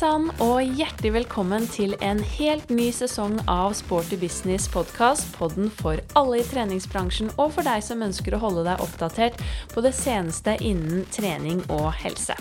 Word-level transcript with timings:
sann, 0.00 0.30
og 0.40 0.62
hjertelig 0.78 1.10
velkommen 1.12 1.66
til 1.68 1.92
en 2.00 2.22
helt 2.38 2.70
ny 2.72 2.86
sesong 2.94 3.34
av 3.50 3.74
Sporty 3.76 4.16
business 4.16 4.68
podkast, 4.72 5.28
podden 5.36 5.68
for 5.76 6.00
alle 6.16 6.38
i 6.40 6.46
treningsbransjen 6.46 7.28
og 7.34 7.52
for 7.56 7.68
deg 7.68 7.84
som 7.84 8.00
ønsker 8.06 8.32
å 8.32 8.40
holde 8.40 8.64
deg 8.70 8.80
oppdatert 8.80 9.36
på 9.74 9.84
det 9.84 9.92
seneste 9.98 10.56
innen 10.64 11.04
trening 11.12 11.60
og 11.68 11.90
helse. 12.00 12.38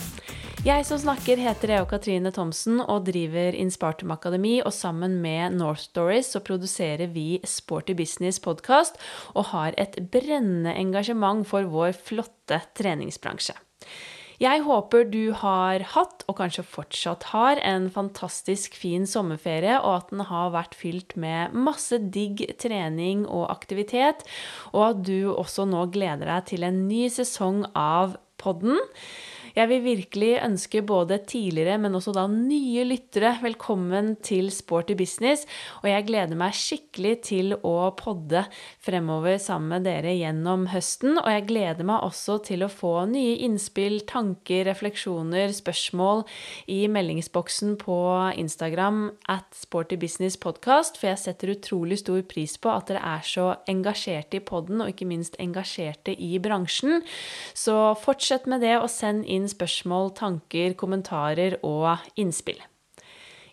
Jeg 0.64 0.88
som 0.88 1.00
snakker, 1.04 1.40
heter 1.40 1.76
Eo 1.76 1.88
Katrine 1.90 2.32
Thomsen 2.36 2.80
og 2.80 3.08
driver 3.08 3.56
Inspartum 3.56 4.12
Akademi. 4.16 4.58
Og 4.64 4.76
sammen 4.76 5.20
med 5.24 5.56
North 5.60 5.88
Stories 5.88 6.32
så 6.36 6.44
produserer 6.44 7.12
vi 7.12 7.42
Sporty 7.48 7.96
Business 7.96 8.40
podkast 8.44 9.00
og 9.36 9.52
har 9.52 9.76
et 9.80 10.00
brennende 10.12 10.76
engasjement 10.80 11.48
for 11.48 11.68
vår 11.72 11.96
flotte 11.96 12.60
treningsbransje. 12.80 13.56
Jeg 14.40 14.62
håper 14.64 15.04
du 15.12 15.34
har 15.36 15.84
hatt, 15.96 16.24
og 16.32 16.38
kanskje 16.40 16.64
fortsatt 16.64 17.26
har, 17.34 17.60
en 17.60 17.90
fantastisk 17.92 18.78
fin 18.80 19.04
sommerferie, 19.10 19.76
og 19.84 19.98
at 19.98 20.14
den 20.14 20.24
har 20.30 20.54
vært 20.54 20.78
fylt 20.80 21.18
med 21.20 21.58
masse 21.68 22.00
digg 22.16 22.46
trening 22.62 23.26
og 23.28 23.50
aktivitet, 23.52 24.24
og 24.72 24.86
at 24.86 25.04
du 25.10 25.34
også 25.34 25.68
nå 25.68 25.84
gleder 25.92 26.32
deg 26.32 26.48
til 26.54 26.64
en 26.68 26.86
ny 26.88 27.10
sesong 27.12 27.66
av 27.76 28.16
podden. 28.40 28.80
Jeg 29.60 29.68
vil 29.68 29.82
virkelig 29.84 30.38
ønske 30.40 30.80
både 30.88 31.18
tidligere, 31.28 31.76
men 31.84 31.98
også 31.98 32.14
da 32.16 32.22
nye 32.32 32.86
lyttere 32.88 33.34
velkommen 33.44 34.14
til 34.24 34.48
Sporty 34.56 34.96
business, 34.96 35.44
og 35.82 35.90
jeg 35.90 36.06
gleder 36.08 36.40
meg 36.40 36.56
skikkelig 36.56 37.12
til 37.28 37.52
å 37.68 37.90
podde 38.00 38.46
fremover 38.80 39.36
sammen 39.44 39.74
med 39.74 39.84
dere 39.90 40.14
gjennom 40.16 40.70
høsten. 40.72 41.18
Og 41.20 41.28
jeg 41.28 41.44
gleder 41.50 41.84
meg 41.90 42.06
også 42.08 42.38
til 42.48 42.64
å 42.64 42.70
få 42.72 42.94
nye 43.12 43.34
innspill, 43.50 43.98
tanker, 44.08 44.64
refleksjoner, 44.70 45.52
spørsmål 45.58 46.24
i 46.72 46.80
meldingsboksen 46.88 47.76
på 47.84 48.00
Instagram 48.40 49.10
at 49.28 49.60
Sporty 49.60 50.00
Business 50.00 50.40
Podcast, 50.40 51.02
for 51.02 51.12
jeg 51.12 51.24
setter 51.26 51.52
utrolig 51.58 52.00
stor 52.06 52.24
pris 52.32 52.56
på 52.56 52.72
at 52.72 52.94
dere 52.94 53.04
er 53.18 53.28
så 53.28 53.50
engasjerte 53.68 54.40
i 54.40 54.46
podden, 54.54 54.80
og 54.86 54.96
ikke 54.96 55.10
minst 55.12 55.36
engasjerte 55.44 56.16
i 56.16 56.40
bransjen. 56.40 57.04
Så 57.52 57.76
fortsett 58.00 58.48
med 58.48 58.64
det, 58.64 58.78
og 58.80 58.88
send 58.96 59.28
inn 59.28 59.49
spørsmål, 59.52 60.14
tanker, 60.18 60.76
kommentarer 60.80 61.58
og 61.66 61.98
innspill. 62.20 62.62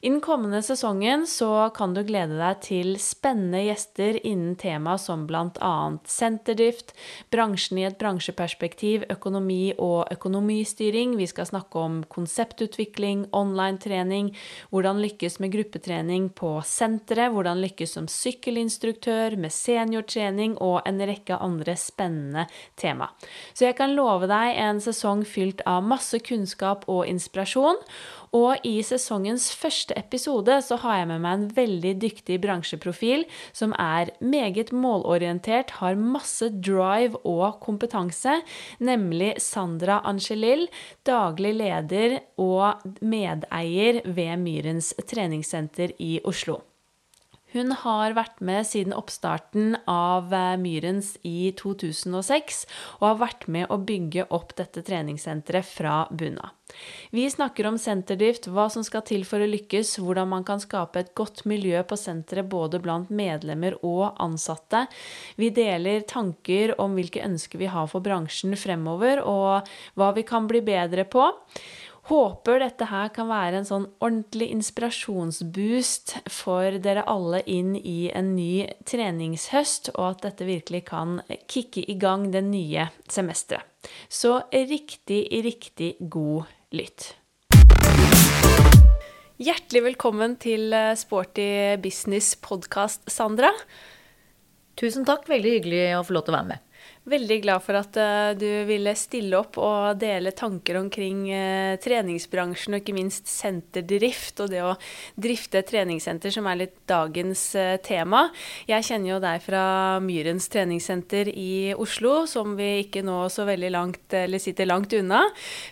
I 0.01 0.11
den 0.11 0.21
kommende 0.21 0.61
sesongen 0.63 1.27
så 1.27 1.71
kan 1.75 1.95
du 1.97 2.03
glede 2.05 2.37
deg 2.37 2.59
til 2.65 2.89
spennende 3.01 3.63
gjester 3.65 4.19
innen 4.29 4.53
tema 4.61 4.99
som 5.01 5.23
bl.a. 5.29 5.73
senterdrift, 6.05 6.93
bransjen 7.33 7.81
i 7.81 7.87
et 7.89 7.97
bransjeperspektiv, 8.01 9.07
økonomi 9.13 9.73
og 9.81 10.13
økonomistyring. 10.13 11.15
Vi 11.17 11.29
skal 11.31 11.49
snakke 11.49 11.81
om 11.81 12.03
konseptutvikling, 12.13 13.25
online-trening, 13.33 14.35
hvordan 14.69 15.01
lykkes 15.01 15.41
med 15.41 15.55
gruppetrening 15.57 16.29
på 16.37 16.53
senteret, 16.69 17.33
hvordan 17.33 17.65
lykkes 17.65 17.97
som 17.97 18.11
sykkelinstruktør, 18.13 19.39
med 19.41 19.55
seniortrening 19.55 20.59
og 20.61 20.83
en 20.85 21.01
rekke 21.09 21.41
andre 21.41 21.77
spennende 21.81 22.45
tema. 22.77 23.09
Så 23.57 23.71
jeg 23.71 23.81
kan 23.81 23.97
love 23.97 24.29
deg 24.29 24.61
en 24.61 24.85
sesong 24.85 25.25
fylt 25.25 25.65
av 25.65 25.89
masse 25.89 26.21
kunnskap 26.21 26.85
og 26.93 27.07
inspirasjon. 27.09 27.81
Og 28.35 28.63
i 28.67 28.81
sesongens 28.87 29.49
første 29.55 29.95
episode 29.99 30.59
så 30.65 30.79
har 30.83 31.01
jeg 31.01 31.11
med 31.13 31.23
meg 31.25 31.39
en 31.39 31.49
veldig 31.57 31.95
dyktig 32.03 32.39
bransjeprofil 32.43 33.27
som 33.57 33.75
er 33.79 34.13
meget 34.21 34.73
målorientert, 34.75 35.77
har 35.81 35.99
masse 35.99 36.51
drive 36.51 37.21
og 37.25 37.61
kompetanse, 37.65 38.41
nemlig 38.79 39.35
Sandra 39.43 40.01
Angelil, 40.07 40.67
daglig 41.07 41.55
leder 41.61 42.21
og 42.41 42.87
medeier 43.01 44.03
ved 44.07 44.41
Myrens 44.43 44.95
treningssenter 45.07 45.95
i 46.03 46.17
Oslo. 46.25 46.61
Hun 47.57 47.73
har 47.73 48.13
vært 48.13 48.43
med 48.45 48.67
siden 48.69 48.93
oppstarten 48.93 49.79
av 49.89 50.29
eh, 50.37 50.59
Myrens 50.61 51.15
i 51.25 51.55
2006, 51.57 52.59
og 52.99 53.07
har 53.07 53.23
vært 53.23 53.47
med 53.49 53.71
å 53.73 53.79
bygge 53.81 54.27
opp 54.37 54.53
dette 54.59 54.83
treningssenteret 54.85 55.65
fra 55.65 56.03
bunnen 56.11 56.43
av. 56.45 56.53
Vi 57.15 57.25
snakker 57.31 57.69
om 57.71 57.79
senterdrift, 57.81 58.51
hva 58.53 58.67
som 58.69 58.85
skal 58.85 59.07
til 59.09 59.25
for 59.25 59.41
å 59.41 59.49
lykkes, 59.49 59.95
hvordan 60.03 60.29
man 60.35 60.45
kan 60.45 60.61
skape 60.61 61.01
et 61.01 61.15
godt 61.17 61.45
miljø 61.49 61.81
på 61.89 61.97
senteret 61.97 62.51
både 62.53 62.83
blant 62.85 63.09
medlemmer 63.09 63.79
og 63.87 64.19
ansatte. 64.21 64.85
Vi 65.41 65.49
deler 65.55 66.05
tanker 66.11 66.75
om 66.83 66.99
hvilke 66.99 67.25
ønsker 67.25 67.63
vi 67.63 67.73
har 67.73 67.89
for 67.89 68.05
bransjen 68.05 68.53
fremover, 68.61 69.25
og 69.25 69.73
hva 69.97 70.13
vi 70.19 70.27
kan 70.29 70.51
bli 70.51 70.61
bedre 70.67 71.07
på. 71.09 71.31
Håper 72.07 72.61
dette 72.63 72.87
her 72.87 73.09
kan 73.11 73.27
være 73.27 73.59
en 73.59 73.65
sånn 73.67 73.87
ordentlig 73.99 74.47
inspirasjonsboost 74.55 76.13
for 76.31 76.77
dere 76.79 77.03
alle 77.11 77.41
inn 77.51 77.73
i 77.81 78.13
en 78.15 78.29
ny 78.37 78.69
treningshøst, 78.87 79.91
og 79.97 80.13
at 80.13 80.23
dette 80.29 80.47
virkelig 80.47 80.85
kan 80.87 81.17
kicke 81.51 81.83
i 81.83 81.97
gang 81.99 82.29
det 82.31 82.45
nye 82.47 82.87
semesteret. 83.11 83.67
Så 84.07 84.37
riktig, 84.55 85.25
riktig 85.49 85.97
god 85.99 86.47
lytt. 86.79 87.09
Hjertelig 89.43 89.83
velkommen 89.91 90.39
til 90.39 90.71
Sporty 90.95 91.75
business 91.83 92.37
podkast, 92.39 93.03
Sandra. 93.11 93.51
Tusen 94.79 95.03
takk. 95.09 95.27
Veldig 95.27 95.59
hyggelig 95.59 95.83
å 95.99 96.07
få 96.07 96.21
lov 96.21 96.29
til 96.29 96.37
å 96.37 96.39
være 96.39 96.53
med. 96.55 96.66
Veldig 97.07 97.37
glad 97.45 97.63
for 97.63 97.79
at 97.79 97.95
uh, 98.03 98.33
du 98.35 98.49
ville 98.67 98.91
stille 98.99 99.39
opp 99.39 99.61
og 99.63 99.95
dele 100.01 100.33
tanker 100.35 100.81
omkring 100.81 101.21
uh, 101.31 101.79
treningsbransjen, 101.79 102.75
og 102.75 102.81
ikke 102.83 102.97
minst 102.97 103.29
senterdrift 103.31 104.41
og 104.43 104.49
det 104.51 104.65
å 104.67 104.73
drifte 105.15 105.63
treningssenter, 105.63 106.33
som 106.35 106.49
er 106.51 106.59
litt 106.65 106.81
dagens 106.91 107.43
uh, 107.55 107.77
tema. 107.79 108.25
Jeg 108.67 108.89
kjenner 108.89 109.13
jo 109.13 109.19
deg 109.23 109.45
fra 109.45 109.61
Myrens 110.03 110.51
treningssenter 110.51 111.31
i 111.31 111.77
Oslo, 111.79 112.25
som 112.27 112.57
vi 112.59 112.73
ikke 112.81 113.05
nå 113.07 113.21
så 113.31 113.47
veldig 113.47 113.71
langt, 113.71 114.17
eller 114.25 114.43
sitter 114.43 114.67
langt 114.67 114.97
unna. 114.99 115.21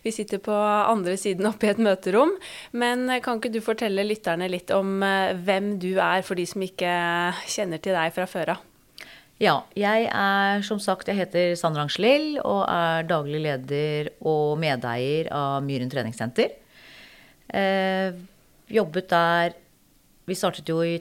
Vi 0.07 0.13
sitter 0.15 0.39
på 0.39 0.55
andre 0.55 1.17
siden 1.19 1.51
oppe 1.51 1.67
i 1.67 1.73
et 1.73 1.83
møterom. 1.83 2.37
Men 2.79 3.11
kan 3.25 3.43
ikke 3.43 3.51
du 3.57 3.59
fortelle 3.65 4.07
lytterne 4.07 4.47
litt 4.53 4.71
om 4.71 5.03
hvem 5.03 5.75
du 5.83 5.97
er, 5.97 6.23
for 6.23 6.39
de 6.39 6.47
som 6.47 6.63
ikke 6.63 6.95
kjenner 7.51 7.83
til 7.83 7.99
deg 7.99 8.15
fra 8.15 8.29
før 8.31 8.55
av? 8.55 8.63
Ja, 9.43 9.65
jeg 9.75 10.07
er 10.15 10.61
som 10.63 10.79
sagt 10.79 11.09
Jeg 11.11 11.19
heter 11.19 11.57
Sandra 11.59 11.83
Angelill 11.89 12.37
og 12.39 12.61
er 12.71 13.07
daglig 13.09 13.41
leder 13.43 14.13
og 14.23 14.55
medeier 14.63 15.27
av 15.35 15.65
Myren 15.67 15.91
treningssenter. 15.91 16.53
Eh, 17.51 18.15
jobbet 18.71 19.11
der 19.11 19.57
Vi 20.25 20.39
startet 20.39 20.71
jo 20.71 20.79
i 20.87 21.01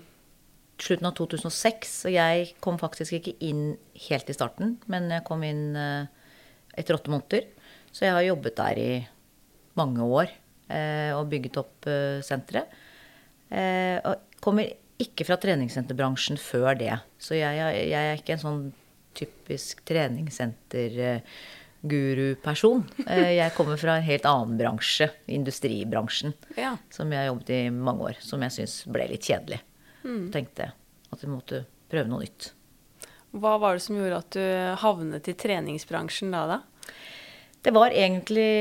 slutten 0.83 1.07
av 1.07 1.13
2006, 1.15 1.91
og 2.09 2.11
jeg 2.11 2.47
kom 2.59 2.79
faktisk 2.81 3.13
ikke 3.15 3.35
inn 3.45 3.77
helt 4.09 4.27
i 4.27 4.35
starten, 4.35 4.73
men 4.91 5.05
jeg 5.13 5.23
kom 5.23 5.45
inn 5.47 5.77
eh, 5.79 6.09
etter 6.75 6.97
åtte 6.97 7.13
måneder. 7.13 7.45
Så 7.93 8.03
jeg 8.07 8.17
har 8.17 8.25
jobbet 8.25 8.57
der 8.57 8.81
i 8.81 8.93
mange 9.79 10.03
år 10.03 10.33
eh, 10.73 11.13
og 11.15 11.29
bygget 11.31 11.61
opp 11.61 11.87
eh, 11.87 12.19
senteret. 12.25 12.73
Eh, 13.53 14.01
og 14.01 14.41
kommer 14.43 14.73
ikke 15.03 15.25
fra 15.27 15.35
treningssenterbransjen 15.41 16.37
før 16.41 16.71
det. 16.79 16.95
Så 17.21 17.35
jeg, 17.37 17.53
jeg 17.59 17.93
er 17.93 18.17
ikke 18.19 18.33
en 18.37 18.43
sånn 18.43 18.63
typisk 19.17 19.83
treningssenter-guru-person. 19.89 22.79
Eh, 23.05 23.31
jeg 23.37 23.55
kommer 23.57 23.77
fra 23.81 23.91
en 23.97 24.07
helt 24.07 24.25
annen 24.29 24.57
bransje, 24.59 25.07
industribransjen, 25.29 26.31
ja. 26.57 26.73
som 26.93 27.11
jeg 27.13 27.19
har 27.21 27.27
jobbet 27.31 27.49
i 27.53 27.69
mange 27.73 28.01
år. 28.09 28.15
Som 28.23 28.41
jeg 28.47 28.53
syns 28.57 28.75
ble 28.89 29.03
litt 29.11 29.27
kjedelig. 29.29 29.59
Mm. 30.03 30.25
Tenkte 30.33 30.65
at 31.13 31.23
vi 31.23 31.27
måtte 31.31 31.57
prøve 31.91 32.07
noe 32.09 32.21
nytt. 32.25 32.41
Hva 33.33 33.53
var 33.61 33.71
det 33.75 33.83
som 33.85 33.97
gjorde 33.97 34.21
at 34.21 34.31
du 34.35 34.45
havnet 34.83 35.29
i 35.29 35.37
treningsbransjen 35.37 36.29
da, 36.33 36.41
da? 36.51 36.57
Det 37.63 37.71
var 37.73 37.89
egentlig 37.95 38.53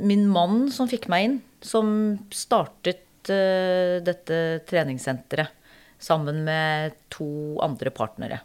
min 0.00 0.24
mann 0.32 0.72
som 0.74 0.88
fikk 0.90 1.08
meg 1.12 1.20
inn. 1.28 1.36
Som 1.64 1.86
startet 2.34 3.00
dette 3.28 4.40
treningssenteret 4.68 5.62
sammen 6.04 6.42
med 6.44 6.98
to 7.12 7.56
andre 7.64 7.92
partnere. 7.94 8.40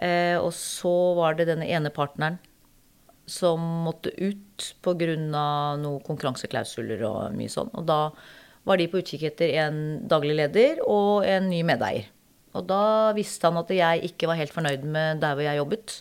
Uh, 0.00 0.38
og 0.40 0.52
så 0.56 0.92
var 1.18 1.36
det 1.36 1.48
denne 1.50 1.66
ene 1.68 1.90
partneren 1.92 2.38
som 3.30 3.62
måtte 3.84 4.12
ut 4.18 4.70
pga. 4.82 5.16
noen 5.16 6.00
konkurranseklausuler 6.06 7.02
og 7.06 7.36
mye 7.36 7.52
sånn. 7.52 7.70
Og 7.78 7.86
da 7.86 8.00
var 8.66 8.80
de 8.80 8.88
på 8.90 9.00
utkikk 9.00 9.28
etter 9.30 9.54
en 9.62 10.00
daglig 10.08 10.36
leder 10.36 10.80
og 10.84 11.26
en 11.28 11.48
ny 11.50 11.62
medeier. 11.66 12.10
Og 12.58 12.66
da 12.66 13.12
visste 13.14 13.46
han 13.46 13.60
at 13.60 13.70
jeg 13.70 14.10
ikke 14.10 14.26
var 14.26 14.40
helt 14.40 14.54
fornøyd 14.54 14.82
med 14.82 15.22
der 15.22 15.36
hvor 15.36 15.46
jeg 15.46 15.60
jobbet. 15.60 15.94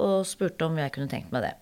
Og 0.00 0.24
spurte 0.26 0.66
om 0.66 0.80
jeg 0.80 0.94
kunne 0.94 1.10
tenkt 1.12 1.34
meg 1.34 1.44
det. 1.44 1.54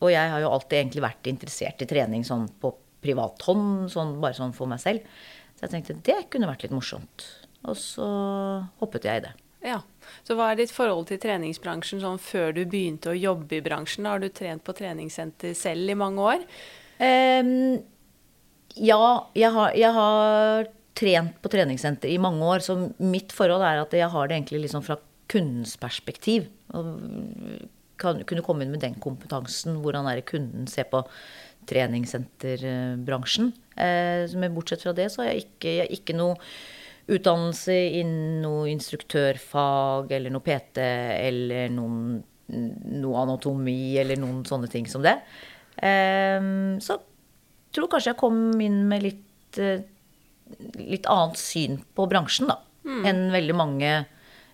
Og 0.00 0.10
jeg 0.10 0.32
har 0.32 0.42
jo 0.42 0.50
alltid 0.50 0.80
egentlig 0.80 1.04
vært 1.04 1.30
interessert 1.30 1.84
i 1.84 1.88
trening 1.88 2.24
sånn 2.26 2.48
på 2.60 2.72
privat 3.04 3.42
hånd, 3.46 3.90
sånn, 3.92 4.16
bare 4.22 4.36
sånn 4.36 4.54
for 4.56 4.70
meg 4.70 4.80
selv. 4.82 5.04
Så 5.56 5.66
jeg 5.66 5.74
tenkte 5.74 5.98
det 6.08 6.18
kunne 6.32 6.48
vært 6.48 6.64
litt 6.64 6.74
morsomt. 6.74 7.26
Og 7.68 7.76
så 7.76 8.08
hoppet 8.80 9.04
jeg 9.08 9.20
i 9.20 9.24
det. 9.28 9.32
Ja, 9.60 9.82
Så 10.24 10.32
hva 10.38 10.46
er 10.50 10.56
ditt 10.56 10.72
forhold 10.72 11.10
til 11.10 11.18
treningsbransjen 11.20 12.00
sånn 12.00 12.20
før 12.22 12.54
du 12.56 12.62
begynte 12.64 13.12
å 13.12 13.18
jobbe 13.18 13.58
i 13.58 13.64
bransjen? 13.64 14.08
Har 14.08 14.22
du 14.22 14.30
trent 14.32 14.64
på 14.64 14.72
treningssenter 14.72 15.52
selv 15.58 15.92
i 15.92 15.96
mange 16.00 16.24
år? 16.24 16.46
Um, 17.00 17.82
Ja, 18.80 19.26
jeg 19.34 19.50
har, 19.52 19.74
jeg 19.76 19.92
har 19.92 20.68
trent 20.96 21.36
på 21.42 21.50
treningssenter 21.52 22.08
i 22.08 22.20
mange 22.22 22.44
år, 22.46 22.62
så 22.64 22.76
mitt 23.02 23.32
forhold 23.36 23.64
er 23.66 23.82
at 23.82 23.92
jeg 23.92 24.08
har 24.12 24.28
det 24.28 24.36
egentlig 24.38 24.62
liksom 24.64 24.84
fra 24.86 24.96
kundens 25.30 25.76
perspektiv. 25.80 26.48
Og 26.72 26.96
kan, 28.00 28.22
kunne 28.24 28.44
komme 28.46 28.64
inn 28.64 28.72
med 28.72 28.80
den 28.80 28.96
kompetansen. 29.02 29.82
Hvordan 29.84 30.08
er 30.08 30.20
det 30.20 30.28
kunden 30.30 30.68
ser 30.70 30.88
på 30.88 31.02
treningssenterbransjen. 31.68 33.52
Eh, 33.76 34.24
men 34.36 34.54
bortsett 34.54 34.84
fra 34.84 34.94
det 34.96 35.10
så 35.12 35.24
har 35.24 35.32
jeg 35.32 35.46
ikke, 35.46 35.70
jeg 35.70 35.84
har 35.84 35.94
ikke 35.96 36.16
noe 36.18 36.36
utdannelse 37.10 37.74
innen 38.00 38.40
noe 38.44 38.68
instruktørfag 38.70 40.12
eller 40.14 40.32
noe 40.32 40.44
PT 40.44 40.82
eller 40.82 41.70
noen, 41.74 42.20
noe 42.50 43.22
anatomi 43.24 43.96
eller 44.00 44.20
noen 44.20 44.44
sånne 44.48 44.70
ting 44.70 44.88
som 44.90 45.04
det. 45.04 45.16
Eh, 45.76 46.38
så 46.82 46.98
jeg 47.70 47.78
tror 47.78 47.90
kanskje 47.92 48.10
jeg 48.10 48.20
kom 48.20 48.38
inn 48.62 48.82
med 48.90 49.04
litt, 49.06 49.58
eh, 49.62 49.84
litt 50.80 51.06
annet 51.06 51.38
syn 51.38 51.78
på 51.94 52.08
bransjen, 52.10 52.50
da. 52.50 52.58
Mm. 52.82 53.04
Enn 53.06 53.20
veldig 53.30 53.54
mange 53.54 53.90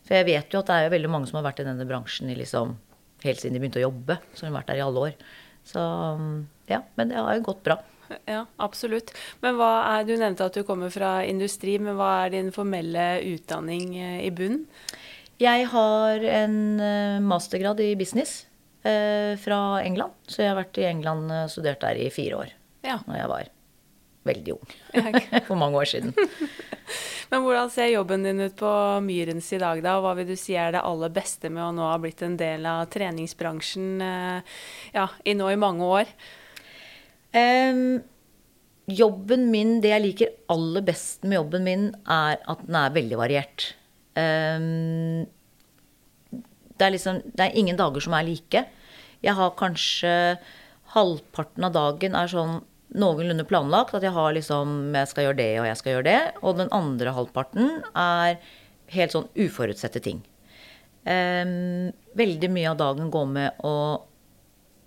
For 0.06 0.16
jeg 0.18 0.26
vet 0.26 0.52
jo 0.54 0.60
at 0.60 0.66
det 0.66 0.74
er 0.74 0.90
veldig 0.90 1.08
mange 1.10 1.26
som 1.26 1.38
har 1.38 1.44
vært 1.48 1.60
i 1.62 1.64
denne 1.66 1.86
bransjen 1.86 2.28
i 2.30 2.36
liksom, 2.38 2.76
helt 3.24 3.40
siden 3.40 3.56
de 3.56 3.62
begynte 3.62 3.80
å 3.80 3.88
jobbe. 3.88 4.20
Så 4.38 4.46
har 4.46 4.52
vært 4.54 4.68
der 4.70 4.78
i 4.78 4.84
alle 4.84 5.02
år. 5.02 5.16
Så 5.66 5.82
ja, 6.70 6.82
men 6.94 7.12
det 7.12 7.20
har 7.20 7.38
jo 7.38 7.46
gått 7.50 7.62
bra. 7.66 7.80
Ja, 8.24 8.44
absolutt. 8.62 9.12
Men 9.42 9.58
hva 9.58 9.70
er, 9.96 10.06
Du 10.06 10.14
nevnte 10.16 10.46
at 10.46 10.56
du 10.56 10.64
kommer 10.66 10.92
fra 10.94 11.18
industri, 11.26 11.76
men 11.82 11.98
hva 11.98 12.26
er 12.26 12.36
din 12.36 12.52
formelle 12.54 13.06
utdanning 13.26 13.96
eh, 13.98 14.20
i 14.26 14.30
bunnen? 14.34 14.66
Jeg 15.40 15.66
har 15.68 16.22
en 16.32 16.56
eh, 16.80 17.18
mastergrad 17.20 17.80
i 17.84 17.90
business 17.98 18.46
eh, 18.86 19.34
fra 19.40 19.82
England. 19.82 20.14
Så 20.30 20.42
jeg 20.42 20.52
har 20.52 20.62
vært 20.62 20.80
i 20.80 20.88
England 20.88 21.28
og 21.28 21.52
studert 21.52 21.82
der 21.84 22.00
i 22.00 22.08
fire 22.14 22.40
år. 22.44 22.54
Ja. 22.86 23.00
Når 23.04 23.20
jeg 23.20 23.32
var 23.34 23.52
veldig 24.26 24.54
ung. 24.56 24.72
For 25.50 25.58
mange 25.58 25.82
år 25.82 25.90
siden. 25.90 26.14
Men 27.30 27.42
hvordan 27.42 27.68
ser 27.74 27.90
jobben 27.90 28.22
din 28.22 28.40
ut 28.40 28.54
på 28.58 28.70
Myrens 29.02 29.50
i 29.54 29.58
dag, 29.58 29.82
da? 29.82 29.98
Og 29.98 30.06
hva 30.06 30.14
vil 30.18 30.30
du 30.30 30.36
si 30.38 30.54
er 30.58 30.72
det 30.74 30.82
aller 30.86 31.12
beste 31.14 31.50
med 31.50 31.64
å 31.64 31.72
nå 31.74 31.90
ha 31.90 31.98
blitt 32.02 32.22
en 32.22 32.38
del 32.38 32.66
av 32.70 32.86
treningsbransjen 32.94 34.02
ja, 34.94 35.06
i 35.26 35.34
nå 35.34 35.50
i 35.50 35.58
mange 35.58 35.88
år? 35.90 36.12
Um, 37.34 38.02
jobben 38.86 39.48
min, 39.50 39.80
det 39.82 39.90
jeg 39.90 40.04
liker 40.04 40.36
aller 40.52 40.84
best 40.86 41.26
med 41.26 41.40
jobben 41.40 41.66
min, 41.66 41.88
er 42.06 42.38
at 42.38 42.62
den 42.66 42.78
er 42.78 42.94
veldig 42.94 43.18
variert. 43.18 43.72
Um, 44.16 45.26
det, 46.76 46.86
er 46.86 46.94
liksom, 46.94 47.20
det 47.34 47.48
er 47.48 47.58
ingen 47.58 47.78
dager 47.78 48.04
som 48.04 48.14
er 48.16 48.28
like. 48.28 48.64
Jeg 49.24 49.34
har 49.36 49.58
kanskje 49.58 50.12
halvparten 50.94 51.66
av 51.66 51.74
dagen 51.74 52.16
er 52.16 52.30
sånn 52.30 52.60
noenlunde 52.96 53.46
planlagt. 53.48 53.96
At 53.96 54.06
jeg 54.06 54.14
har 54.14 54.32
liksom 54.36 54.94
Jeg 54.94 55.10
skal 55.10 55.28
gjøre 55.28 55.40
det, 55.40 55.50
og 55.60 55.68
jeg 55.68 55.80
skal 55.80 55.92
gjøre 55.96 56.08
det. 56.08 56.20
Og 56.42 56.60
den 56.60 56.72
andre 56.74 57.14
halvparten 57.16 57.80
er 57.92 58.38
helt 58.94 59.14
sånn 59.14 59.28
uforutsette 59.34 60.02
ting. 60.04 60.22
Um, 61.06 61.90
veldig 62.18 62.50
mye 62.50 62.70
av 62.72 62.78
dagen 62.80 63.10
går 63.14 63.26
med 63.30 63.66
å 63.66 63.74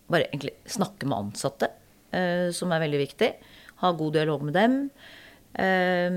bare 0.10 0.28
egentlig 0.32 0.56
snakke 0.68 1.08
med 1.08 1.18
ansatte. 1.30 1.70
Eh, 2.16 2.50
som 2.56 2.72
er 2.74 2.84
veldig 2.86 3.02
viktig. 3.04 3.30
Ha 3.84 3.92
god 3.96 4.18
dialog 4.18 4.46
med 4.48 4.58
dem. 4.58 4.80
Eh, 5.54 6.10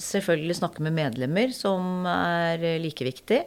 selvfølgelig 0.00 0.58
snakke 0.60 0.84
med 0.86 0.96
medlemmer, 0.96 1.54
som 1.54 2.06
er 2.10 2.64
like 2.82 3.06
viktig. 3.06 3.40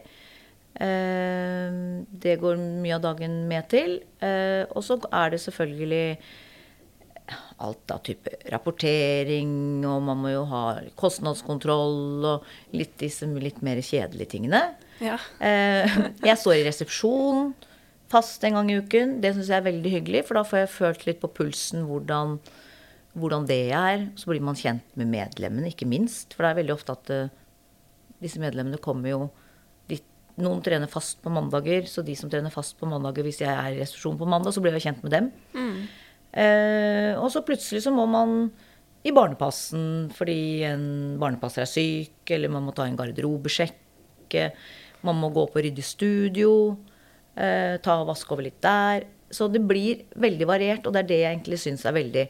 Eh, 0.77 1.77
det 2.23 2.39
går 2.39 2.59
mye 2.59 2.97
av 2.97 3.05
dagen 3.09 3.47
med 3.49 3.69
til. 3.69 4.01
og 4.71 4.83
så 4.83 4.99
er 5.11 5.31
det 5.31 5.41
selvfølgelig 5.41 6.17
alt 7.57 7.91
av 7.91 7.99
type 8.05 8.29
rapportering, 8.49 9.83
og 9.85 10.01
man 10.01 10.17
må 10.21 10.29
jo 10.31 10.43
ha 10.45 10.79
kostnadskontroll 10.95 12.25
og 12.25 12.45
litt 12.71 12.95
disse 13.01 13.25
litt 13.25 13.61
mer 13.61 13.81
kjedelige 13.81 14.37
tingene. 14.37 14.75
Ja. 15.01 15.17
jeg 15.41 16.37
står 16.41 16.55
i 16.55 16.63
resepsjon 16.65 17.51
fast 18.11 18.43
en 18.47 18.57
gang 18.57 18.71
i 18.71 18.77
uken. 18.81 19.17
Det 19.23 19.33
syns 19.35 19.51
jeg 19.51 19.59
er 19.59 19.67
veldig 19.67 19.93
hyggelig, 19.97 20.23
for 20.27 20.39
da 20.39 20.45
får 20.47 20.63
jeg 20.63 20.73
følt 20.75 21.05
litt 21.09 21.19
på 21.23 21.31
pulsen 21.39 21.87
hvordan, 21.89 22.37
hvordan, 23.17 23.47
det 23.49 23.61
er. 23.75 24.07
Så 24.19 24.31
blir 24.31 24.43
man 24.43 24.59
kjent 24.59 24.85
med 24.99 25.11
medlemmene, 25.11 25.71
ikke 25.71 25.89
minst. 25.89 26.35
For 26.35 26.45
det 26.45 26.51
er 26.51 26.61
veldig 26.61 26.75
ofte 26.77 26.95
at 26.95 27.13
uh, 27.13 27.35
disse 28.23 28.41
medlemmene 28.41 28.81
kommer 28.83 29.13
jo 29.13 29.21
de, 29.91 29.99
Noen 30.41 30.61
trener 30.65 30.91
fast 30.91 31.19
på 31.23 31.33
mandager, 31.33 31.87
så 31.89 32.03
de 32.05 32.15
som 32.17 32.31
trener 32.31 32.53
fast 32.53 32.77
på 32.79 32.89
mandager, 32.89 33.25
hvis 33.25 33.41
jeg 33.43 33.51
er 33.51 33.73
i 33.73 33.81
restitusjon 33.81 34.19
på 34.19 34.29
mandag, 34.29 34.53
så 34.55 34.63
blir 34.63 34.77
jeg 34.77 34.87
kjent 34.89 35.03
med 35.05 35.15
dem. 35.15 35.31
Mm. 35.57 35.77
Uh, 36.37 37.13
og 37.23 37.31
så 37.33 37.41
plutselig 37.45 37.81
så 37.87 37.93
må 37.95 38.05
man 38.11 38.49
i 39.07 39.13
barnepassen 39.15 40.09
fordi 40.15 40.65
en 40.67 41.15
barnepasser 41.21 41.63
er 41.63 41.69
syk, 41.69 42.33
eller 42.35 42.51
man 42.51 42.65
må 42.67 42.73
ta 42.75 42.85
en 42.87 42.97
garderobesjekk. 42.99 44.35
Man 45.07 45.19
må 45.21 45.29
gå 45.31 45.45
på 45.53 45.63
ryddig 45.63 45.85
studio. 45.87 46.51
Eh, 47.37 47.77
ta 47.85 47.99
og 48.01 48.09
vaske 48.09 48.33
over 48.33 48.47
litt 48.47 48.59
der. 48.65 49.05
Så 49.29 49.49
det 49.51 49.61
blir 49.67 50.05
veldig 50.17 50.47
variert, 50.49 50.87
og 50.87 50.95
det 50.95 51.03
er 51.03 51.09
det 51.09 51.21
jeg 51.21 51.31
egentlig 51.35 51.59
syns 51.61 51.85
er 51.85 51.95
veldig 51.97 52.27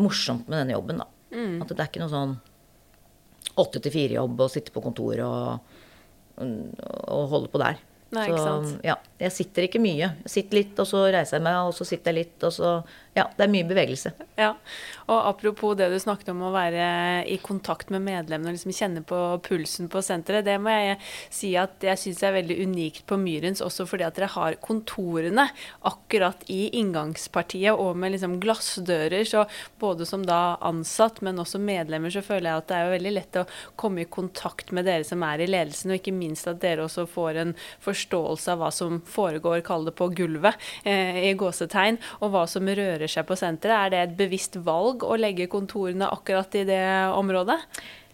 morsomt 0.00 0.48
med 0.48 0.62
denne 0.62 0.76
jobben. 0.76 1.02
da. 1.02 1.08
Mm. 1.34 1.56
At 1.62 1.72
det 1.72 1.80
er 1.82 1.90
ikke 1.90 2.04
noe 2.04 2.12
sånn 2.12 2.36
åtte 3.60 3.82
til 3.82 3.94
fire-jobb 3.94 4.40
å 4.40 4.50
sitte 4.50 4.72
på 4.74 4.82
kontoret 4.82 5.22
og, 5.26 5.74
og 6.42 7.26
holde 7.34 7.50
på 7.52 7.60
der. 7.62 7.82
Nei, 8.14 8.28
så 8.30 8.78
ja, 8.84 8.94
jeg 9.18 9.34
sitter 9.34 9.66
ikke 9.66 9.80
mye. 9.82 10.08
Jeg 10.24 10.30
sitter 10.30 10.60
litt, 10.60 10.78
og 10.78 10.86
så 10.86 11.00
reiser 11.10 11.38
jeg 11.40 11.44
meg, 11.46 11.56
og 11.66 11.74
så 11.74 11.86
sitter 11.88 12.12
jeg 12.12 12.20
litt, 12.20 12.46
og 12.46 12.54
så 12.54 12.74
Ja, 13.16 13.26
det 13.36 13.46
er 13.46 13.50
mye 13.50 13.66
bevegelse. 13.66 14.14
Ja, 14.38 14.52
og 15.06 15.28
apropos 15.28 15.74
det 15.76 15.90
du 15.92 15.98
snakket 16.00 16.30
om 16.32 16.42
å 16.46 16.52
være 16.54 16.84
i 17.28 17.36
kontakt 17.42 17.90
med 17.92 18.04
medlemmene 18.06 18.52
og 18.52 18.56
liksom 18.56 18.74
kjenne 18.74 19.02
på 19.06 19.18
pulsen 19.44 19.90
på 19.92 20.00
senteret, 20.04 20.46
det 20.46 20.56
må 20.62 20.72
jeg 20.72 20.96
si 21.32 21.52
at 21.60 21.84
jeg 21.84 22.00
syns 22.00 22.22
er 22.24 22.36
veldig 22.38 22.56
unikt 22.64 23.04
på 23.08 23.18
Myrens, 23.20 23.62
også 23.64 23.86
fordi 23.88 24.06
at 24.06 24.16
dere 24.16 24.30
har 24.32 24.58
kontorene 24.64 25.46
akkurat 25.84 26.44
i 26.52 26.70
inngangspartiet 26.80 27.76
og 27.76 27.98
med 28.00 28.14
liksom 28.14 28.38
glassdører, 28.42 29.26
så 29.28 29.44
både 29.80 30.08
som 30.08 30.24
da 30.26 30.56
ansatt, 30.64 31.20
men 31.24 31.42
også 31.42 31.60
medlemmer, 31.62 32.12
så 32.14 32.24
føler 32.24 32.50
jeg 32.50 32.62
at 32.62 32.70
det 32.70 32.78
er 32.78 32.86
jo 32.86 32.94
veldig 32.96 33.14
lett 33.18 33.40
å 33.42 33.46
komme 33.80 34.04
i 34.04 34.08
kontakt 34.08 34.72
med 34.74 34.88
dere 34.88 35.04
som 35.06 35.22
er 35.26 35.44
i 35.44 35.50
ledelsen, 35.50 35.92
og 35.92 36.00
ikke 36.00 36.16
minst 36.16 36.48
at 36.50 36.62
dere 36.64 36.86
også 36.86 37.06
får 37.10 37.42
en 37.42 37.54
forståelse 37.84 38.54
av 38.54 38.62
hva 38.62 38.72
som 38.74 39.02
foregår, 39.04 39.64
kall 39.66 39.84
det 39.88 39.96
på 39.98 40.08
gulvet, 40.16 40.56
eh, 40.88 41.24
i 41.28 41.34
gåsetegn, 41.38 42.00
og 42.20 42.32
hva 42.34 42.46
som 42.50 42.68
rører 42.68 43.10
seg 43.10 43.26
på 43.28 43.36
senteret. 43.38 43.74
Er 43.74 43.92
det 43.92 44.02
et 44.04 44.18
bevisst 44.18 44.56
valg 44.64 44.93
å 45.02 45.16
legge 45.18 45.50
kontorene 45.50 46.06
akkurat 46.14 46.54
i 46.54 46.64
det 46.68 46.84
området? 47.14 47.58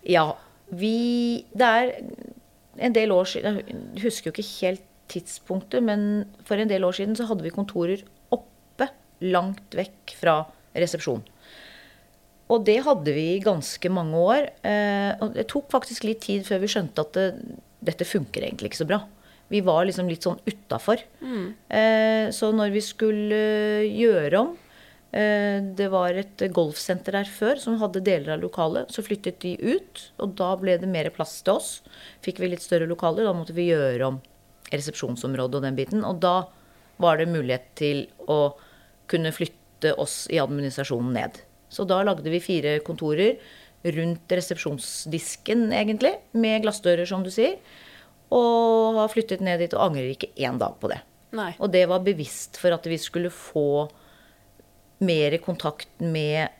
Ja. 0.08 0.32
Vi 0.70 1.44
Det 1.52 1.66
er 1.66 1.88
en 2.78 2.94
del 2.94 3.10
år 3.10 3.26
siden 3.26 3.58
Jeg 3.66 4.04
husker 4.04 4.30
jo 4.30 4.36
ikke 4.36 4.66
helt 4.66 4.86
tidspunktet, 5.10 5.82
men 5.82 6.24
for 6.46 6.56
en 6.56 6.70
del 6.70 6.84
år 6.86 6.94
siden 6.94 7.16
så 7.18 7.26
hadde 7.26 7.42
vi 7.42 7.50
kontorer 7.50 8.04
oppe, 8.30 8.86
langt 9.26 9.74
vekk 9.74 10.14
fra 10.14 10.36
resepsjon. 10.78 11.24
Og 12.50 12.64
det 12.66 12.80
hadde 12.86 13.14
vi 13.14 13.26
i 13.34 13.42
ganske 13.42 13.90
mange 13.90 14.18
år. 14.18 14.48
Eh, 14.66 15.10
og 15.22 15.34
det 15.34 15.48
tok 15.50 15.70
faktisk 15.70 16.06
litt 16.06 16.22
tid 16.24 16.46
før 16.46 16.62
vi 16.62 16.70
skjønte 16.70 17.02
at 17.02 17.18
det, 17.18 17.26
dette 17.90 18.06
funker 18.08 18.46
egentlig 18.46 18.70
ikke 18.70 18.82
så 18.82 18.88
bra. 18.90 19.00
Vi 19.50 19.62
var 19.66 19.82
liksom 19.86 20.10
litt 20.10 20.26
sånn 20.26 20.38
utafor. 20.46 21.02
Mm. 21.22 21.46
Eh, 21.66 22.24
så 22.34 22.50
når 22.54 22.74
vi 22.74 22.82
skulle 22.86 23.38
eh, 23.82 23.98
gjøre 23.98 24.42
om 24.44 24.54
Det 25.10 25.88
var 25.90 26.14
et 26.14 26.42
golfsenter 26.54 27.16
der 27.18 27.26
før 27.26 27.58
som 27.58 27.80
hadde 27.80 28.02
deler 28.06 28.36
av 28.36 28.44
lokalet. 28.44 28.92
Så 28.94 29.02
flyttet 29.02 29.40
de 29.42 29.56
ut, 29.58 30.02
og 30.22 30.36
da 30.38 30.52
ble 30.60 30.76
det 30.78 30.90
mer 30.90 31.10
plass 31.14 31.40
til 31.42 31.58
oss. 31.58 31.70
Fikk 32.22 32.38
vi 32.38 32.52
litt 32.52 32.62
større 32.62 32.86
lokaler. 32.86 33.26
Da 33.26 33.34
måtte 33.34 33.56
vi 33.56 33.68
gjøre 33.72 34.06
om 34.06 34.20
resepsjonsområdet 34.70 35.58
og 35.58 35.66
den 35.66 35.78
biten. 35.78 36.04
Og 36.06 36.20
da 36.22 36.44
var 37.02 37.18
det 37.18 37.30
mulighet 37.32 37.66
til 37.80 38.04
å 38.30 38.54
kunne 39.10 39.32
flytte 39.34 39.96
oss 39.98 40.26
i 40.30 40.38
administrasjonen 40.38 41.14
ned. 41.16 41.42
Så 41.70 41.86
da 41.88 42.00
lagde 42.06 42.30
vi 42.30 42.42
fire 42.42 42.78
kontorer 42.86 43.38
rundt 43.96 44.32
resepsjonsdisken, 44.34 45.70
egentlig, 45.72 46.16
med 46.36 46.66
glassdører, 46.66 47.08
som 47.08 47.24
du 47.24 47.30
sier. 47.32 47.56
Og 48.30 48.98
har 49.00 49.10
flyttet 49.10 49.42
ned 49.42 49.62
dit 49.62 49.74
og 49.74 49.88
angrer 49.88 50.12
ikke 50.12 50.34
én 50.38 50.60
dag 50.60 50.76
på 50.78 50.90
det. 50.92 51.00
Nei. 51.34 51.52
Og 51.62 51.70
det 51.72 51.86
var 51.90 52.04
bevisst 52.04 52.58
for 52.60 52.74
at 52.74 52.86
vi 52.90 52.98
skulle 53.00 53.30
få 53.32 53.88
mer 55.04 55.36
kontakt 55.44 56.02
med 56.02 56.56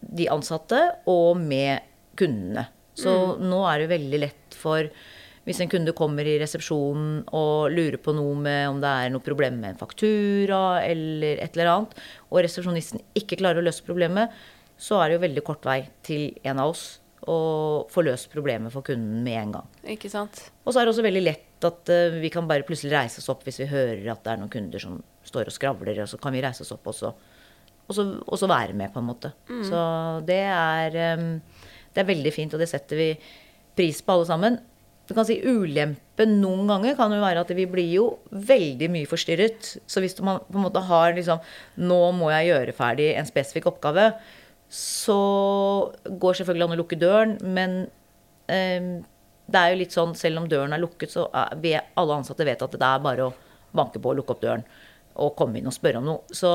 de 0.00 0.28
ansatte 0.30 0.80
og 1.10 1.38
med 1.40 1.84
kundene. 2.18 2.66
Så 2.96 3.12
mm. 3.12 3.46
nå 3.50 3.60
er 3.68 3.82
det 3.82 3.92
veldig 3.92 4.20
lett 4.22 4.56
for 4.56 4.88
hvis 5.46 5.60
en 5.62 5.70
kunde 5.70 5.94
kommer 5.94 6.26
i 6.26 6.38
resepsjonen 6.40 7.20
og 7.38 7.70
lurer 7.70 8.00
på 8.02 8.14
noe 8.16 8.34
med 8.34 8.66
om 8.66 8.80
det 8.82 8.90
er 8.90 9.12
noe 9.14 9.22
problem 9.22 9.60
med 9.62 9.74
en 9.74 9.78
faktura 9.78 10.80
eller 10.82 11.38
et 11.38 11.54
eller 11.54 11.70
annet, 11.70 11.94
og 12.32 12.42
resepsjonisten 12.42 13.04
ikke 13.18 13.38
klarer 13.38 13.62
å 13.62 13.66
løse 13.68 13.86
problemet, 13.86 14.34
så 14.76 14.98
er 14.98 15.08
det 15.08 15.18
jo 15.18 15.26
veldig 15.28 15.44
kort 15.46 15.68
vei 15.68 15.84
til 16.06 16.32
en 16.42 16.64
av 16.64 16.74
oss 16.74 16.86
og 17.26 17.86
få 17.90 18.04
løst 18.06 18.28
problemet 18.30 18.74
for 18.74 18.86
kunden 18.86 19.22
med 19.26 19.38
en 19.40 19.54
gang. 19.56 19.70
Ikke 19.94 20.10
sant? 20.10 20.48
Og 20.64 20.72
så 20.72 20.80
er 20.80 20.86
det 20.86 20.92
også 20.94 21.06
veldig 21.06 21.22
lett 21.24 21.66
at 21.66 21.94
uh, 21.94 22.18
vi 22.20 22.30
kan 22.30 22.46
bare 22.50 22.66
plutselig 22.66 22.92
reise 22.92 23.22
oss 23.22 23.30
opp 23.32 23.46
hvis 23.46 23.62
vi 23.62 23.70
hører 23.70 24.04
at 24.12 24.22
det 24.26 24.34
er 24.34 24.42
noen 24.42 24.52
kunder 24.52 24.82
som 24.82 24.98
står 25.26 25.50
og 25.50 25.54
skravler, 25.54 26.02
og 26.02 26.10
så 26.10 26.20
kan 26.22 26.34
vi 26.34 26.42
reise 26.44 26.66
oss 26.66 26.74
opp 26.74 26.90
og 26.90 26.94
så 26.94 27.14
og 27.86 27.94
så, 27.94 28.04
og 28.26 28.38
så 28.40 28.48
være 28.50 28.74
med, 28.74 28.92
på 28.92 29.02
en 29.02 29.08
måte. 29.08 29.32
Så 29.68 29.80
det 30.26 30.40
er, 30.50 30.96
em, 31.14 31.28
det 31.94 32.02
er 32.02 32.08
veldig 32.08 32.32
fint, 32.34 32.54
og 32.54 32.62
det 32.62 32.70
setter 32.70 32.98
vi 32.98 33.10
pris 33.78 34.00
på 34.02 34.16
alle 34.16 34.26
sammen. 34.28 34.58
Du 35.06 35.14
kan 35.14 35.26
si 35.28 35.36
Ulempen 35.46 36.32
noen 36.40 36.66
ganger 36.66 36.96
kan 36.98 37.12
jo 37.14 37.22
være 37.22 37.44
at 37.44 37.52
vi 37.54 37.68
blir 37.70 37.92
jo 37.92 38.06
veldig 38.30 38.88
mye 38.90 39.06
forstyrret. 39.06 39.76
Så 39.86 40.02
hvis 40.02 40.18
man 40.18 40.42
på 40.48 40.58
en 40.58 40.66
måte 40.66 40.82
har 40.82 41.14
liksom 41.14 41.38
Nå 41.78 42.00
må 42.16 42.32
jeg 42.34 42.50
gjøre 42.50 42.74
ferdig 42.74 43.12
en 43.14 43.28
spesifikk 43.28 43.70
oppgave. 43.70 44.08
Så 44.66 45.20
går 46.10 46.40
selvfølgelig 46.40 46.66
an 46.66 46.74
å 46.74 46.80
lukke 46.80 46.98
døren, 46.98 47.36
men 47.46 47.84
eh, 48.50 48.96
det 49.46 49.60
er 49.60 49.70
jo 49.70 49.78
litt 49.78 49.94
sånn 49.94 50.16
selv 50.18 50.42
om 50.42 50.48
døren 50.50 50.74
er 50.74 50.82
lukket, 50.82 51.12
så 51.14 51.28
er, 51.30 51.84
alle 51.94 52.16
ansatte 52.18 52.46
vet 52.48 52.64
at 52.66 52.74
det 52.74 52.88
er 52.88 53.04
bare 53.04 53.28
å 53.28 53.34
banke 53.76 54.02
på 54.02 54.10
og 54.10 54.18
lukke 54.18 54.34
opp 54.34 54.42
døren 54.42 54.66
og 55.22 55.34
komme 55.38 55.60
inn 55.60 55.68
og 55.70 55.74
spørre 55.76 56.00
om 56.00 56.08
noe. 56.08 56.34
Så 56.34 56.50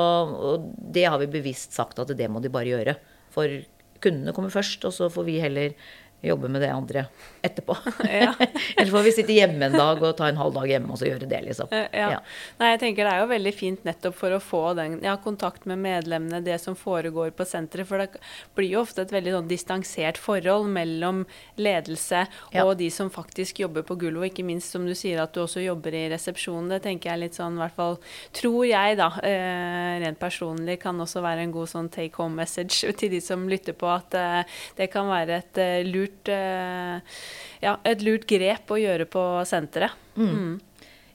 det 0.96 1.08
har 1.08 1.22
vi 1.22 1.30
bevisst 1.32 1.76
sagt 1.78 2.02
at 2.02 2.14
det 2.18 2.30
må 2.32 2.42
de 2.44 2.52
bare 2.54 2.70
gjøre. 2.70 2.96
For 3.34 3.62
kundene 4.02 4.34
kommer 4.36 4.54
først, 4.54 4.86
og 4.88 4.94
så 4.96 5.10
får 5.14 5.28
vi 5.28 5.40
heller 5.42 5.76
jobbe 6.22 6.50
med 6.54 6.62
det 6.62 6.70
andre 6.70 7.06
etterpå. 7.42 7.76
Ja. 8.06 8.34
Eller 8.78 8.92
får 8.92 9.04
vi 9.08 9.12
sitte 9.16 9.34
hjemme 9.34 9.66
en 9.66 9.78
dag 9.78 10.02
og 10.04 10.16
ta 10.20 10.28
en 10.30 10.38
halv 10.38 10.54
dag 10.54 10.70
hjemme 10.70 10.94
og 10.94 11.00
så 11.02 11.08
gjøre 11.10 11.30
det, 11.30 11.42
liksom. 11.48 11.72
Eh, 11.74 11.88
Ja. 11.98 12.12
Ja. 12.12 12.20
Nei, 12.60 12.72
jeg 12.74 12.80
tenker 12.84 13.08
det 13.08 13.14
er 13.14 13.24
jo 13.24 13.30
veldig 13.32 13.54
fint 13.56 13.84
nettopp 13.88 14.16
for 14.18 14.34
å 14.36 14.40
få 14.42 14.62
den 14.78 15.00
ja, 15.04 15.16
kontakt 15.22 15.66
med 15.70 15.82
medlemmene, 15.82 16.42
det 16.46 16.60
som 16.62 16.76
foregår 16.78 17.32
på 17.36 17.46
senteret. 17.48 17.88
For 17.90 18.02
det 18.02 18.22
blir 18.58 18.70
jo 18.76 18.84
ofte 18.86 19.04
et 19.06 19.14
veldig 19.14 19.34
sånn 19.38 19.50
distansert 19.50 20.20
forhold 20.22 20.70
mellom 20.72 21.24
ledelse 21.62 22.26
og 22.62 22.76
de 22.80 22.90
som 22.94 23.10
faktisk 23.14 23.62
jobber 23.64 23.86
på 23.88 23.98
gulvet. 24.02 24.22
Og 24.22 24.30
ikke 24.30 24.46
minst 24.46 24.74
som 24.76 24.86
du 24.88 24.94
sier 24.98 25.22
at 25.24 25.34
du 25.34 25.42
også 25.44 25.64
jobber 25.64 25.96
i 25.98 26.06
resepsjonen. 26.14 26.70
Det 26.76 26.82
tenker 26.86 27.12
jeg 27.14 27.24
litt 27.26 27.38
sånn, 27.40 27.58
i 27.58 27.64
hvert 27.64 27.78
fall 27.78 27.98
tror 28.38 28.66
jeg 28.70 28.98
da, 29.00 29.10
eh, 29.26 30.00
rent 30.04 30.20
personlig 30.22 30.80
kan 30.84 31.00
også 31.02 31.24
være 31.24 31.46
en 31.46 31.54
god 31.56 31.72
sånn 31.72 31.90
take 31.92 32.16
home 32.22 32.36
message 32.42 32.86
til 33.00 33.12
de 33.14 33.22
som 33.24 33.48
lytter 33.50 33.74
på, 33.78 33.90
at 33.90 34.14
eh, 34.18 34.44
det 34.78 34.90
kan 34.94 35.10
være 35.10 35.42
et 35.42 35.62
eh, 35.62 35.82
lurt 36.12 36.30
eh, 36.30 37.02
ja, 37.62 37.78
et 37.84 38.02
lurt 38.02 38.28
grep 38.28 38.72
å 38.72 38.80
gjøre 38.80 39.06
på 39.06 39.24
senteret. 39.46 39.92
Mm. 40.16 40.60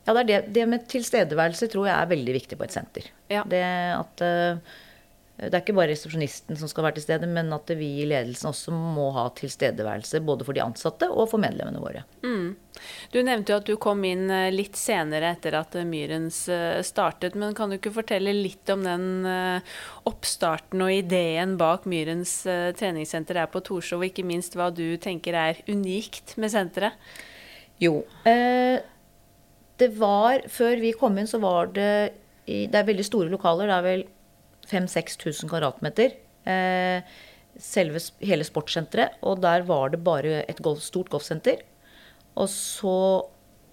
Ja, 0.06 0.14
det 0.14 0.20
er 0.20 0.26
det. 0.26 0.40
Det 0.54 0.66
med 0.66 0.86
tilstedeværelse 0.88 1.68
tror 1.68 1.88
jeg 1.88 1.96
er 1.96 2.10
veldig 2.10 2.34
viktig 2.36 2.58
på 2.58 2.64
et 2.64 2.72
senter. 2.74 3.08
Ja. 3.28 3.42
Det 3.44 3.62
at 3.96 4.22
eh, 4.22 4.58
det 5.36 5.52
er 5.52 5.60
ikke 5.60 5.74
bare 5.76 5.90
resepsjonisten 5.92 6.56
som 6.56 6.70
skal 6.70 6.86
være 6.86 6.96
til 6.96 7.04
stede, 7.04 7.28
men 7.28 7.52
at 7.52 7.68
vi 7.76 7.90
i 8.00 8.06
ledelsen 8.08 8.48
også 8.48 8.72
må 8.72 9.10
ha 9.12 9.26
tilstedeværelse 9.36 10.22
både 10.24 10.46
for 10.48 10.56
de 10.56 10.62
ansatte 10.64 11.10
og 11.12 11.28
for 11.28 11.42
medlemmene 11.42 11.82
våre. 11.82 12.06
Du 13.12 13.18
nevnte 13.20 13.52
jo 13.52 13.58
at 13.60 13.68
du 13.68 13.74
kom 13.80 14.00
inn 14.08 14.30
eh, 14.32 14.48
litt 14.54 14.78
senere 14.80 15.34
etter 15.36 15.58
at 15.60 15.76
eh, 15.76 15.84
Myrens 15.88 16.40
eh, 16.52 16.80
startet, 16.86 17.36
men 17.36 17.52
kan 17.56 17.68
du 17.68 17.76
ikke 17.76 17.92
fortelle 17.98 18.32
litt 18.32 18.72
om 18.72 18.84
den 18.86 19.06
eh, 19.28 19.76
oppstarten 20.08 20.84
og 20.86 20.94
ideen 20.94 21.56
bak 21.60 21.84
Myrens 21.84 22.38
eh, 22.48 22.72
treningssenter 22.76 23.42
her 23.42 23.52
på 23.52 23.64
Torshov, 23.64 24.00
og 24.00 24.08
ikke 24.08 24.24
minst 24.24 24.56
hva 24.56 24.70
du 24.72 24.96
tenker 24.96 25.36
er 25.36 25.60
unikt 25.68 26.38
med 26.40 26.52
senteret? 26.56 26.96
Jo. 27.82 28.00
Eh, 28.24 28.80
det 29.76 29.92
var 30.00 30.46
Før 30.48 30.80
vi 30.80 30.96
kom 30.96 31.18
inn, 31.20 31.28
så 31.28 31.40
var 31.42 31.68
det 31.76 31.90
i, 32.46 32.64
Det 32.70 32.78
er 32.78 32.86
veldig 32.88 33.04
store 33.04 33.28
lokaler. 33.28 33.68
Det 33.68 33.76
er 33.76 33.84
vel 33.84 34.04
5000-6000 34.70 35.50
kvadratmeter. 35.50 36.16
Eh, 36.46 37.16
selve 37.56 38.02
hele 38.24 38.46
sportssenteret. 38.46 39.18
Og 39.26 39.40
der 39.44 39.64
var 39.68 39.92
det 39.92 40.02
bare 40.04 40.42
et 40.44 40.60
golf, 40.62 40.84
stort 40.84 41.10
golfsenter. 41.12 41.62
Og 42.36 42.50
så 42.52 42.96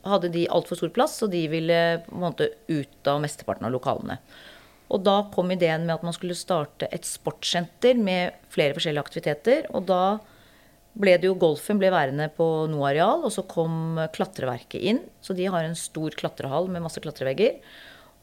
hadde 0.08 0.32
de 0.34 0.48
altfor 0.52 0.80
stor 0.80 0.92
plass, 0.96 1.16
så 1.20 1.30
de 1.32 1.46
ville 1.52 1.80
på 2.06 2.16
en 2.16 2.26
måte 2.26 2.50
ut 2.68 3.08
av 3.08 3.22
mesteparten 3.24 3.68
av 3.68 3.74
lokalene. 3.76 4.20
Og 4.94 5.02
da 5.06 5.24
kom 5.34 5.52
ideen 5.54 5.88
med 5.88 5.96
at 5.96 6.06
man 6.06 6.16
skulle 6.16 6.38
starte 6.38 6.90
et 6.94 7.08
sportssenter 7.08 7.98
med 7.98 8.36
flere 8.54 8.76
forskjellige 8.76 9.04
aktiviteter. 9.04 9.70
Og 9.74 9.88
da 9.90 10.20
ble 10.94 11.16
det 11.18 11.30
jo 11.30 11.38
golfen 11.40 11.80
ble 11.82 11.90
værende 11.94 12.28
på 12.36 12.46
noe 12.70 12.92
areal, 12.92 13.24
og 13.26 13.34
så 13.34 13.46
kom 13.50 13.98
klatreverket 14.14 14.84
inn. 14.92 15.02
Så 15.24 15.34
de 15.38 15.48
har 15.50 15.66
en 15.66 15.78
stor 15.78 16.14
klatrehall 16.20 16.70
med 16.70 16.84
masse 16.86 17.02
klatrevegger. 17.02 17.58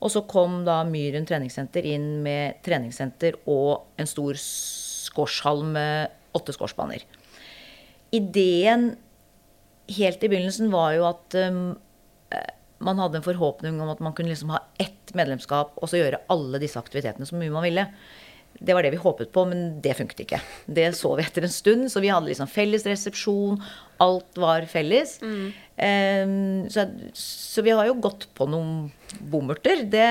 Og 0.00 0.12
så 0.12 0.22
kom 0.28 0.62
da 0.64 0.80
Myren 0.88 1.26
treningssenter 1.28 1.84
inn 1.86 2.22
med 2.24 2.62
treningssenter 2.64 3.36
og 3.50 4.00
en 4.00 4.08
stor 4.08 4.38
squashhall 4.40 5.62
med 5.74 6.36
åtte 6.36 6.54
squashbaner. 6.56 7.04
Ideen 8.16 8.94
helt 9.90 10.24
i 10.24 10.30
begynnelsen 10.30 10.70
var 10.72 10.94
jo 10.96 11.04
at 11.08 11.36
um, 11.50 11.60
eh, 12.32 12.50
man 12.80 13.00
hadde 13.02 13.20
en 13.20 13.26
forhåpning 13.26 13.80
om 13.82 13.92
at 13.92 14.00
man 14.00 14.14
kunne 14.16 14.32
liksom 14.32 14.52
ha 14.54 14.62
ett 14.80 15.12
medlemskap 15.18 15.76
og 15.76 15.90
så 15.90 16.00
gjøre 16.00 16.22
alle 16.32 16.60
disse 16.62 16.80
aktivitetene 16.80 17.28
så 17.28 17.36
mye 17.38 17.52
man 17.52 17.66
ville. 17.66 17.86
Det 18.60 18.74
var 18.76 18.84
det 18.84 18.92
vi 18.92 19.00
håpet 19.00 19.30
på, 19.32 19.46
men 19.48 19.78
det 19.80 19.94
funket 19.96 20.18
ikke. 20.26 20.38
Det 20.68 20.90
så 20.98 21.14
vi 21.16 21.24
etter 21.24 21.46
en 21.46 21.52
stund. 21.52 21.86
Så 21.88 22.02
vi 22.04 22.10
hadde 22.12 22.28
liksom 22.28 22.48
felles 22.50 22.84
resepsjon. 22.84 23.56
Alt 24.04 24.36
var 24.40 24.66
felles. 24.68 25.14
Em, 25.80 26.68
så, 26.68 26.84
så 27.16 27.64
vi 27.64 27.72
har 27.72 27.88
jo 27.88 27.96
gått 28.04 28.26
på 28.36 28.44
noen 28.52 28.90
bommerter. 29.32 29.86
Det 29.88 30.04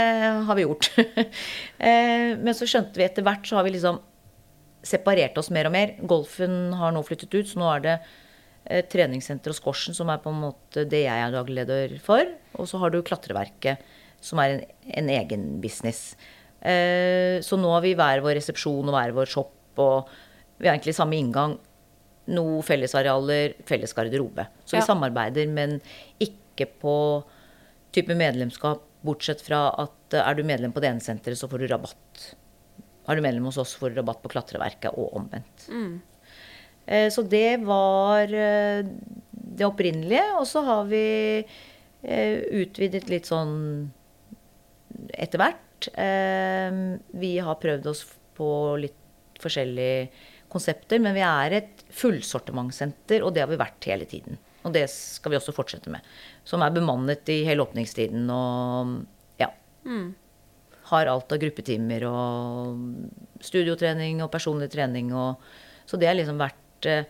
har 0.48 0.58
vi 0.58 0.65
gjort. 0.65 0.89
uh, 0.98 2.32
men 2.44 2.56
så 2.58 2.65
skjønte 2.70 2.98
vi 2.98 3.06
etter 3.06 3.25
hvert, 3.27 3.46
så 3.46 3.60
har 3.60 3.68
vi 3.68 3.75
liksom 3.77 4.01
separert 4.86 5.38
oss 5.38 5.51
mer 5.53 5.70
og 5.70 5.75
mer. 5.75 5.94
Golfen 6.10 6.74
har 6.79 6.96
nå 6.96 7.06
flyttet 7.06 7.36
ut, 7.36 7.51
så 7.51 7.62
nå 7.62 7.70
er 7.75 7.86
det 7.86 7.96
eh, 8.00 8.84
treningssenter 8.88 9.53
og 9.53 9.58
squashen 9.60 9.98
som 9.98 10.10
er 10.10 10.22
på 10.24 10.32
en 10.32 10.41
måte 10.46 10.86
det 10.89 11.03
jeg 11.03 11.25
er 11.25 11.36
daglig 11.36 11.62
leder 11.62 11.96
for. 12.03 12.24
Og 12.58 12.70
så 12.72 12.79
har 12.82 12.94
du 12.94 13.01
klatreverket, 13.06 13.84
som 14.24 14.41
er 14.41 14.56
en, 14.56 14.63
en 15.03 15.12
egen 15.20 15.50
business. 15.63 16.13
Eh, 16.61 17.39
så 17.45 17.55
nå 17.59 17.69
har 17.71 17.81
vi 17.85 17.93
hver 17.95 18.21
vår 18.25 18.35
resepsjon 18.39 18.87
og 18.89 18.95
hver 18.95 19.13
vår 19.15 19.29
shop, 19.31 19.53
og 19.79 20.09
vi 20.59 20.67
har 20.67 20.75
egentlig 20.75 20.95
samme 20.97 21.15
inngang. 21.15 21.57
Noe 22.29 22.61
fellesarealer, 22.61 23.55
felles 23.65 23.93
garderobe. 23.95 24.47
Så 24.65 24.75
Ja. 24.75 24.81
vi 24.81 24.85
samarbeider, 24.87 25.47
men 25.47 25.79
ikke 26.19 26.67
på 26.81 27.23
type 27.95 28.13
medlemskap, 28.15 28.81
bortsett 29.05 29.41
fra 29.41 29.69
at 29.79 30.13
eh, 30.13 30.19
er 30.29 30.35
du 30.35 30.43
medlem 30.43 30.73
på 30.73 30.81
det 30.81 30.89
ene 30.91 30.99
senteret, 31.01 31.37
så 31.39 31.47
får 31.49 31.59
du 31.63 31.67
rabatt. 31.67 32.35
Er 33.07 33.15
du 33.15 33.21
medlem 33.21 33.45
hos 33.45 33.57
oss, 33.57 33.73
får 33.79 33.93
du 33.95 34.01
rabatt 34.01 34.21
på 34.21 34.29
klatreverket, 34.29 34.91
og 34.97 35.13
omvendt. 35.15 35.69
Eh, 36.85 37.09
Så 37.09 37.23
det 37.27 37.61
var 37.63 38.27
det 38.27 39.65
opprinnelige. 39.65 40.37
Og 40.39 40.45
så 40.45 40.63
har 40.65 40.83
vi 40.85 41.45
eh, 42.03 42.41
utvidet 42.51 43.09
litt 43.09 43.25
sånn 43.25 43.89
etter 45.13 45.37
hvert. 45.41 45.57
Eh, 45.88 46.98
Vi 47.19 47.38
har 47.39 47.55
prøvd 47.62 47.88
oss 47.88 48.05
på 48.36 48.50
litt 48.79 48.95
forskjellige 49.39 50.09
konsepter, 50.51 51.00
men 51.00 51.13
vi 51.15 51.21
er 51.24 51.53
et 51.59 51.83
fullsortimentsenter, 51.93 53.24
og 53.24 53.33
det 53.33 53.41
har 53.43 53.48
vi 53.51 53.59
vært 53.59 53.86
hele 53.88 54.05
tiden. 54.09 54.38
Og 54.65 54.74
det 54.74 54.89
skal 54.91 55.31
vi 55.31 55.38
også 55.38 55.53
fortsette 55.55 55.89
med. 55.93 56.01
Som 56.43 56.62
er 56.65 56.74
bemannet 56.75 57.29
i 57.31 57.43
hele 57.48 57.63
åpningstiden 57.63 58.25
og 58.33 59.05
ja. 59.39 59.48
Har 60.89 61.05
alt 61.07 61.31
av 61.31 61.39
gruppetimer 61.39 62.03
og 62.09 62.81
studiotrening 63.45 64.24
og 64.25 64.31
personlig 64.33 64.69
trening 64.74 65.13
og 65.13 65.38
Så 65.89 65.98
det 65.98 66.05
har 66.05 66.13
liksom 66.13 66.38
vært 66.38 66.86
eh, 66.86 67.05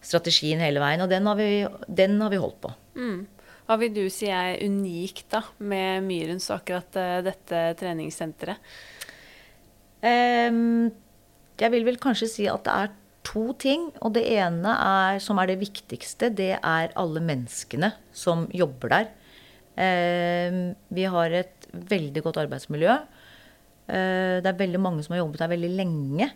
strategien 0.00 0.60
hele 0.62 0.80
veien, 0.80 1.02
og 1.04 1.10
den 1.10 1.26
har 1.26 1.36
vi, 1.36 1.66
den 1.88 2.20
har 2.22 2.30
vi 2.32 2.38
holdt 2.40 2.60
på. 2.62 2.70
Hva 3.66 3.78
vil 3.80 3.94
du 3.96 4.04
si 4.12 4.28
er 4.30 4.60
unikt 4.62 5.26
da, 5.32 5.42
med 5.58 6.04
Myrens 6.06 6.46
og 6.52 6.60
akkurat 6.60 7.00
eh, 7.00 7.16
dette 7.26 7.62
treningssenteret? 7.80 8.76
Um, 10.06 10.92
jeg 11.58 11.72
vil 11.72 11.86
vel 11.88 11.98
kanskje 11.98 12.28
si 12.30 12.46
at 12.50 12.62
det 12.66 12.74
er 12.84 12.94
to 13.26 13.50
ting. 13.58 13.88
Og 14.04 14.14
det 14.16 14.24
ene 14.36 14.74
er, 14.76 15.20
som 15.22 15.40
er 15.42 15.50
det 15.50 15.60
viktigste, 15.62 16.30
det 16.30 16.54
er 16.56 16.94
alle 16.98 17.22
menneskene 17.24 17.92
som 18.14 18.46
jobber 18.54 18.92
der. 18.92 19.12
Ehm, 19.76 20.74
vi 20.88 21.04
har 21.04 21.34
et 21.36 21.68
veldig 21.72 22.22
godt 22.24 22.40
arbeidsmiljø. 22.46 22.92
Eh, 23.86 24.36
det 24.42 24.50
er 24.50 24.62
veldig 24.62 24.80
mange 24.80 25.04
som 25.04 25.14
har 25.14 25.24
jobbet 25.24 25.42
der 25.42 25.52
veldig 25.52 25.72
lenge. 25.76 26.30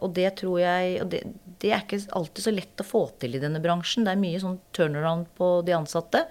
Og 0.00 0.14
det 0.14 0.36
tror 0.40 0.58
jeg 0.60 1.08
det, 1.10 1.20
det 1.60 1.70
er 1.72 1.82
ikke 1.84 2.00
alltid 2.16 2.42
så 2.46 2.50
lett 2.54 2.80
å 2.80 2.86
få 2.86 3.02
til 3.20 3.34
i 3.36 3.40
denne 3.42 3.60
bransjen. 3.62 4.04
Det 4.04 4.12
er 4.14 4.20
mye 4.22 4.40
sånn 4.40 4.56
turnaround 4.72 5.26
på 5.38 5.50
de 5.66 5.72
ansatte. 5.76 6.24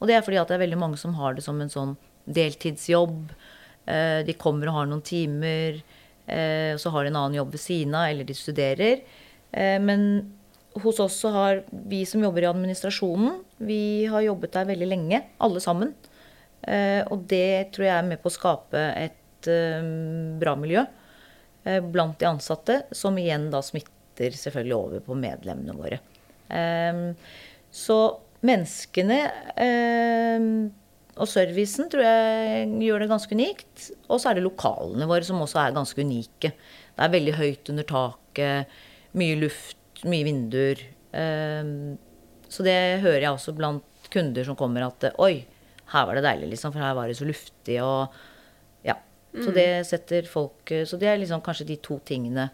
Og 0.00 0.06
det 0.08 0.14
er 0.16 0.22
fordi 0.22 0.38
at 0.40 0.48
det 0.48 0.54
er 0.56 0.62
veldig 0.66 0.78
mange 0.78 0.96
som 1.00 1.14
har 1.18 1.34
det 1.34 1.42
som 1.44 1.58
en 1.60 1.68
sånn 1.72 1.96
deltidsjobb. 2.30 3.32
Eh, 3.86 4.22
De 4.24 4.32
kommer 4.38 4.68
og 4.70 4.74
har 4.78 4.86
noen 4.86 5.02
timer, 5.02 5.82
eh, 6.26 6.72
og 6.74 6.78
så 6.80 6.90
har 6.94 7.02
de 7.04 7.10
en 7.10 7.16
annen 7.24 7.34
jobb 7.40 7.50
ved 7.50 7.60
siden 7.60 7.94
av, 7.98 8.06
eller 8.12 8.24
de 8.24 8.34
studerer. 8.38 9.02
Eh, 9.52 9.78
Men 9.82 10.32
hos 10.80 11.00
oss 11.00 11.18
så 11.20 11.32
har 11.34 11.64
vi 11.70 12.04
som 12.08 12.22
jobber 12.22 12.42
i 12.46 12.48
administrasjonen, 12.48 13.42
vi 13.58 14.06
har 14.06 14.22
jobbet 14.24 14.52
der 14.52 14.64
veldig 14.70 14.88
lenge, 14.88 15.22
alle 15.40 15.60
sammen. 15.60 15.92
Eh, 16.62 17.02
Og 17.10 17.26
det 17.28 17.72
tror 17.74 17.84
jeg 17.84 17.98
er 17.98 18.08
med 18.08 18.22
på 18.22 18.30
å 18.30 18.38
skape 18.38 18.78
et 18.96 19.18
bra 20.38 20.54
miljø 20.54 20.86
blant 21.64 22.18
de 22.18 22.26
ansatte, 22.26 22.82
som 22.90 23.18
igjen 23.20 23.50
da 23.52 23.60
smitter 23.62 24.34
selvfølgelig 24.34 24.74
over 24.76 25.04
på 25.06 25.16
medlemmene 25.18 25.76
våre. 25.78 26.00
Ehm, 26.50 27.12
Så 27.72 27.96
menneskene 28.44 29.18
ehm, 29.56 30.70
og 31.20 31.28
servicen 31.28 31.90
tror 31.92 32.04
jeg 32.06 32.68
gjør 32.86 33.04
det 33.04 33.10
ganske 33.10 33.36
unikt. 33.36 33.90
Og 34.08 34.20
så 34.20 34.30
er 34.30 34.38
det 34.38 34.46
lokalene 34.46 35.08
våre 35.08 35.26
som 35.26 35.40
også 35.44 35.60
er 35.60 35.76
ganske 35.76 36.00
unike. 36.00 36.52
Det 36.52 37.04
er 37.04 37.12
veldig 37.12 37.34
høyt 37.36 37.72
under 37.72 37.88
taket, 37.88 38.76
mye 39.20 39.36
luft, 39.40 40.04
mye 40.08 40.24
vinduer. 40.24 40.80
Um, 41.12 41.98
så 42.48 42.64
det 42.64 42.78
hører 43.04 43.26
jeg 43.26 43.34
også 43.34 43.54
blant 43.56 44.08
kunder 44.12 44.44
som 44.44 44.56
kommer 44.56 44.86
at 44.86 45.10
oi, 45.20 45.44
her 45.92 46.06
var 46.08 46.16
det 46.16 46.24
deilig, 46.24 46.54
liksom, 46.54 46.72
for 46.72 46.84
her 46.84 46.96
var 46.96 47.08
det 47.08 47.18
så 47.18 47.28
luftig 47.28 47.78
og 47.84 48.16
Ja. 49.32 49.40
Så 49.42 49.48
Mm. 49.48 49.54
det 49.54 49.86
setter 49.86 50.22
folk 50.28 50.64
Så 50.86 50.98
det 50.98 51.08
er 51.08 51.16
liksom 51.18 51.40
kanskje 51.42 51.66
de 51.66 51.76
to 51.76 51.98
tingene 52.04 52.50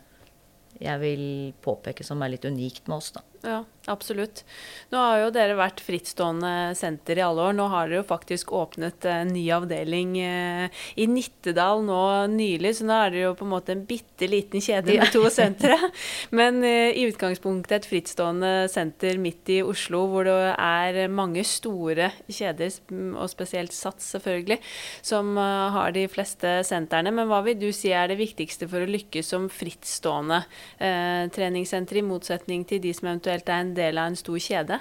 jeg 0.80 1.00
vil 1.00 1.52
påpeke 1.60 2.04
som 2.04 2.22
er 2.22 2.28
litt 2.28 2.44
unikt 2.44 2.86
med 2.86 2.96
oss, 2.98 3.10
da. 3.10 3.20
Ja, 3.42 3.64
absolutt. 3.86 4.42
Nå 4.90 4.98
har 4.98 5.20
jo 5.20 5.28
dere 5.30 5.54
vært 5.58 5.78
frittstående 5.84 6.72
senter 6.76 7.20
i 7.20 7.22
alle 7.22 7.44
år. 7.48 7.54
Nå 7.54 7.68
har 7.70 7.86
dere 7.86 8.00
jo 8.00 8.06
faktisk 8.08 8.50
åpnet 8.56 9.04
en 9.06 9.30
ny 9.30 9.44
avdeling 9.54 10.16
eh, 10.18 10.80
i 10.98 11.06
Nittedal 11.10 11.84
nå 11.86 12.00
nylig, 12.32 12.74
så 12.78 12.88
nå 12.88 12.96
er 12.96 13.14
dere 13.14 13.24
jo 13.28 13.36
på 13.38 13.46
en 13.46 13.52
måte 13.52 13.74
en 13.76 13.84
bitte 13.86 14.26
liten 14.30 14.64
kjede 14.64 14.96
med 14.98 15.12
to 15.14 15.22
sentre. 15.30 15.76
Men 16.38 16.58
eh, 16.66 16.98
i 16.98 17.06
utgangspunktet 17.12 17.76
et 17.78 17.88
frittstående 17.92 18.52
senter 18.72 19.20
midt 19.22 19.54
i 19.54 19.60
Oslo, 19.62 20.02
hvor 20.10 20.26
det 20.26 20.36
er 20.56 21.00
mange 21.12 21.46
store 21.46 22.10
kjeder, 22.26 22.74
og 23.14 23.30
spesielt 23.30 23.76
Sats 23.76 24.10
selvfølgelig, 24.16 24.58
som 25.06 25.30
eh, 25.38 25.78
har 25.78 25.94
de 25.94 26.08
fleste 26.10 26.56
sentrene. 26.66 27.14
Men 27.14 27.30
hva 27.30 27.44
vil 27.46 27.60
du 27.62 27.70
si 27.70 27.94
er 27.94 28.10
det 28.10 28.18
viktigste 28.18 28.66
for 28.66 28.82
å 28.82 28.90
lykkes 28.90 29.30
som 29.30 29.46
frittstående 29.52 30.42
treningssenter, 30.78 31.98
i 31.98 32.04
motsetning 32.04 32.64
til 32.68 32.80
de 32.82 32.90
som 32.94 33.08
eventuelt 33.08 33.27
er 33.36 33.44
en 33.54 33.74
del 33.76 34.00
av 34.00 34.10
en 34.10 34.18
stor 34.18 34.38
kjede? 34.42 34.80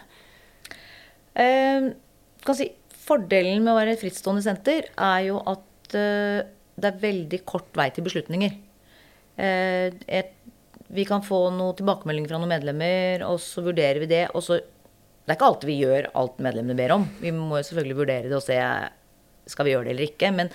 Eh, 1.38 1.90
si, 2.58 2.70
fordelen 3.08 3.64
med 3.64 3.74
å 3.74 3.78
være 3.78 3.96
et 3.96 4.02
frittstående 4.04 4.46
senter 4.46 4.90
er 4.92 5.20
jo 5.28 5.42
at 5.48 5.98
eh, 5.98 6.48
det 6.78 6.90
er 6.90 7.04
veldig 7.04 7.42
kort 7.50 7.70
vei 7.78 7.90
til 7.94 8.06
beslutninger. 8.06 8.58
Eh, 9.38 9.94
et, 10.08 10.34
vi 10.88 11.06
kan 11.08 11.24
få 11.26 11.48
noen 11.54 11.76
tilbakemeldinger 11.78 12.32
fra 12.32 12.42
noen 12.42 12.54
medlemmer, 12.56 13.26
og 13.28 13.42
så 13.44 13.64
vurderer 13.66 14.02
vi 14.04 14.12
det. 14.12 14.26
Og 14.34 14.44
så 14.46 14.62
Det 15.28 15.34
er 15.34 15.40
ikke 15.42 15.48
alltid 15.52 15.68
vi 15.68 15.82
gjør 15.82 16.06
alt 16.16 16.38
medlemmene 16.40 16.78
ber 16.80 16.94
om. 16.96 17.02
Vi 17.20 17.34
må 17.36 17.58
jo 17.58 17.66
selvfølgelig 17.68 17.98
vurdere 17.98 18.30
det 18.30 18.38
og 18.38 18.46
se 18.46 18.56
skal 19.52 19.68
vi 19.68 19.74
gjøre 19.74 19.90
det 19.90 19.96
eller 19.96 20.08
ikke. 20.08 20.30
Men 20.32 20.52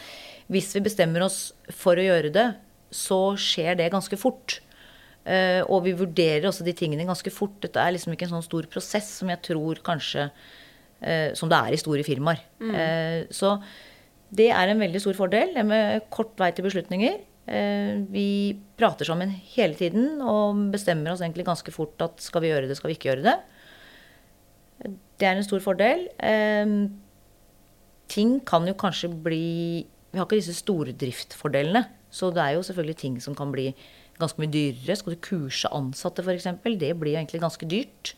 hvis 0.48 0.70
vi 0.76 0.84
bestemmer 0.86 1.26
oss 1.26 1.52
for 1.68 2.00
å 2.00 2.06
gjøre 2.06 2.30
det, 2.32 2.46
så 2.92 3.34
skjer 3.36 3.76
det 3.76 3.90
ganske 3.92 4.16
fort. 4.16 4.60
Eh, 5.22 5.60
og 5.70 5.84
vi 5.84 5.94
vurderer 5.94 6.48
også 6.48 6.64
de 6.66 6.74
tingene 6.74 7.06
ganske 7.06 7.30
fort. 7.30 7.54
Dette 7.62 7.78
er 7.78 7.94
liksom 7.94 8.14
ikke 8.14 8.26
en 8.26 8.36
sånn 8.36 8.46
stor 8.46 8.66
prosess 8.70 9.10
som 9.20 9.30
jeg 9.30 9.42
tror 9.46 9.78
kanskje 9.86 10.26
eh, 10.26 11.30
Som 11.38 11.50
det 11.52 11.58
er 11.58 11.74
i 11.76 11.80
store 11.80 12.06
firmaer. 12.06 12.42
Eh, 12.62 13.30
så 13.30 13.56
det 14.32 14.48
er 14.50 14.72
en 14.72 14.80
veldig 14.80 15.02
stor 15.02 15.18
fordel, 15.18 15.52
det 15.54 15.62
med 15.68 16.08
kort 16.10 16.32
vei 16.40 16.48
til 16.56 16.64
beslutninger. 16.64 17.20
Vi 18.14 18.54
prater 18.78 19.04
sammen 19.04 19.32
hele 19.52 19.74
tiden 19.76 20.22
og 20.24 20.70
bestemmer 20.72 21.10
oss 21.12 21.20
egentlig 21.20 21.44
ganske 21.44 21.74
fort 21.74 22.00
at 22.00 22.22
skal 22.22 22.40
vi 22.40 22.52
gjøre 22.52 22.70
det, 22.70 22.76
skal 22.78 22.88
vi 22.88 22.94
ikke 22.96 23.10
gjøre 23.10 23.26
det. 23.26 23.34
Det 25.20 25.26
er 25.28 25.36
en 25.36 25.44
stor 25.44 25.60
fordel. 25.60 26.06
Ting 28.08 28.38
kan 28.48 28.70
jo 28.70 28.76
kanskje 28.78 29.10
bli 29.26 29.42
Vi 29.84 30.16
har 30.16 30.24
ikke 30.24 30.38
disse 30.38 30.56
stordriftfordelene. 30.62 31.84
Så 32.12 32.30
det 32.32 32.40
er 32.40 32.56
jo 32.56 32.64
selvfølgelig 32.64 32.96
ting 33.02 33.20
som 33.20 33.36
kan 33.36 33.52
bli 33.52 33.70
ganske 34.20 34.40
mye 34.42 34.52
dyrere. 34.52 34.96
Skal 34.98 35.14
du 35.14 35.22
kurse 35.24 35.70
ansatte 35.72 36.24
f.eks., 36.24 36.48
det 36.80 36.92
blir 36.98 37.14
jo 37.14 37.20
egentlig 37.20 37.40
ganske 37.42 37.68
dyrt. 37.68 38.14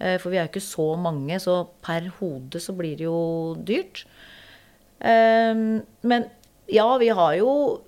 Eh, 0.00 0.16
For 0.20 0.30
vi 0.32 0.38
er 0.38 0.46
jo 0.46 0.52
ikke 0.52 0.64
så 0.64 0.88
mange, 1.00 1.38
så 1.42 1.64
per 1.84 2.08
hode 2.20 2.60
så 2.62 2.74
blir 2.76 2.96
det 2.98 3.06
jo 3.08 3.54
dyrt. 3.66 4.04
Eh, 5.00 5.54
Men 6.02 6.30
ja, 6.72 6.88
vi 6.98 7.08
har 7.08 7.34
jo 7.36 7.82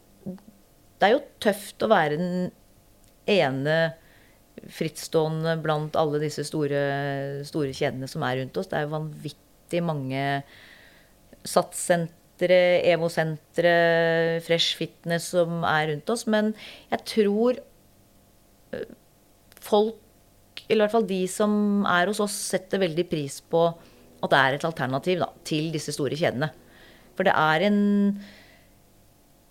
Det 0.99 1.07
er 1.07 1.13
jo 1.15 1.25
tøft 1.41 1.83
å 1.83 1.89
være 1.93 2.17
den 2.19 2.51
ene 3.31 3.95
frittstående 4.75 5.53
blant 5.63 5.95
alle 5.95 6.19
disse 6.19 6.43
store, 6.43 7.45
store 7.47 7.71
kjedene 7.71 8.09
som 8.11 8.25
er 8.27 8.41
rundt 8.41 8.57
oss. 8.59 8.67
Det 8.67 8.75
er 8.81 8.87
jo 8.89 8.95
vanvittig 8.97 9.83
mange 9.87 10.23
SATS-sentre, 11.47 12.18
EVO-sentre, 12.47 13.73
Fresh 14.47 14.79
Fitness 14.79 15.33
som 15.35 15.65
er 15.67 15.91
rundt 15.93 16.13
oss. 16.15 16.27
Men 16.31 16.53
jeg 16.93 17.05
tror 17.13 17.59
øh, 18.75 18.89
folk, 19.61 20.63
eller 20.69 20.83
i 20.83 20.85
hvert 20.87 20.97
fall 20.97 21.09
de 21.11 21.23
som 21.31 21.53
er 21.89 22.11
hos 22.11 22.23
oss, 22.23 22.37
setter 22.55 22.83
veldig 22.85 23.07
pris 23.11 23.41
på 23.43 23.67
at 24.19 24.31
det 24.33 24.39
er 24.39 24.57
et 24.57 24.67
alternativ 24.67 25.23
da, 25.23 25.31
til 25.47 25.71
disse 25.75 25.95
store 25.95 26.19
kjedene. 26.19 26.51
For 27.19 27.27
det 27.27 27.35
er 27.35 27.67
en 27.69 27.81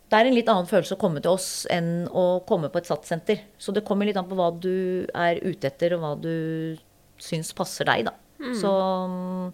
det 0.07 0.15
er 0.15 0.29
en 0.29 0.37
litt 0.37 0.47
annen 0.47 0.67
følelse 0.69 0.95
å 0.95 0.99
komme 1.01 1.19
til 1.19 1.33
oss 1.33 1.65
enn 1.73 2.07
å 2.15 2.39
komme 2.47 2.69
på 2.71 2.79
et 2.79 2.87
SATS-senter. 2.87 3.41
Så 3.59 3.73
det 3.75 3.83
kommer 3.87 4.07
litt 4.07 4.15
an 4.15 4.27
på 4.29 4.37
hva 4.39 4.53
du 4.55 5.03
er 5.11 5.41
ute 5.43 5.67
etter, 5.67 5.97
og 5.97 6.03
hva 6.03 6.13
du 6.15 6.77
syns 7.19 7.51
passer 7.57 7.89
deg, 7.89 8.07
da. 8.07 8.13
Så 8.55 8.71
mm, 8.71 9.49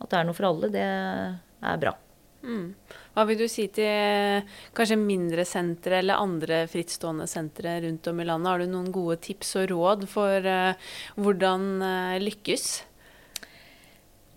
at 0.00 0.08
det 0.08 0.16
er 0.16 0.24
noe 0.24 0.38
for 0.38 0.48
alle, 0.48 0.70
det 0.72 0.86
er 0.86 1.82
bra. 1.82 1.92
Mm. 2.38 2.74
Hva 3.14 3.24
vil 3.26 3.40
du 3.40 3.46
si 3.50 3.64
til 3.74 4.44
kanskje 4.76 4.98
mindre 5.00 5.42
sentre 5.48 5.98
eller 5.98 6.22
andre 6.22 6.60
frittstående 6.70 7.26
sentre 7.30 7.78
rundt 7.82 8.06
om 8.10 8.20
i 8.22 8.26
landet? 8.28 8.50
Har 8.52 8.62
du 8.62 8.70
noen 8.70 8.92
gode 8.94 9.18
tips 9.26 9.56
og 9.58 9.72
råd 9.72 10.06
for 10.10 10.46
uh, 10.46 10.92
hvordan 11.18 11.66
uh, 11.82 12.14
lykkes? 12.22 12.68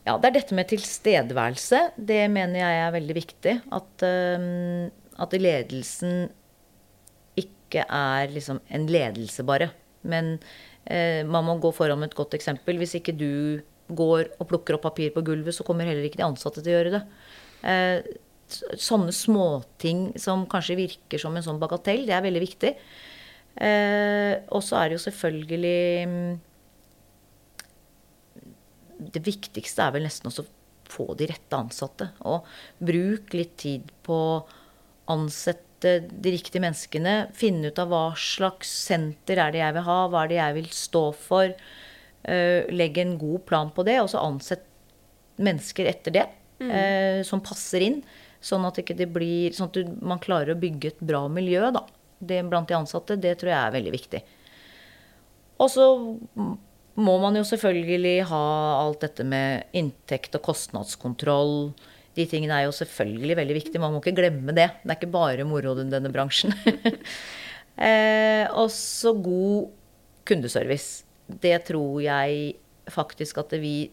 Ja, 0.08 0.16
det 0.18 0.32
er 0.32 0.38
dette 0.40 0.58
med 0.58 0.72
tilstedeværelse. 0.72 1.84
Det 1.98 2.24
mener 2.34 2.64
jeg 2.64 2.82
er 2.82 2.96
veldig 2.98 3.18
viktig. 3.20 3.56
At, 3.78 4.08
uh, 4.08 4.90
at 5.22 5.38
ledelsen 5.38 6.26
ikke 7.38 7.86
er 7.86 8.34
liksom 8.34 8.60
en 8.74 8.90
ledelse, 8.90 9.46
bare. 9.48 9.70
Men 10.02 10.38
eh, 10.86 11.22
man 11.28 11.46
må 11.48 11.58
gå 11.62 11.72
foran 11.76 12.02
med 12.02 12.12
et 12.12 12.18
godt 12.18 12.36
eksempel. 12.38 12.80
Hvis 12.82 12.98
ikke 13.00 13.16
du 13.16 13.62
går 13.92 14.32
og 14.40 14.48
plukker 14.50 14.78
opp 14.78 14.86
papir 14.88 15.12
på 15.16 15.24
gulvet, 15.26 15.56
så 15.56 15.66
kommer 15.68 15.88
heller 15.88 16.06
ikke 16.08 16.22
de 16.22 16.28
ansatte 16.28 16.64
til 16.64 16.74
å 16.74 16.78
gjøre 16.78 16.94
det. 16.98 17.02
Eh, 17.62 18.02
sånne 18.52 19.14
småting 19.16 20.12
som 20.20 20.44
kanskje 20.50 20.80
virker 20.80 21.22
som 21.22 21.36
en 21.38 21.46
sånn 21.46 21.60
bagatell, 21.62 22.04
det 22.08 22.16
er 22.18 22.26
veldig 22.26 22.44
viktig. 22.44 22.72
Eh, 23.62 24.34
og 24.52 24.64
så 24.64 24.80
er 24.80 24.90
det 24.90 24.98
jo 24.98 25.06
selvfølgelig 25.06 26.08
mm, 26.08 26.32
det 29.10 29.24
viktigste 29.26 29.84
er 29.84 29.96
vel 29.96 30.06
nesten 30.06 30.30
også 30.30 30.46
få 30.92 31.12
de 31.20 31.28
rette 31.32 31.58
ansatte. 31.58 32.10
Og 32.28 32.48
bruk 32.84 33.34
litt 33.36 33.56
tid 33.62 33.92
på 34.06 34.18
å 34.18 34.42
ansette 35.12 35.96
de 36.12 36.34
riktige 36.36 36.62
menneskene. 36.64 37.32
Finne 37.38 37.72
ut 37.72 37.80
av 37.82 37.92
hva 37.92 38.04
slags 38.20 38.72
senter 38.90 39.42
er 39.42 39.56
det 39.56 39.64
jeg 39.64 39.78
vil 39.78 39.88
ha, 39.88 40.02
hva 40.12 40.26
er 40.26 40.32
det 40.32 40.42
jeg 40.42 40.58
vil 40.60 40.70
stå 40.76 41.06
for. 41.18 41.56
Uh, 42.22 42.68
legg 42.70 43.00
en 43.02 43.16
god 43.18 43.48
plan 43.50 43.72
på 43.74 43.82
det, 43.88 43.98
og 44.04 44.12
så 44.12 44.22
ansett 44.22 44.68
mennesker 45.42 45.90
etter 45.90 46.14
det. 46.20 46.28
Eh, 46.70 47.22
som 47.28 47.44
passer 47.44 47.86
inn. 47.88 48.02
Sånn 48.42 48.66
at, 48.66 48.80
blir, 49.14 49.54
sånn 49.54 49.70
at 49.70 49.78
du, 49.78 49.90
man 50.02 50.22
klarer 50.22 50.56
å 50.56 50.60
bygge 50.60 50.96
et 50.96 51.02
bra 51.06 51.28
miljø 51.30 51.70
da. 51.76 51.84
det, 52.20 52.42
blant 52.50 52.70
de 52.70 52.78
ansatte. 52.78 53.20
Det 53.22 53.36
tror 53.38 53.54
jeg 53.54 53.60
er 53.60 53.76
veldig 53.78 53.94
viktig. 53.94 54.22
Og 55.62 55.70
så 55.70 55.86
må 57.02 57.16
man 57.22 57.38
jo 57.38 57.44
selvfølgelig 57.48 58.16
ha 58.32 58.46
alt 58.82 59.06
dette 59.06 59.26
med 59.28 59.70
inntekt 59.78 60.36
og 60.40 60.44
kostnadskontroll. 60.50 61.72
De 62.18 62.26
tingene 62.28 62.58
er 62.58 62.66
jo 62.68 62.74
selvfølgelig 62.76 63.38
veldig 63.40 63.58
viktige. 63.60 63.84
Man 63.84 63.94
må 63.94 64.02
ikke 64.02 64.18
glemme 64.18 64.56
det. 64.58 64.68
Det 64.82 64.90
er 64.90 65.00
ikke 65.00 65.14
bare 65.14 65.48
moro 65.48 65.76
i 65.78 65.86
denne 65.88 66.12
bransjen. 66.12 66.52
eh, 67.88 68.50
også 68.50 69.14
god 69.24 69.70
kundeservice. 70.28 71.06
Det 71.32 71.56
tror 71.70 72.02
jeg 72.04 72.56
faktisk 72.92 73.40
at 73.46 73.56
vi 73.62 73.92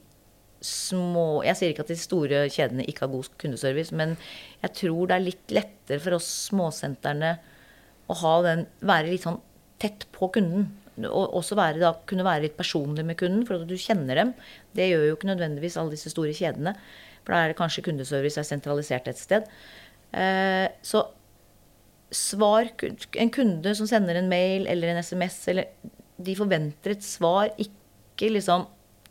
små 0.64 1.44
Jeg 1.46 1.58
sier 1.58 1.72
ikke 1.72 1.84
at 1.84 1.92
de 1.92 1.98
store 1.98 2.40
kjedene 2.50 2.86
ikke 2.90 3.04
har 3.04 3.12
god 3.12 3.28
kundeservice, 3.40 3.94
men 3.94 4.16
jeg 4.62 4.74
tror 4.80 5.08
det 5.08 5.16
er 5.16 5.26
litt 5.26 5.54
lettere 5.54 6.02
for 6.02 6.18
oss 6.18 6.28
småsentrene 6.48 7.36
å 8.08 8.16
ha 8.22 8.34
den, 8.46 8.64
være 8.80 9.12
litt 9.12 9.26
sånn 9.26 9.40
tett 9.82 10.06
på 10.14 10.30
kunden. 10.34 10.70
Og 11.06 11.36
også 11.38 11.54
være, 11.58 11.78
da, 11.82 11.92
kunne 12.10 12.26
være 12.26 12.48
litt 12.48 12.56
personlig 12.58 13.04
med 13.06 13.18
kunden, 13.20 13.44
for 13.46 13.60
at 13.60 13.68
du 13.70 13.76
kjenner 13.78 14.18
dem. 14.18 14.32
Det 14.74 14.88
gjør 14.88 15.04
jo 15.06 15.18
ikke 15.18 15.30
nødvendigvis 15.30 15.76
alle 15.78 15.94
disse 15.94 16.10
store 16.10 16.34
kjedene. 16.34 16.74
For 17.22 17.34
da 17.34 17.42
er 17.44 17.52
det 17.52 17.58
kanskje 17.60 17.84
kundeservice 17.86 18.40
er 18.40 18.48
sentralisert 18.48 19.06
et 19.10 19.20
sted. 19.20 19.46
Eh, 20.16 20.66
så 20.82 21.04
svar 22.08 22.70
En 23.20 23.28
kunde 23.28 23.74
som 23.76 23.86
sender 23.86 24.16
en 24.16 24.30
mail 24.30 24.64
eller 24.66 24.94
en 24.94 25.02
SMS, 25.04 25.42
eller 25.52 25.68
de 26.16 26.34
forventer 26.34 26.94
et 26.94 27.04
svar 27.04 27.50
ikke 27.60 28.30
liksom 28.32 28.64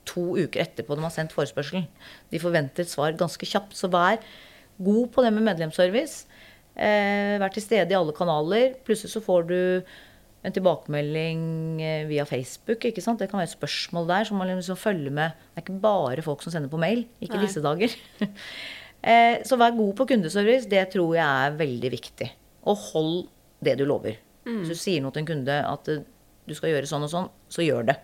to 0.07 0.23
uker 0.37 0.63
etterpå 0.63 0.97
de 0.97 1.05
har 1.05 1.13
sendt 1.13 1.35
forespørselen. 1.35 1.87
De 2.31 2.41
forventer 2.41 2.85
et 2.85 2.91
svar 2.91 3.15
ganske 3.19 3.47
kjapt. 3.47 3.75
Så 3.77 3.89
vær 3.93 4.19
god 4.81 5.13
på 5.13 5.23
det 5.25 5.31
med 5.35 5.45
medlemsservice. 5.49 6.25
Eh, 6.77 7.37
vær 7.41 7.53
til 7.53 7.65
stede 7.65 7.93
i 7.93 7.97
alle 7.97 8.15
kanaler. 8.15 8.77
Plutselig 8.87 9.15
så 9.15 9.23
får 9.23 9.47
du 9.49 9.59
en 10.45 10.53
tilbakemelding 10.55 11.43
eh, 11.81 12.07
via 12.09 12.25
Facebook. 12.29 12.85
ikke 12.85 13.03
sant? 13.03 13.19
Det 13.19 13.29
kan 13.31 13.41
være 13.41 13.51
et 13.51 13.57
spørsmål 13.57 14.07
der 14.09 14.27
som 14.29 14.39
man 14.39 14.51
liksom 14.53 14.79
følger 14.79 15.11
med. 15.11 15.37
Det 15.51 15.61
er 15.61 15.65
ikke 15.65 15.79
bare 15.83 16.25
folk 16.25 16.43
som 16.45 16.53
sender 16.53 16.71
på 16.71 16.81
mail. 16.81 17.05
Ikke 17.21 17.39
i 17.39 17.45
disse 17.45 17.63
dager. 17.63 17.95
Eh, 19.07 19.43
så 19.45 19.55
vær 19.61 19.75
god 19.77 19.91
på 19.95 20.07
kundeservice. 20.09 20.65
Det 20.67 20.81
tror 20.91 21.11
jeg 21.15 21.23
er 21.23 21.53
veldig 21.55 21.89
viktig. 21.93 22.27
Og 22.67 22.79
hold 22.89 23.27
det 23.63 23.75
du 23.79 23.83
lover. 23.85 24.17
Hvis 24.43 24.71
du 24.73 24.79
sier 24.79 25.03
noe 25.03 25.13
til 25.13 25.21
en 25.21 25.27
kunde 25.29 25.57
at 25.69 25.89
eh, 25.93 26.01
du 26.49 26.53
skal 26.57 26.71
gjøre 26.73 26.89
sånn 26.89 27.05
og 27.05 27.11
sånn, 27.11 27.29
så 27.51 27.63
gjør 27.63 27.85
det. 27.91 27.95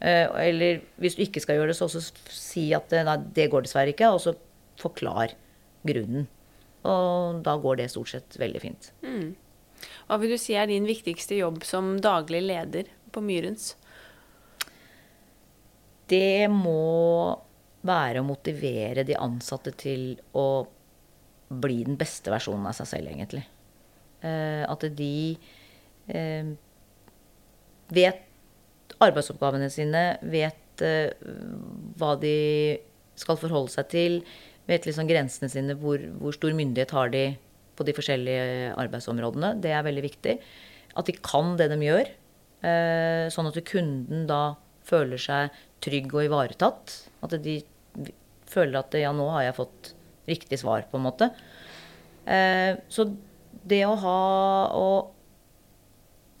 Eh, 0.00 0.26
eller 0.48 0.80
hvis 1.00 1.16
du 1.16 1.24
ikke 1.26 1.42
skal 1.44 1.58
gjøre 1.58 1.72
det, 1.72 1.76
så 1.76 1.86
også 1.88 2.00
si 2.32 2.70
at 2.76 2.92
eh, 2.96 3.04
nei, 3.04 3.18
det 3.36 3.50
går 3.52 3.66
dessverre 3.66 3.92
ikke, 3.92 4.08
og 4.14 4.22
så 4.24 4.32
forklar 4.80 5.34
grunnen. 5.86 6.24
Og 6.88 7.42
da 7.44 7.58
går 7.60 7.82
det 7.82 7.90
stort 7.92 8.08
sett 8.14 8.38
veldig 8.40 8.62
fint. 8.62 8.88
Hva 10.08 10.16
vil 10.20 10.32
du 10.32 10.38
si 10.40 10.56
er 10.56 10.70
din 10.70 10.88
viktigste 10.88 11.36
jobb 11.36 11.60
som 11.68 11.92
daglig 12.00 12.40
leder 12.46 12.88
på 13.12 13.20
Myrens? 13.24 13.74
Det 16.08 16.48
må 16.48 17.36
være 17.84 18.22
å 18.22 18.26
motivere 18.26 19.04
de 19.08 19.16
ansatte 19.20 19.74
til 19.76 20.14
å 20.36 20.64
bli 21.50 21.82
den 21.84 22.00
beste 22.00 22.32
versjonen 22.32 22.70
av 22.70 22.76
seg 22.78 22.88
selv, 22.94 23.12
egentlig. 23.12 23.44
Eh, 24.24 24.64
at 24.64 24.88
de 24.96 25.12
vet 27.90 28.29
arbeidsoppgavene 28.98 29.68
sine, 29.72 30.04
vet 30.32 30.84
eh, 30.84 31.12
hva 32.00 32.14
de 32.20 32.36
skal 33.20 33.38
forholde 33.40 33.72
seg 33.72 33.90
til, 33.92 34.18
vet 34.70 34.86
liksom 34.86 35.08
grensene 35.08 35.50
sine, 35.52 35.76
hvor, 35.78 36.02
hvor 36.20 36.34
stor 36.36 36.54
myndighet 36.56 36.94
har 36.96 37.12
de 37.12 37.24
på 37.78 37.86
de 37.86 37.94
forskjellige 37.96 38.74
arbeidsområdene. 38.80 39.54
Det 39.62 39.72
er 39.72 39.86
veldig 39.86 40.04
viktig. 40.04 40.36
At 41.00 41.08
de 41.08 41.14
kan 41.24 41.54
det 41.58 41.70
de 41.72 41.78
gjør, 41.84 42.10
eh, 42.66 43.26
sånn 43.32 43.48
at 43.50 43.60
kunden 43.68 44.26
da 44.28 44.56
føler 44.86 45.20
seg 45.20 45.56
trygg 45.84 46.12
og 46.14 46.26
ivaretatt. 46.26 46.96
At 47.24 47.36
de 47.44 47.60
føler 48.50 48.80
at 48.80 48.96
ja, 48.98 49.12
nå 49.16 49.28
har 49.32 49.46
jeg 49.46 49.58
fått 49.60 49.92
riktig 50.30 50.60
svar, 50.60 50.84
på 50.90 50.98
en 50.98 51.06
måte. 51.06 51.30
Eh, 52.26 52.76
så 52.90 53.06
det 53.70 53.82
å 53.86 53.94
ha, 53.98 54.18
å 54.76 54.88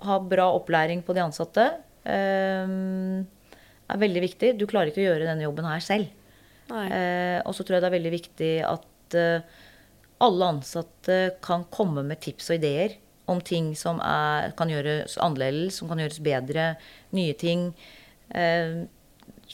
ha 0.06 0.18
bra 0.24 0.50
opplæring 0.56 1.02
på 1.04 1.16
de 1.16 1.24
ansatte 1.24 1.66
er 2.06 4.00
veldig 4.00 4.22
viktig. 4.24 4.54
Du 4.58 4.66
klarer 4.70 4.92
ikke 4.92 5.02
å 5.02 5.08
gjøre 5.10 5.28
denne 5.28 5.44
jobben 5.46 5.68
her 5.68 5.82
selv. 5.84 6.08
Eh, 6.70 7.40
og 7.42 7.54
så 7.56 7.64
tror 7.64 7.76
jeg 7.76 7.82
det 7.82 7.90
er 7.90 7.96
veldig 7.96 8.12
viktig 8.14 8.52
at 8.66 9.16
eh, 9.18 9.48
alle 10.22 10.50
ansatte 10.54 11.18
kan 11.42 11.64
komme 11.72 12.04
med 12.06 12.20
tips 12.22 12.52
og 12.52 12.60
ideer 12.60 12.94
om 13.30 13.40
ting 13.42 13.72
som 13.78 14.00
er, 14.02 14.50
kan 14.58 14.70
gjøres 14.70 15.16
annerledes, 15.22 15.78
som 15.78 15.90
kan 15.90 16.00
gjøres 16.02 16.22
bedre, 16.24 16.72
nye 17.16 17.34
ting. 17.38 17.68
Eh, 18.30 18.86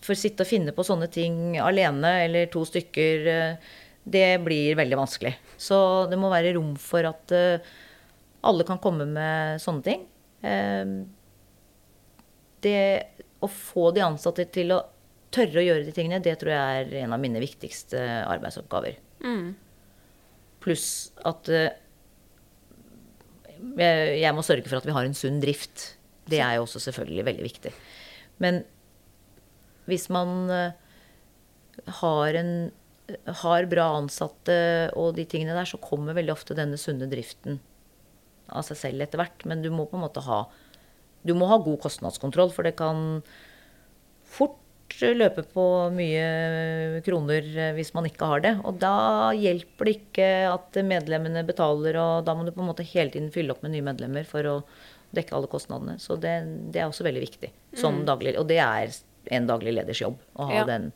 for 0.03 0.13
å 0.13 0.19
sitte 0.19 0.45
og 0.45 0.51
finne 0.51 0.75
på 0.77 0.85
sånne 0.85 1.09
ting 1.13 1.57
alene 1.61 2.13
eller 2.27 2.49
to 2.53 2.65
stykker, 2.69 3.29
eh, 3.33 3.75
det 4.07 4.29
blir 4.45 4.79
veldig 4.79 5.01
vanskelig. 5.01 5.35
Så 5.59 5.79
det 6.11 6.19
må 6.21 6.31
være 6.33 6.55
rom 6.57 6.75
for 6.81 7.09
at 7.09 7.33
eh, 7.35 7.75
alle 8.47 8.67
kan 8.69 8.81
komme 8.83 9.09
med 9.09 9.63
sånne 9.63 9.87
ting. 9.87 10.05
Det 12.67 12.83
å 13.45 13.49
få 13.51 13.91
de 13.95 14.05
ansatte 14.05 14.47
til 14.53 14.75
å 14.75 14.83
tørre 15.35 15.61
å 15.61 15.65
gjøre 15.65 15.87
de 15.87 15.95
tingene, 15.95 16.23
det 16.25 16.37
tror 16.41 16.53
jeg 16.55 16.83
er 16.83 16.95
en 17.03 17.15
av 17.15 17.23
mine 17.23 17.43
viktigste 17.43 18.01
arbeidsoppgaver. 18.27 18.99
Mm. 19.25 19.51
Pluss 20.65 20.89
at 21.29 21.51
uh, 21.53 21.69
jeg, 23.77 24.17
jeg 24.23 24.35
må 24.37 24.45
sørge 24.47 24.69
for 24.69 24.81
at 24.81 24.89
vi 24.89 24.97
har 24.97 25.07
en 25.07 25.17
sunn 25.17 25.39
drift. 25.43 25.93
Det 26.27 26.41
er 26.43 26.57
jo 26.57 26.65
også 26.67 26.83
selvfølgelig 26.89 27.29
veldig 27.29 27.47
viktig. 27.47 27.75
Men 28.43 28.65
hvis 29.87 30.09
man 30.13 30.51
uh, 30.51 30.75
har, 32.01 32.41
en, 32.41 32.53
har 33.43 33.71
bra 33.71 33.91
ansatte 34.01 34.59
og 34.99 35.15
de 35.19 35.27
tingene 35.29 35.57
der, 35.57 35.69
så 35.69 35.81
kommer 35.83 36.17
veldig 36.17 36.35
ofte 36.35 36.57
denne 36.59 36.81
sunne 36.81 37.09
driften 37.11 37.61
av 38.47 38.65
seg 38.67 38.79
selv 38.79 39.05
etter 39.05 39.21
hvert. 39.21 39.45
Men 39.49 39.63
du 39.63 39.71
må 39.75 39.89
på 39.91 39.99
en 39.99 40.07
måte 40.07 40.25
ha 40.27 40.45
Du 41.27 41.35
må 41.39 41.49
ha 41.51 41.59
god 41.63 41.81
kostnadskontroll, 41.83 42.53
for 42.55 42.67
det 42.67 42.77
kan 42.79 43.21
fort 44.37 44.63
løpe 45.03 45.43
på 45.51 45.65
mye 45.93 47.01
kroner 47.05 47.47
eh, 47.59 47.73
hvis 47.77 47.93
man 47.97 48.07
ikke 48.09 48.29
har 48.31 48.45
det. 48.45 48.55
Og 48.65 48.79
da 48.81 49.33
hjelper 49.37 49.89
det 49.89 49.97
ikke 49.99 50.29
at 50.53 50.79
medlemmene 50.87 51.43
betaler, 51.49 51.99
og 52.01 52.27
da 52.29 52.37
må 52.39 52.47
du 52.47 52.53
på 52.55 52.63
en 52.65 52.71
måte 52.71 52.87
hele 52.87 53.11
tiden 53.13 53.33
fylle 53.35 53.53
opp 53.55 53.65
med 53.67 53.75
nye 53.75 53.85
medlemmer 53.87 54.29
for 54.29 54.47
å 54.47 54.57
dekke 55.17 55.35
alle 55.37 55.51
kostnadene. 55.51 55.99
Så 56.03 56.17
det, 56.21 56.37
det 56.73 56.83
er 56.83 56.89
også 56.91 57.07
veldig 57.07 57.23
viktig 57.23 57.51
som 57.79 58.03
daglig 58.09 58.35
Og 58.41 58.49
det 58.51 58.59
er 58.63 58.91
en 59.37 59.47
daglig 59.49 59.75
leders 59.75 60.01
jobb 60.03 60.19
å 60.39 60.49
ha 60.51 60.61
Ja. 60.61 60.65
den 60.69 60.93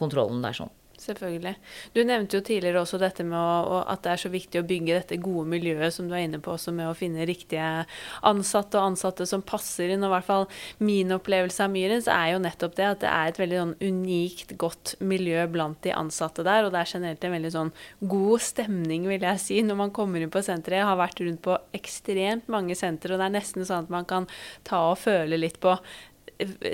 kontrollen 0.00 0.42
der 0.42 0.56
sånn. 0.56 0.72
Selvfølgelig. 1.00 1.54
Du 1.94 2.00
nevnte 2.06 2.38
jo 2.38 2.44
tidligere 2.44 2.82
også 2.84 2.98
dette 3.02 3.24
med 3.26 3.38
å, 3.38 3.80
at 3.90 4.04
det 4.04 4.12
er 4.12 4.20
så 4.22 4.30
viktig 4.30 4.60
å 4.60 4.66
bygge 4.66 4.98
dette 4.98 5.18
gode 5.22 5.48
miljøet 5.50 5.94
som 5.96 6.06
du 6.08 6.14
er 6.14 6.24
inne 6.28 6.38
på, 6.42 6.54
også 6.54 6.74
med 6.76 6.86
å 6.86 6.94
finne 6.96 7.26
riktige 7.26 7.84
ansatte 8.24 8.78
og 8.78 8.92
ansatte 8.92 9.26
som 9.28 9.42
passer 9.44 9.90
inn. 9.90 10.04
Og 10.04 10.12
i 10.12 10.14
hvert 10.14 10.28
fall 10.28 10.46
min 10.84 11.10
opplevelse 11.16 11.66
av 11.66 11.74
Myrens 11.74 12.08
er 12.10 12.34
jo 12.34 12.42
nettopp 12.44 12.78
det 12.78 12.88
at 12.88 13.02
det 13.02 13.10
er 13.10 13.32
et 13.32 13.42
veldig 13.42 13.60
sånn 13.60 13.74
unikt 13.82 14.56
godt 14.60 14.94
miljø 15.02 15.44
blant 15.50 15.82
de 15.86 15.94
ansatte 15.96 16.46
der. 16.46 16.68
Og 16.68 16.74
det 16.74 16.84
er 16.84 16.94
generelt 16.94 17.26
en 17.26 17.36
veldig 17.36 17.54
sånn 17.56 17.74
god 18.14 18.46
stemning, 18.46 19.10
vil 19.10 19.28
jeg 19.28 19.42
si, 19.42 19.60
når 19.66 19.82
man 19.82 19.94
kommer 19.94 20.22
inn 20.22 20.32
på 20.32 20.44
senteret. 20.46 20.82
Jeg 20.82 20.90
har 20.92 21.02
vært 21.02 21.24
rundt 21.26 21.44
på 21.44 21.58
ekstremt 21.76 22.50
mange 22.52 22.78
sentre, 22.78 23.14
og 23.14 23.22
det 23.22 23.28
er 23.28 23.38
nesten 23.40 23.66
sånn 23.66 23.88
at 23.88 23.94
man 23.94 24.08
kan 24.08 24.30
ta 24.66 24.86
og 24.92 25.00
føle 25.02 25.38
litt 25.40 25.60
på 25.62 25.76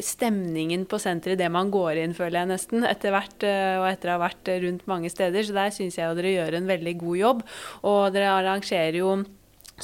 stemningen 0.05 0.87
på 0.91 1.01
senteret 1.03 1.39
idet 1.39 1.51
man 1.53 1.73
går 1.75 2.03
inn, 2.03 2.15
føler 2.17 2.43
jeg 2.43 2.53
nesten, 2.53 2.87
etter 2.89 3.15
hvert, 3.15 3.43
eh, 3.47 3.77
og 3.81 3.89
etter 3.91 4.13
å 4.13 4.17
ha 4.19 4.25
vært 4.27 4.55
rundt 4.65 4.87
mange 4.91 5.11
steder. 5.13 5.45
Så 5.47 5.57
der 5.57 5.75
syns 5.75 5.99
jeg 5.99 6.07
jo 6.09 6.17
dere 6.19 6.37
gjør 6.37 6.61
en 6.61 6.71
veldig 6.71 6.97
god 7.03 7.21
jobb. 7.25 7.45
Og 7.91 8.01
dere 8.15 8.33
arrangerer 8.39 9.01
jo 9.01 9.21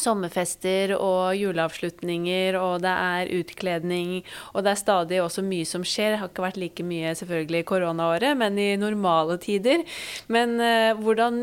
sommerfester 0.01 0.94
og 0.96 1.37
juleavslutninger, 1.38 2.57
og 2.61 2.83
det 2.85 2.92
er 2.92 3.33
utkledning, 3.38 4.18
og 4.53 4.64
det 4.64 4.72
er 4.72 4.81
stadig 4.81 5.20
også 5.22 5.44
mye 5.46 5.68
som 5.68 5.85
skjer. 5.87 6.14
Det 6.14 6.20
har 6.22 6.33
ikke 6.33 6.46
vært 6.46 6.61
like 6.61 6.87
mye 6.87 7.14
selvfølgelig 7.18 7.62
i 7.62 7.68
koronaåret, 7.70 8.37
men 8.38 8.59
i 8.61 8.68
normale 8.81 9.38
tider. 9.42 9.85
Men 10.33 10.59
eh, 10.61 10.92
hvordan 11.01 11.40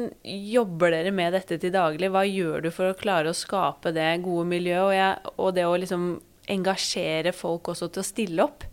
jobber 0.54 0.94
dere 0.96 1.16
med 1.16 1.34
dette 1.38 1.60
til 1.62 1.74
daglig? 1.74 2.12
Hva 2.14 2.26
gjør 2.28 2.68
du 2.68 2.70
for 2.74 2.92
å 2.92 3.00
klare 3.00 3.34
å 3.34 3.38
skape 3.38 3.94
det 3.96 4.12
gode 4.26 4.48
miljøet, 4.54 4.84
og, 4.84 4.94
jeg, 4.98 5.34
og 5.38 5.58
det 5.58 5.68
å 5.68 5.76
liksom 5.80 6.08
engasjere 6.52 7.34
folk 7.36 7.72
også 7.74 7.90
til 7.94 8.04
å 8.04 8.08
stille 8.08 8.46
opp? 8.46 8.66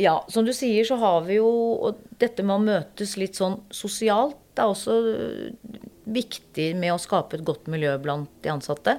Ja, 0.00 0.24
som 0.28 0.46
du 0.46 0.50
sier, 0.54 0.82
så 0.86 0.98
har 0.98 1.22
vi 1.28 1.38
jo 1.38 1.48
og 1.86 2.00
dette 2.18 2.42
med 2.42 2.56
å 2.56 2.64
møtes 2.64 3.14
litt 3.20 3.38
sånn 3.38 3.60
sosialt. 3.70 4.40
Det 4.54 4.62
er 4.62 4.70
også 4.70 4.94
øh, 5.10 5.78
viktig 6.14 6.72
med 6.78 6.94
å 6.94 7.00
skape 7.02 7.38
et 7.38 7.46
godt 7.46 7.68
miljø 7.70 7.94
blant 8.02 8.30
de 8.42 8.50
ansatte. 8.50 8.98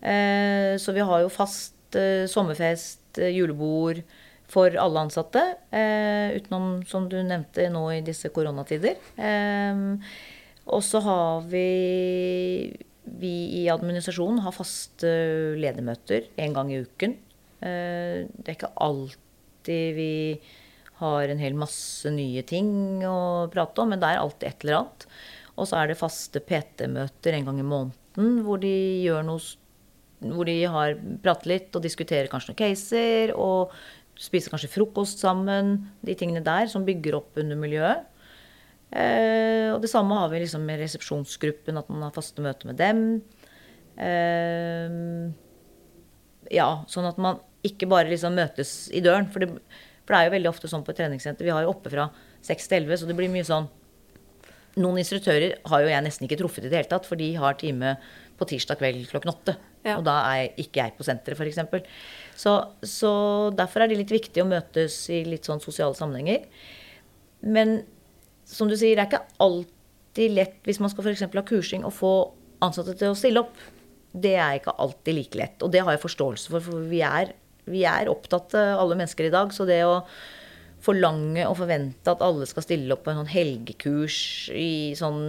Eh, 0.00 0.78
så 0.80 0.94
vi 0.94 1.04
har 1.06 1.24
jo 1.24 1.32
fast 1.34 1.98
eh, 1.98 2.26
sommerfest, 2.30 3.18
eh, 3.18 3.34
julebord 3.34 4.02
for 4.50 4.74
alle 4.78 5.06
ansatte. 5.06 5.42
Eh, 5.74 6.36
utenom, 6.38 6.80
som 6.86 7.08
du 7.10 7.18
nevnte, 7.22 7.66
nå 7.70 7.84
i 7.96 8.02
disse 8.06 8.30
koronatider. 8.34 8.98
Eh, 9.18 9.82
og 10.70 10.84
så 10.86 11.02
har 11.02 11.46
vi 11.50 11.66
Vi 13.20 13.34
i 13.60 13.66
administrasjonen 13.72 14.42
har 14.44 14.54
faste 14.54 15.10
ledermøter 15.58 16.30
en 16.40 16.56
gang 16.56 16.70
i 16.72 16.80
uken. 16.84 17.16
Eh, 17.60 18.26
det 18.30 18.46
er 18.46 18.58
ikke 18.58 18.74
alltid 18.80 19.96
vi 19.96 20.12
har 21.00 21.32
en 21.32 21.40
hel 21.40 21.56
masse 21.56 22.10
nye 22.12 22.42
ting 22.46 23.00
å 23.08 23.48
prate 23.52 23.82
om, 23.82 23.92
men 23.92 24.00
det 24.00 24.10
er 24.10 24.20
alltid 24.20 24.48
et 24.48 24.66
eller 24.66 24.82
annet. 24.82 25.06
Og 25.56 25.68
så 25.68 25.80
er 25.80 25.90
det 25.90 26.00
faste 26.00 26.42
PT-møter 26.44 27.36
en 27.36 27.48
gang 27.48 27.60
i 27.60 27.66
måneden 27.66 27.98
hvor 28.44 28.60
de 28.62 28.74
gjør 29.04 29.22
noe 29.28 29.40
Hvor 30.20 30.44
de 30.44 30.56
har 30.68 30.98
pratet 31.24 31.46
litt 31.48 31.76
og 31.78 31.80
diskuterer 31.80 32.28
kanskje 32.28 32.50
noen 32.50 32.58
caser 32.58 33.30
og 33.32 33.70
spiser 34.20 34.52
kanskje 34.52 34.68
frokost 34.68 35.22
sammen. 35.22 35.86
De 36.04 36.12
tingene 36.18 36.42
der 36.44 36.68
som 36.68 36.84
bygger 36.84 37.16
opp 37.16 37.38
under 37.40 37.56
miljøet. 37.56 38.04
Eh, 38.90 39.68
og 39.70 39.78
det 39.84 39.90
samme 39.92 40.16
har 40.18 40.30
vi 40.32 40.42
liksom 40.42 40.64
med 40.66 40.80
resepsjonsgruppen, 40.82 41.78
at 41.78 41.92
man 41.92 42.08
har 42.08 42.14
faste 42.14 42.42
møter 42.42 42.70
med 42.70 42.80
dem. 42.80 43.04
Eh, 44.00 44.96
ja, 46.50 46.70
sånn 46.90 47.08
at 47.10 47.20
man 47.22 47.42
ikke 47.66 47.88
bare 47.90 48.10
liksom 48.10 48.34
møtes 48.38 48.88
i 48.96 49.02
døren. 49.04 49.28
For 49.30 49.44
det, 49.44 49.52
for 50.02 50.14
det 50.14 50.20
er 50.20 50.30
jo 50.30 50.36
veldig 50.38 50.50
ofte 50.50 50.70
sånn 50.70 50.86
på 50.86 50.94
et 50.94 51.02
treningssenter. 51.02 51.46
Vi 51.46 51.54
har 51.54 51.66
jo 51.66 51.74
oppe 51.74 51.92
fra 51.92 52.08
6 52.46 52.72
til 52.72 52.82
11, 52.82 53.02
så 53.02 53.10
det 53.10 53.18
blir 53.18 53.32
mye 53.32 53.46
sånn 53.46 53.68
Noen 54.78 55.00
instruktører 55.00 55.56
har 55.66 55.80
jo 55.82 55.88
jeg 55.90 56.02
nesten 56.06 56.28
ikke 56.28 56.36
truffet 56.38 56.62
i 56.62 56.68
det 56.70 56.76
hele 56.78 56.88
tatt, 56.92 57.02
for 57.08 57.18
de 57.18 57.26
har 57.42 57.56
time 57.58 57.96
på 58.38 58.46
tirsdag 58.52 58.78
kveld 58.78 59.08
klokken 59.10 59.32
åtte. 59.32 59.56
Ja. 59.82 59.96
Og 59.96 60.04
da 60.06 60.14
er 60.30 60.60
ikke 60.62 60.84
jeg 60.84 60.94
på 60.94 61.04
senteret, 61.04 61.34
f.eks. 61.34 61.88
Så, 62.38 62.52
så 62.86 63.10
derfor 63.58 63.82
er 63.82 63.90
det 63.90 63.98
litt 63.98 64.14
viktig 64.14 64.44
å 64.44 64.46
møtes 64.46 65.00
i 65.10 65.24
litt 65.26 65.48
sånn 65.50 65.60
sosiale 65.60 65.98
sammenhenger. 65.98 66.46
Men 67.42 67.80
som 68.50 68.70
du 68.70 68.76
sier, 68.76 68.96
det 68.98 69.04
er 69.04 69.10
ikke 69.10 69.42
alltid 69.44 70.34
lett 70.36 70.56
hvis 70.66 70.80
man 70.82 70.90
skal 70.92 71.06
f.eks. 71.06 71.26
ha 71.30 71.44
kursing, 71.46 71.86
å 71.86 71.94
få 71.94 72.14
ansatte 72.64 72.96
til 72.98 73.12
å 73.12 73.18
stille 73.18 73.44
opp. 73.44 73.54
Det 74.10 74.34
er 74.34 74.58
ikke 74.58 74.74
alltid 74.82 75.16
like 75.16 75.38
lett. 75.38 75.62
Og 75.62 75.70
det 75.72 75.84
har 75.86 75.94
jeg 75.94 76.02
forståelse 76.02 76.50
for, 76.52 76.66
for 76.66 76.90
vi 76.90 77.02
er, 77.06 77.32
vi 77.70 77.84
er 77.86 78.10
opptatt, 78.10 78.56
alle 78.58 78.98
mennesker 78.98 79.28
i 79.28 79.32
dag. 79.32 79.54
Så 79.54 79.68
det 79.68 79.80
å 79.86 80.00
forlange 80.82 81.44
og 81.46 81.58
forvente 81.60 82.12
at 82.12 82.22
alle 82.24 82.48
skal 82.48 82.64
stille 82.64 82.94
opp 82.94 83.04
på 83.04 83.12
en 83.12 83.20
sånn 83.20 83.34
helgekurs 83.34 84.20
i 84.56 84.96
sånn 84.98 85.22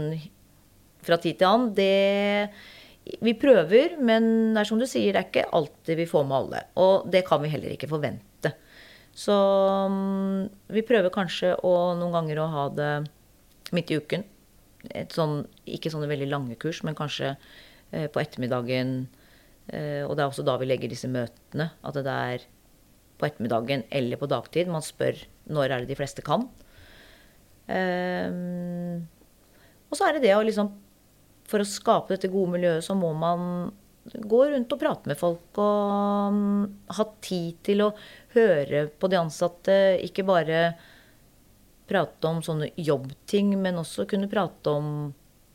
fra 1.06 1.18
tid 1.22 1.42
til 1.42 1.50
annen, 1.50 1.74
det 1.78 2.52
Vi 3.02 3.34
prøver, 3.34 3.96
men 3.98 4.54
det 4.54 4.62
er 4.62 4.68
som 4.70 4.78
du 4.78 4.86
sier, 4.86 5.10
det 5.12 5.20
er 5.20 5.26
ikke 5.26 5.54
alltid 5.58 5.98
vi 5.98 6.06
får 6.06 6.26
med 6.30 6.36
alle. 6.38 6.60
Og 6.78 7.08
det 7.12 7.24
kan 7.26 7.42
vi 7.42 7.50
heller 7.50 7.74
ikke 7.74 7.90
forvente. 7.90 8.31
Så 9.18 9.36
mm, 9.92 10.50
vi 10.72 10.84
prøver 10.88 11.14
kanskje 11.14 11.56
å, 11.68 11.74
noen 12.00 12.16
ganger 12.16 12.42
å 12.42 12.52
ha 12.52 12.68
det 12.74 12.92
midt 13.76 13.92
i 13.92 14.00
uken. 14.00 14.24
Sånn, 15.14 15.44
ikke 15.70 15.92
sånne 15.94 16.10
veldig 16.10 16.30
lange 16.32 16.58
kurs, 16.60 16.82
men 16.88 16.98
kanskje 16.98 17.34
eh, 17.36 18.08
på 18.12 18.22
ettermiddagen. 18.24 18.96
Eh, 19.68 20.02
og 20.08 20.16
det 20.16 20.24
er 20.24 20.32
også 20.32 20.46
da 20.48 20.58
vi 20.62 20.70
legger 20.70 20.92
disse 20.92 21.12
møtene. 21.12 21.70
At 21.86 22.00
det 22.00 22.16
er 22.16 22.48
på 23.22 23.28
ettermiddagen 23.28 23.86
eller 23.94 24.20
på 24.22 24.30
dagtid. 24.32 24.72
Man 24.72 24.86
spør 24.86 25.20
når 25.52 25.68
er 25.68 25.84
det 25.84 25.92
de 25.92 26.00
fleste 26.00 26.26
kan. 26.26 26.48
Eh, 27.72 28.32
og 29.92 30.00
så 30.00 30.08
er 30.08 30.18
det 30.18 30.26
det 30.26 30.34
å 30.38 30.42
liksom 30.44 30.72
For 31.52 31.62
å 31.62 31.68
skape 31.68 32.14
dette 32.14 32.30
gode 32.32 32.54
miljøet, 32.54 32.84
så 32.86 32.96
må 32.96 33.10
man 33.12 33.74
gå 34.04 34.42
rundt 34.50 34.74
og 34.74 34.82
prate 34.82 35.12
med 35.12 35.20
folk 35.20 35.60
og 35.62 36.34
um, 36.34 36.64
ha 36.90 37.06
tid 37.22 37.60
til 37.68 37.84
å 37.86 37.92
høre 38.34 38.88
på 38.90 39.10
de 39.12 39.20
ansatte. 39.20 39.78
Ikke 40.02 40.26
bare 40.28 40.72
prate 41.92 42.30
om 42.30 42.40
sånne 42.44 42.72
jobbting, 42.80 43.54
men 43.62 43.82
også 43.82 44.08
kunne 44.10 44.32
prate 44.32 44.74
om 44.74 44.92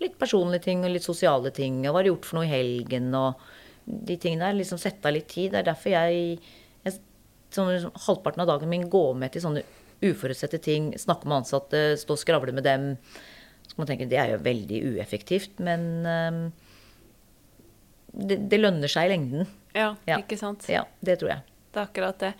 litt 0.03 0.19
personlige 0.21 0.69
ting 0.69 0.85
og 0.85 0.93
litt 0.93 1.07
sosiale 1.07 1.51
ting. 1.57 1.81
Og 1.85 1.95
hva 1.95 2.03
har 2.03 2.11
gjort 2.11 2.29
for 2.29 2.39
noe 2.39 2.49
i 2.49 2.53
helgen? 2.53 3.09
Og 3.17 3.41
de 3.87 4.19
tingene 4.19 4.49
der. 4.49 4.59
Liksom 4.59 4.81
sette 4.83 5.09
av 5.09 5.17
litt 5.17 5.29
tid. 5.31 5.53
Det 5.53 5.63
er 5.63 5.71
derfor 5.71 5.95
jeg, 5.95 6.37
jeg 6.85 6.99
sånn, 7.55 7.73
liksom, 7.73 7.97
halvparten 8.09 8.45
av 8.45 8.53
dagen 8.53 8.71
min 8.73 8.89
går 8.93 9.17
med 9.23 9.35
til 9.35 9.45
sånne 9.47 9.65
uforutsette 10.05 10.61
ting. 10.63 10.93
Snakke 11.01 11.29
med 11.29 11.43
ansatte, 11.43 11.89
stå 12.01 12.17
og 12.17 12.23
skravle 12.23 12.55
med 12.57 12.67
dem. 12.67 12.93
Så 13.67 13.75
kan 13.75 13.83
man 13.85 13.91
tenke 13.91 14.11
det 14.11 14.21
er 14.23 14.35
jo 14.35 14.45
veldig 14.45 14.83
ueffektivt, 14.93 15.59
men 15.65 15.89
um, 16.07 16.43
det, 18.17 18.41
det, 18.51 18.63
lønner 18.63 18.91
seg 18.91 19.09
i 19.09 19.13
lengden. 19.15 19.53
Ja, 19.77 19.93
ja, 20.09 20.23
ikke 20.23 20.39
sant? 20.41 20.67
Ja, 20.73 20.87
det 21.05 21.21
tror 21.21 21.37
jeg. 21.37 21.45
Det 21.77 21.83
er 21.83 21.89
akkurat 21.91 22.23
det. 22.23 22.31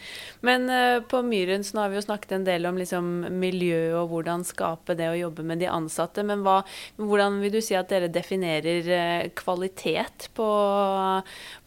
Men 0.49 0.63
uh, 0.73 1.03
på 1.05 1.19
Myrens 1.21 1.69
så 1.69 1.83
har 1.83 1.91
vi 1.93 1.99
jo 1.99 2.05
snakket 2.07 2.31
en 2.33 2.47
del 2.47 2.65
om 2.71 2.79
liksom, 2.81 3.11
miljø 3.37 3.93
og 3.99 4.15
hvordan 4.15 4.47
skape 4.49 4.97
det 4.97 5.11
å 5.11 5.19
jobbe 5.19 5.45
med 5.45 5.61
de 5.61 5.69
ansatte. 5.69 6.25
Men 6.25 6.41
hva, 6.47 6.63
hvordan 6.97 7.37
vil 7.43 7.53
du 7.53 7.61
si 7.61 7.77
at 7.77 7.93
dere 7.93 8.09
definerer 8.09 8.89
uh, 8.89 9.29
kvalitet 9.37 10.31
på, 10.39 10.49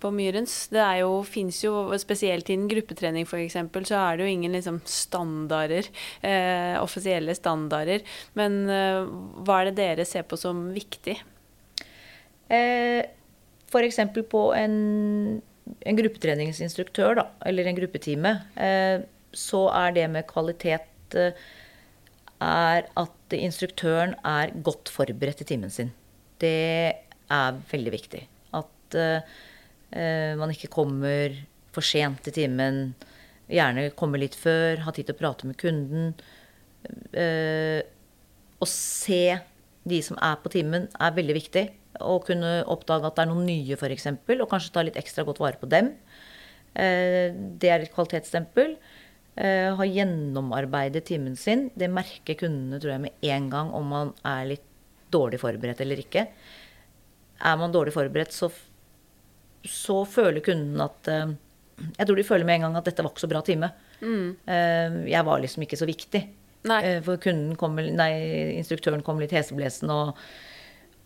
på, 0.01 0.13
Myrens? 0.17 0.57
Det 0.73 0.81
er 0.81 1.03
jo, 1.03 1.19
fins 1.29 1.61
jo, 1.61 1.85
spesielt 2.01 2.49
innen 2.49 2.71
gruppetrening 2.73 3.29
f.eks., 3.29 3.59
så 3.85 4.01
er 4.01 4.17
det 4.17 4.25
jo 4.25 4.33
ingen 4.33 4.57
liksom, 4.57 4.81
standarder, 4.89 5.93
uh, 6.25 6.81
offisielle 6.81 7.37
standarder. 7.37 8.01
Men 8.33 8.63
hva 8.65 9.59
er 9.59 9.69
det 9.69 9.77
dere 9.77 10.09
ser 10.09 10.25
på 10.25 10.41
som 10.41 10.71
viktig? 10.73 11.19
Eh, 12.49 13.05
F.eks. 13.69 13.99
på 14.29 14.43
en 14.57 14.75
en 15.85 15.97
gruppetreningsinstruktør, 15.99 17.17
da, 17.19 17.25
eller 17.47 17.69
en 17.69 17.77
gruppetime, 17.77 18.33
eh, 18.59 19.05
så 19.35 19.65
er 19.75 19.95
det 19.97 20.07
med 20.11 20.27
kvalitet 20.29 21.17
eh, 21.17 21.47
er 22.39 22.87
at 22.97 23.35
instruktøren 23.35 24.15
er 24.25 24.53
godt 24.65 24.91
forberedt 24.93 25.43
i 25.43 25.49
timen 25.49 25.73
sin. 25.73 25.91
Det 26.39 26.95
er 27.29 27.59
veldig 27.69 27.91
viktig. 27.93 28.21
At 28.55 28.95
uh, 28.95 29.19
man 30.39 30.53
ikke 30.53 30.69
kommer 30.71 31.35
for 31.75 31.83
sent 31.83 32.23
til 32.23 32.37
timen. 32.37 32.93
Gjerne 33.51 33.89
kommer 33.99 34.23
litt 34.23 34.37
før, 34.39 34.79
ha 34.85 34.93
tid 34.95 35.09
til 35.09 35.17
å 35.17 35.19
prate 35.19 35.49
med 35.49 35.59
kunden. 35.59 36.13
Å 37.19 38.69
se 38.71 39.23
de 39.91 39.99
som 40.07 40.17
er 40.23 40.39
på 40.39 40.53
timen, 40.55 40.87
er 40.95 41.19
veldig 41.19 41.35
viktig 41.41 41.65
og 41.97 42.27
kunne 42.27 42.59
oppdage 42.69 43.09
at 43.09 43.17
det 43.17 43.25
er 43.25 43.31
noen 43.31 43.47
nye, 43.47 43.75
f.eks., 43.77 44.07
og 44.13 44.49
kanskje 44.51 44.73
ta 44.75 44.83
litt 44.85 44.99
ekstra 44.99 45.25
godt 45.27 45.41
vare 45.41 45.59
på 45.59 45.69
dem. 45.71 45.91
Eh, 46.77 47.33
det 47.33 47.71
er 47.71 47.83
et 47.83 47.93
kvalitetsstempel. 47.93 48.75
Eh, 49.39 49.67
ha 49.75 49.87
gjennomarbeidet 49.87 51.05
timen 51.09 51.35
sin. 51.39 51.67
Det 51.73 51.89
merker 51.91 52.37
kundene 52.39 52.79
tror 52.79 52.95
jeg, 52.95 53.05
med 53.07 53.29
en 53.33 53.51
gang 53.51 53.73
om 53.75 53.93
man 53.95 54.13
er 54.27 54.47
litt 54.53 54.65
dårlig 55.13 55.41
forberedt 55.41 55.81
eller 55.83 56.01
ikke. 56.03 56.27
Er 57.39 57.59
man 57.59 57.73
dårlig 57.73 57.95
forberedt, 57.95 58.35
så, 58.35 58.51
så 59.65 60.01
føler 60.05 60.43
kunden 60.45 60.81
at 60.83 61.07
eh, 61.09 61.37
Jeg 61.95 62.05
tror 62.05 62.19
de 62.19 62.27
føler 62.27 62.45
med 62.45 62.59
en 62.59 62.67
gang 62.67 62.77
at 62.77 62.89
dette 62.89 63.03
var 63.03 63.13
ikke 63.13 63.25
så 63.25 63.31
bra 63.31 63.41
time. 63.45 63.71
Mm. 63.99 64.35
Jeg 65.07 65.23
var 65.27 65.39
liksom 65.39 65.63
ikke 65.63 65.77
så 65.79 65.87
viktig. 65.87 66.19
Nei. 66.67 66.79
For 67.03 67.19
kunden 67.23 67.55
kom, 67.59 67.77
nei, 67.79 68.11
instruktøren 68.59 69.03
kom 69.03 69.19
litt 69.19 69.31
heseblesen 69.31 69.91
og 69.91 70.17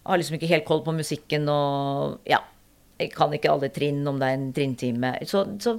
har 0.03 0.19
liksom 0.19 0.37
ikke 0.37 0.51
helt 0.51 0.67
koll 0.67 0.83
på 0.85 0.95
musikken 0.95 1.47
og 1.51 2.19
ja. 2.29 2.41
Jeg 3.01 3.09
kan 3.15 3.33
ikke 3.35 3.49
alle 3.49 3.71
trinn 3.73 4.03
om 4.07 4.19
det 4.21 4.27
er 4.29 4.35
en 4.37 4.51
trinntime. 4.55 5.09
Så, 5.27 5.41
så, 5.59 5.73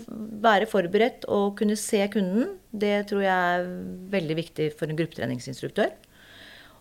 være 0.44 0.66
forberedt 0.68 1.22
og 1.30 1.54
kunne 1.60 1.76
se 1.78 2.02
kunden, 2.12 2.56
det 2.74 3.06
tror 3.08 3.22
jeg 3.22 3.60
er 3.60 3.68
veldig 4.12 4.36
viktig 4.40 4.66
for 4.76 4.90
en 4.90 4.98
gruppetreningsinstruktør. 4.98 5.92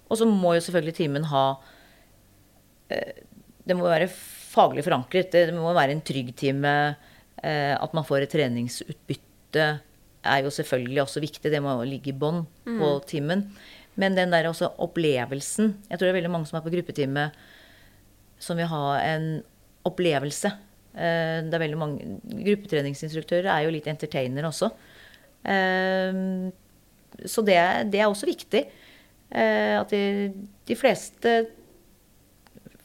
Og 0.10 0.20
så 0.20 0.28
må 0.28 0.56
jo 0.58 0.64
selvfølgelig 0.66 0.98
timen 0.98 1.30
ha 1.30 1.44
eh, 2.92 3.22
Det 3.64 3.78
må 3.78 3.86
være 3.88 4.10
faglig 4.10 4.84
forankret. 4.84 5.32
Det 5.32 5.54
må 5.56 5.72
være 5.78 5.96
en 5.96 6.04
trygg 6.04 6.34
time. 6.36 6.74
Eh, 7.38 7.76
at 7.78 7.96
man 7.96 8.06
får 8.08 8.26
et 8.26 8.34
treningsutbytte 8.34 9.70
er 10.24 10.44
jo 10.44 10.52
selvfølgelig 10.54 11.02
også 11.04 11.24
viktig. 11.24 11.52
Det 11.52 11.62
må 11.64 11.76
ligge 11.88 12.12
i 12.12 12.18
bånn 12.18 12.44
på 12.66 12.90
mm. 12.98 13.08
timen. 13.10 13.46
Men 14.00 14.18
den 14.18 14.32
der 14.34 14.48
også 14.50 14.72
opplevelsen 14.82 15.76
Jeg 15.90 16.00
tror 16.00 16.08
det 16.08 16.14
er 16.14 16.20
veldig 16.22 16.32
mange 16.34 16.50
som 16.50 16.58
er 16.58 16.66
på 16.66 16.74
gruppetime 16.74 17.28
som 18.42 18.60
vil 18.60 18.68
ha 18.68 18.86
en 19.00 19.28
opplevelse. 19.88 20.50
Eh, 20.94 21.38
det 21.48 21.56
er 21.56 21.62
veldig 21.64 21.80
mange 21.80 22.18
Gruppetreningsinstruktører 22.28 23.48
er 23.54 23.66
jo 23.66 23.72
litt 23.72 23.88
entertainere 23.88 24.50
også. 24.50 24.68
Eh, 25.48 26.20
så 27.30 27.44
det, 27.46 27.60
det 27.94 28.02
er 28.02 28.10
også 28.10 28.28
viktig. 28.28 28.66
Eh, 29.32 29.76
at 29.80 29.94
de, 29.94 30.34
de 30.68 30.78
fleste 30.78 31.38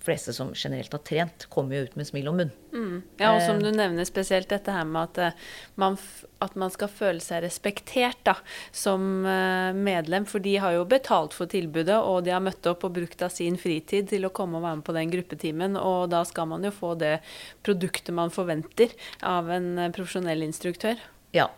fleste 0.09 0.33
som 0.35 0.55
generelt 0.57 0.95
har 0.95 1.03
trent, 1.07 1.47
kommer 1.53 1.77
jo 1.77 1.87
ut 1.87 1.97
med 2.01 2.09
smil 2.09 2.31
om 2.31 2.41
munn. 2.41 2.53
Mm. 2.73 2.97
Ja, 3.21 3.35
og 3.35 3.43
som 3.45 3.61
du 3.63 3.69
nevner 3.73 4.07
spesielt 4.09 4.51
dette 4.51 4.73
her 4.73 4.87
med 4.89 5.11
at 5.11 5.21
eh, 5.23 5.47
man, 5.81 5.99
at 6.45 6.57
man 6.59 6.73
skal 6.73 6.91
føle 6.93 7.23
seg 7.25 7.43
respektert 7.45 8.21
da, 8.27 8.35
som 8.73 9.27
eh, 9.29 9.77
medlem. 9.77 10.27
For 10.29 10.43
de 10.45 10.57
har 10.63 10.77
jo 10.77 10.89
betalt 10.89 11.37
for 11.37 11.51
tilbudet, 11.51 11.97
og 11.99 12.25
de 12.27 12.35
har 12.35 12.45
møtt 12.45 12.67
opp 12.71 12.87
og 12.89 12.97
brukt 12.99 13.25
av 13.25 13.33
sin 13.35 13.59
fritid 13.61 14.11
til 14.13 14.29
å 14.29 14.33
komme 14.35 14.61
og 14.61 14.67
være 14.67 14.81
med 14.81 14.89
på 14.89 14.97
den 14.97 15.15
gruppetimen. 15.15 15.79
Og 15.81 16.09
da 16.13 16.25
skal 16.29 16.51
man 16.51 16.67
jo 16.67 16.75
få 16.75 16.95
det 17.01 17.19
produktet 17.67 18.15
man 18.17 18.35
forventer 18.35 18.95
av 19.27 19.53
en 19.55 19.75
eh, 19.77 19.93
profesjonell 19.95 20.47
instruktør. 20.49 21.01
Ja. 21.37 21.51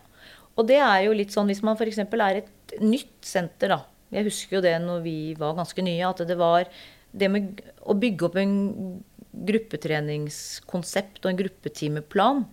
Og 0.59 0.67
det 0.67 0.81
er 0.83 1.05
jo 1.05 1.15
litt 1.15 1.33
sånn 1.33 1.49
hvis 1.49 1.63
man 1.65 1.79
f.eks. 1.79 2.03
er 2.03 2.43
et 2.43 2.79
nytt 2.83 3.15
senter, 3.25 3.75
da. 3.75 3.83
Jeg 4.11 4.27
husker 4.27 4.57
jo 4.57 4.65
det 4.65 4.73
når 4.83 5.05
vi 5.05 5.17
var 5.39 5.55
ganske 5.55 5.83
nye, 5.85 6.03
at 6.03 6.23
det 6.27 6.35
var 6.39 6.67
det 7.11 7.29
med 7.31 7.61
å 7.83 7.95
bygge 7.97 8.27
opp 8.27 8.37
en 8.39 8.55
gruppetreningskonsept 9.31 11.23
og 11.23 11.31
en 11.31 11.39
gruppetimeplan, 11.39 12.45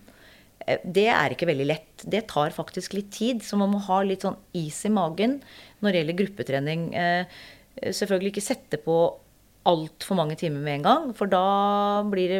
eh, 0.65 0.79
det 0.83 1.07
er 1.11 1.35
ikke 1.35 1.49
veldig 1.49 1.67
lett. 1.67 2.03
Det 2.03 2.27
tar 2.31 2.55
faktisk 2.55 2.93
litt 2.97 3.11
tid. 3.11 3.43
Så 3.43 3.57
man 3.59 3.71
må 3.73 3.79
ha 3.87 4.01
litt 4.03 4.25
sånn 4.25 4.37
is 4.53 4.83
i 4.85 4.93
magen 4.93 5.41
når 5.81 5.91
det 5.91 6.01
gjelder 6.01 6.21
gruppetrening. 6.23 6.93
Eh, 6.95 7.25
selvfølgelig 7.79 8.33
ikke 8.35 8.49
sette 8.49 8.77
på 8.83 8.99
altfor 9.69 10.15
mange 10.17 10.37
timer 10.39 10.63
med 10.63 10.79
en 10.79 10.85
gang, 10.87 11.09
for 11.13 11.29
da 11.29 12.01
blir 12.07 12.31
det 12.31 12.39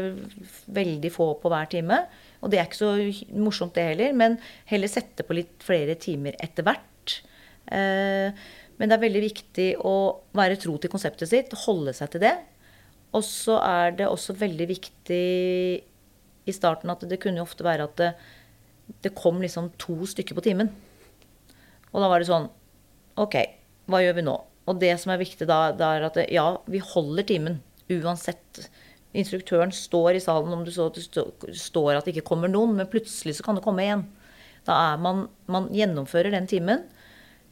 veldig 0.72 1.12
få 1.14 1.34
på 1.42 1.52
hver 1.52 1.68
time. 1.70 2.00
Og 2.42 2.50
det 2.50 2.60
er 2.60 2.70
ikke 2.70 2.80
så 2.80 2.94
morsomt, 3.36 3.76
det 3.76 3.92
heller. 3.92 4.16
Men 4.16 4.40
heller 4.72 4.92
sette 4.92 5.26
på 5.28 5.36
litt 5.38 5.60
flere 5.64 5.96
timer 6.00 6.38
etter 6.40 6.66
hvert. 6.66 7.18
Men 8.80 8.90
det 8.90 8.96
er 8.96 9.04
veldig 9.04 9.22
viktig 9.26 9.68
å 9.84 9.94
være 10.38 10.58
tro 10.62 10.78
til 10.80 10.92
konseptet 10.92 11.30
sitt, 11.32 11.56
holde 11.66 11.94
seg 11.96 12.14
til 12.14 12.24
det. 12.24 12.36
Og 13.16 13.26
så 13.26 13.58
er 13.66 13.96
det 14.00 14.08
også 14.08 14.38
veldig 14.40 14.68
viktig 14.70 15.24
i 16.50 16.56
starten 16.56 16.92
at 16.94 17.04
det 17.10 17.20
kunne 17.22 17.42
jo 17.42 17.48
ofte 17.48 17.66
være 17.66 17.88
at 17.90 17.98
det, 18.00 18.12
det 19.04 19.16
kom 19.18 19.42
liksom 19.44 19.72
to 19.82 19.98
stykker 20.10 20.38
på 20.38 20.46
timen. 20.46 20.72
Og 21.92 22.04
da 22.04 22.10
var 22.10 22.22
det 22.22 22.30
sånn 22.30 22.48
OK, 23.20 23.36
hva 23.90 24.00
gjør 24.04 24.20
vi 24.20 24.28
nå? 24.30 24.36
Og 24.70 24.78
det 24.80 24.94
som 25.02 25.12
er 25.12 25.22
viktig 25.22 25.48
da, 25.50 25.72
det 25.76 25.86
er 25.86 26.06
at 26.06 26.20
det, 26.20 26.28
ja, 26.32 26.46
vi 26.70 26.82
holder 26.84 27.26
timen. 27.28 27.58
Uansett. 27.90 28.70
Instruktøren 29.18 29.74
står 29.74 30.20
i 30.20 30.22
salen 30.22 30.54
om 30.54 30.62
det, 30.66 30.76
så, 30.76 30.86
det 30.94 31.58
står 31.58 31.98
at 31.98 32.06
det 32.06 32.14
ikke 32.14 32.28
kommer 32.30 32.52
noen, 32.52 32.76
men 32.78 32.90
plutselig 32.92 33.40
så 33.40 33.48
kan 33.48 33.58
det 33.58 33.64
komme 33.66 33.82
igjen. 33.82 34.06
Da 34.68 34.76
er 34.92 35.02
man, 35.02 35.26
man 35.50 35.72
gjennomfører 35.74 36.36
den 36.36 36.46
timen. 36.50 36.86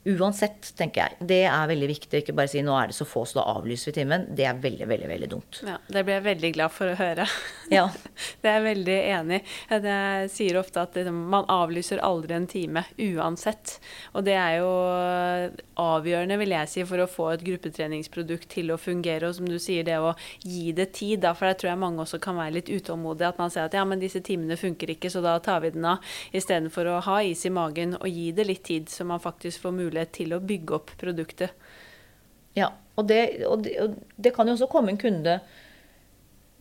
Uansett, 0.08 0.72
tenker 0.80 1.04
jeg. 1.04 1.28
Det 1.30 1.42
er 1.50 1.68
veldig 1.68 1.90
viktig. 1.92 2.22
Ikke 2.24 2.36
bare 2.38 2.52
si 2.52 2.62
nå 2.64 2.76
er 2.80 2.92
det 2.92 2.96
så 2.96 3.08
få, 3.08 3.26
så 3.28 3.42
da 3.42 3.48
avlyser 3.58 3.92
vi 3.92 3.98
timen. 4.00 4.28
Det 4.38 4.46
er 4.48 4.60
veldig, 4.64 4.88
veldig 4.88 5.10
veldig 5.12 5.30
dumt. 5.34 5.62
Ja, 5.68 5.78
Det 5.88 6.04
blir 6.08 6.20
jeg 6.20 6.28
veldig 6.30 6.52
glad 6.56 6.72
for 6.76 6.94
å 6.94 6.98
høre. 7.00 7.26
Ja. 7.70 7.90
Det 8.42 8.50
er 8.50 8.58
jeg 8.58 8.66
veldig 8.66 8.96
enig 9.12 9.38
i. 9.38 9.78
Jeg 9.84 10.30
sier 10.32 10.58
ofte 10.60 10.82
at 10.84 10.96
liksom, 10.98 11.18
man 11.32 11.48
avlyser 11.52 12.02
aldri 12.06 12.36
en 12.38 12.48
time, 12.50 12.84
uansett. 13.02 13.78
Og 14.14 14.26
det 14.28 14.36
er 14.40 14.58
jo 14.62 14.70
avgjørende, 15.82 16.38
vil 16.40 16.56
jeg 16.56 16.72
si, 16.72 16.86
for 16.88 17.04
å 17.04 17.10
få 17.12 17.30
et 17.34 17.44
gruppetreningsprodukt 17.48 18.50
til 18.54 18.72
å 18.74 18.80
fungere. 18.82 19.30
Og 19.30 19.38
som 19.40 19.50
du 19.50 19.58
sier, 19.62 19.86
det 19.88 20.00
å 20.00 20.14
gi 20.44 20.72
det 20.78 20.90
tid. 20.98 21.22
Da, 21.26 21.34
for 21.38 21.50
jeg 21.52 21.60
tror 21.62 21.74
jeg 21.74 21.82
mange 21.84 22.04
også 22.06 22.22
kan 22.24 22.40
være 22.40 22.58
litt 22.60 22.72
utålmodige. 22.72 23.34
At 23.34 23.42
man 23.42 23.54
ser 23.54 23.68
at 23.68 23.78
ja, 23.78 23.86
men 23.88 24.02
disse 24.04 24.24
timene 24.26 24.60
funker 24.60 24.96
ikke, 24.96 25.12
så 25.14 25.24
da 25.26 25.38
tar 25.44 25.64
vi 25.66 25.74
den 25.76 25.88
av. 25.88 26.18
Istedenfor 26.36 26.94
å 26.94 27.04
ha 27.10 27.20
is 27.26 27.46
i 27.48 27.54
magen 27.54 27.98
og 28.00 28.08
gi 28.08 28.32
det 28.38 28.48
litt 28.48 28.66
tid, 28.68 28.90
så 28.92 29.08
man 29.08 29.24
faktisk 29.24 29.66
får 29.66 29.76
mulighet 29.76 30.16
til 30.22 30.36
å 30.36 30.44
bygge 30.44 30.80
opp 30.80 30.96
produktet. 31.00 31.56
Ja, 32.58 32.72
og 32.98 33.06
det, 33.10 33.22
og 33.46 33.62
det, 33.66 33.78
og 33.84 33.98
det 34.18 34.34
kan 34.34 34.50
jo 34.50 34.56
også 34.56 34.70
komme 34.72 34.96
en 34.96 35.02
kunde 35.02 35.38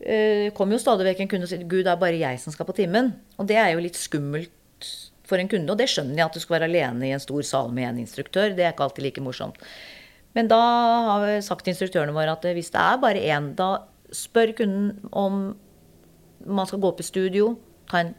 eh, 0.01 0.47
kommer 0.57 0.77
jo 0.77 0.83
stadig 0.83 1.07
vekk 1.09 1.23
en 1.23 1.31
kunde 1.33 1.47
og 1.47 1.51
sier 1.51 1.65
'Gud, 1.65 1.83
det 1.85 1.93
er 1.93 2.01
bare 2.01 2.19
jeg 2.19 2.39
som 2.39 2.53
skal 2.53 2.67
på 2.67 2.77
timen'. 2.77 3.13
Og 3.37 3.47
det 3.47 3.57
er 3.57 3.73
jo 3.73 3.83
litt 3.83 3.97
skummelt 3.97 4.53
for 5.27 5.37
en 5.37 5.49
kunde. 5.51 5.71
Og 5.71 5.77
det 5.77 5.89
skjønner 5.91 6.21
jeg 6.21 6.25
at 6.25 6.33
du 6.33 6.39
skal 6.43 6.57
være 6.57 6.69
alene 6.71 7.07
i 7.07 7.13
en 7.15 7.23
stor 7.23 7.43
sal 7.43 7.71
med 7.71 7.89
en 7.89 8.01
instruktør. 8.03 8.55
Det 8.55 8.63
er 8.63 8.73
ikke 8.73 8.87
alltid 8.87 9.03
like 9.03 9.21
morsomt. 9.21 9.59
Men 10.37 10.47
da 10.47 10.59
har 11.09 11.23
vi 11.25 11.41
sagt 11.41 11.65
til 11.65 11.73
instruktørene 11.73 12.15
våre 12.15 12.35
at 12.35 12.45
hvis 12.45 12.71
det 12.73 12.81
er 12.81 13.01
bare 13.01 13.23
én, 13.25 13.53
da 13.57 13.87
spør 14.13 14.53
kunden 14.55 15.09
om 15.11 15.57
man 16.45 16.69
skal 16.69 16.79
gå 16.79 16.91
opp 16.91 17.01
i 17.01 17.07
studio, 17.07 17.55
ta 17.89 18.03
en 18.03 18.13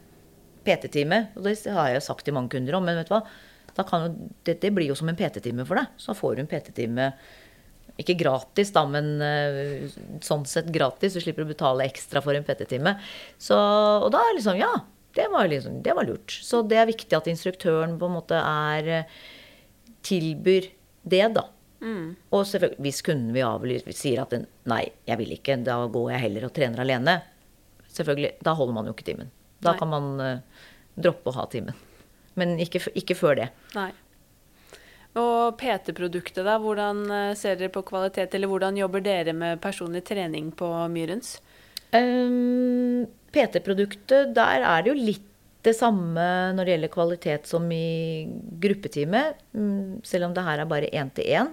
PT-time. 0.67 1.29
Og 1.37 1.45
det 1.47 1.55
har 1.65 1.89
jeg 1.89 2.01
jo 2.01 2.07
sagt 2.09 2.25
til 2.27 2.35
mange 2.35 2.51
kunder 2.53 2.77
om, 2.77 2.85
men 2.85 2.99
vet 2.99 3.09
du 3.09 3.15
hva? 3.15 3.23
Jo, 3.79 3.99
det, 4.43 4.59
det, 4.59 4.73
blir 4.75 4.89
jo 4.89 4.97
som 4.97 5.09
en 5.09 5.17
PT-time 5.17 5.63
for 5.65 5.79
deg. 5.79 5.93
Så 5.97 6.11
da 6.11 6.19
får 6.19 6.35
du 6.35 6.43
en 6.43 6.51
PT-time 6.51 7.13
ikke 7.99 8.15
gratis, 8.21 8.71
da, 8.75 8.85
men 8.87 9.17
uh, 9.19 9.99
sånn 10.25 10.45
sett 10.47 10.71
gratis. 10.73 11.17
Du 11.17 11.23
slipper 11.23 11.45
å 11.45 11.49
betale 11.49 11.87
ekstra 11.89 12.23
for 12.23 12.37
en 12.37 12.45
PT-time. 12.47 12.95
Og 13.55 14.09
da 14.13 14.23
er 14.23 14.37
liksom 14.37 14.59
Ja, 14.59 14.73
det 15.15 15.27
var, 15.27 15.47
liksom, 15.47 15.81
det 15.83 15.93
var, 15.93 16.05
lurt. 16.05 16.31
Så 16.31 16.61
det 16.61 16.77
er 16.79 16.89
viktig 16.89 17.17
at 17.17 17.27
instruktøren 17.27 17.97
på 17.99 18.09
en 18.09 18.17
måte 18.19 18.39
er 18.39 18.91
eh, 18.99 19.15
Tilbyr 20.05 20.69
det, 21.09 21.25
da. 21.35 21.43
Mm. 21.81 22.13
Og 22.35 22.45
selvfølgelig, 22.47 22.83
hvis 22.85 23.01
kunden 23.03 23.33
vil 23.35 23.47
avlyse, 23.47 23.95
sier 23.97 24.21
at 24.23 24.31
den, 24.35 24.45
nei, 24.69 24.85
jeg 25.07 25.19
vil 25.19 25.33
ikke, 25.35 25.57
da 25.65 25.79
går 25.91 26.11
jeg 26.13 26.23
heller 26.27 26.47
og 26.47 26.53
trener 26.55 26.83
alene. 26.85 27.17
Selvfølgelig, 27.89 28.35
Da 28.45 28.53
holder 28.55 28.77
man 28.77 28.87
jo 28.87 28.93
ikke 28.95 29.09
timen. 29.09 29.31
Da 29.59 29.73
nei. 29.73 29.79
kan 29.81 29.91
man 29.91 30.09
uh, 30.21 30.67
droppe 30.95 31.31
å 31.31 31.37
ha 31.39 31.47
timen. 31.51 31.75
Men 32.39 32.55
ikke, 32.61 32.83
ikke 32.95 33.17
før 33.17 33.41
det. 33.41 33.49
Nei. 33.75 33.89
Og 35.17 35.57
PT-produktet, 35.57 36.43
da, 36.45 36.59
hvordan 36.61 37.01
eh, 37.09 37.31
ser 37.37 37.57
dere 37.57 37.73
på 37.73 37.81
kvalitet, 37.87 38.35
eller 38.37 38.51
hvordan 38.51 38.77
jobber 38.77 39.01
dere 39.01 39.33
med 39.33 39.61
personlig 39.63 40.03
trening 40.05 40.51
på 40.53 40.67
Myrens? 40.93 41.39
Um, 41.89 43.07
PT-produktet, 43.33 44.35
der 44.37 44.61
er 44.61 44.85
det 44.85 44.91
jo 44.93 44.99
litt 45.09 45.25
det 45.65 45.73
samme 45.75 46.23
når 46.55 46.63
det 46.63 46.73
gjelder 46.75 46.91
kvalitet 46.93 47.49
som 47.49 47.65
i 47.73 48.29
gruppetime. 48.61 49.23
Mm, 49.57 49.99
selv 50.07 50.29
om 50.29 50.35
det 50.35 50.45
her 50.45 50.61
er 50.61 50.69
bare 50.69 50.91
én 50.93 51.09
til 51.17 51.25
én, 51.25 51.49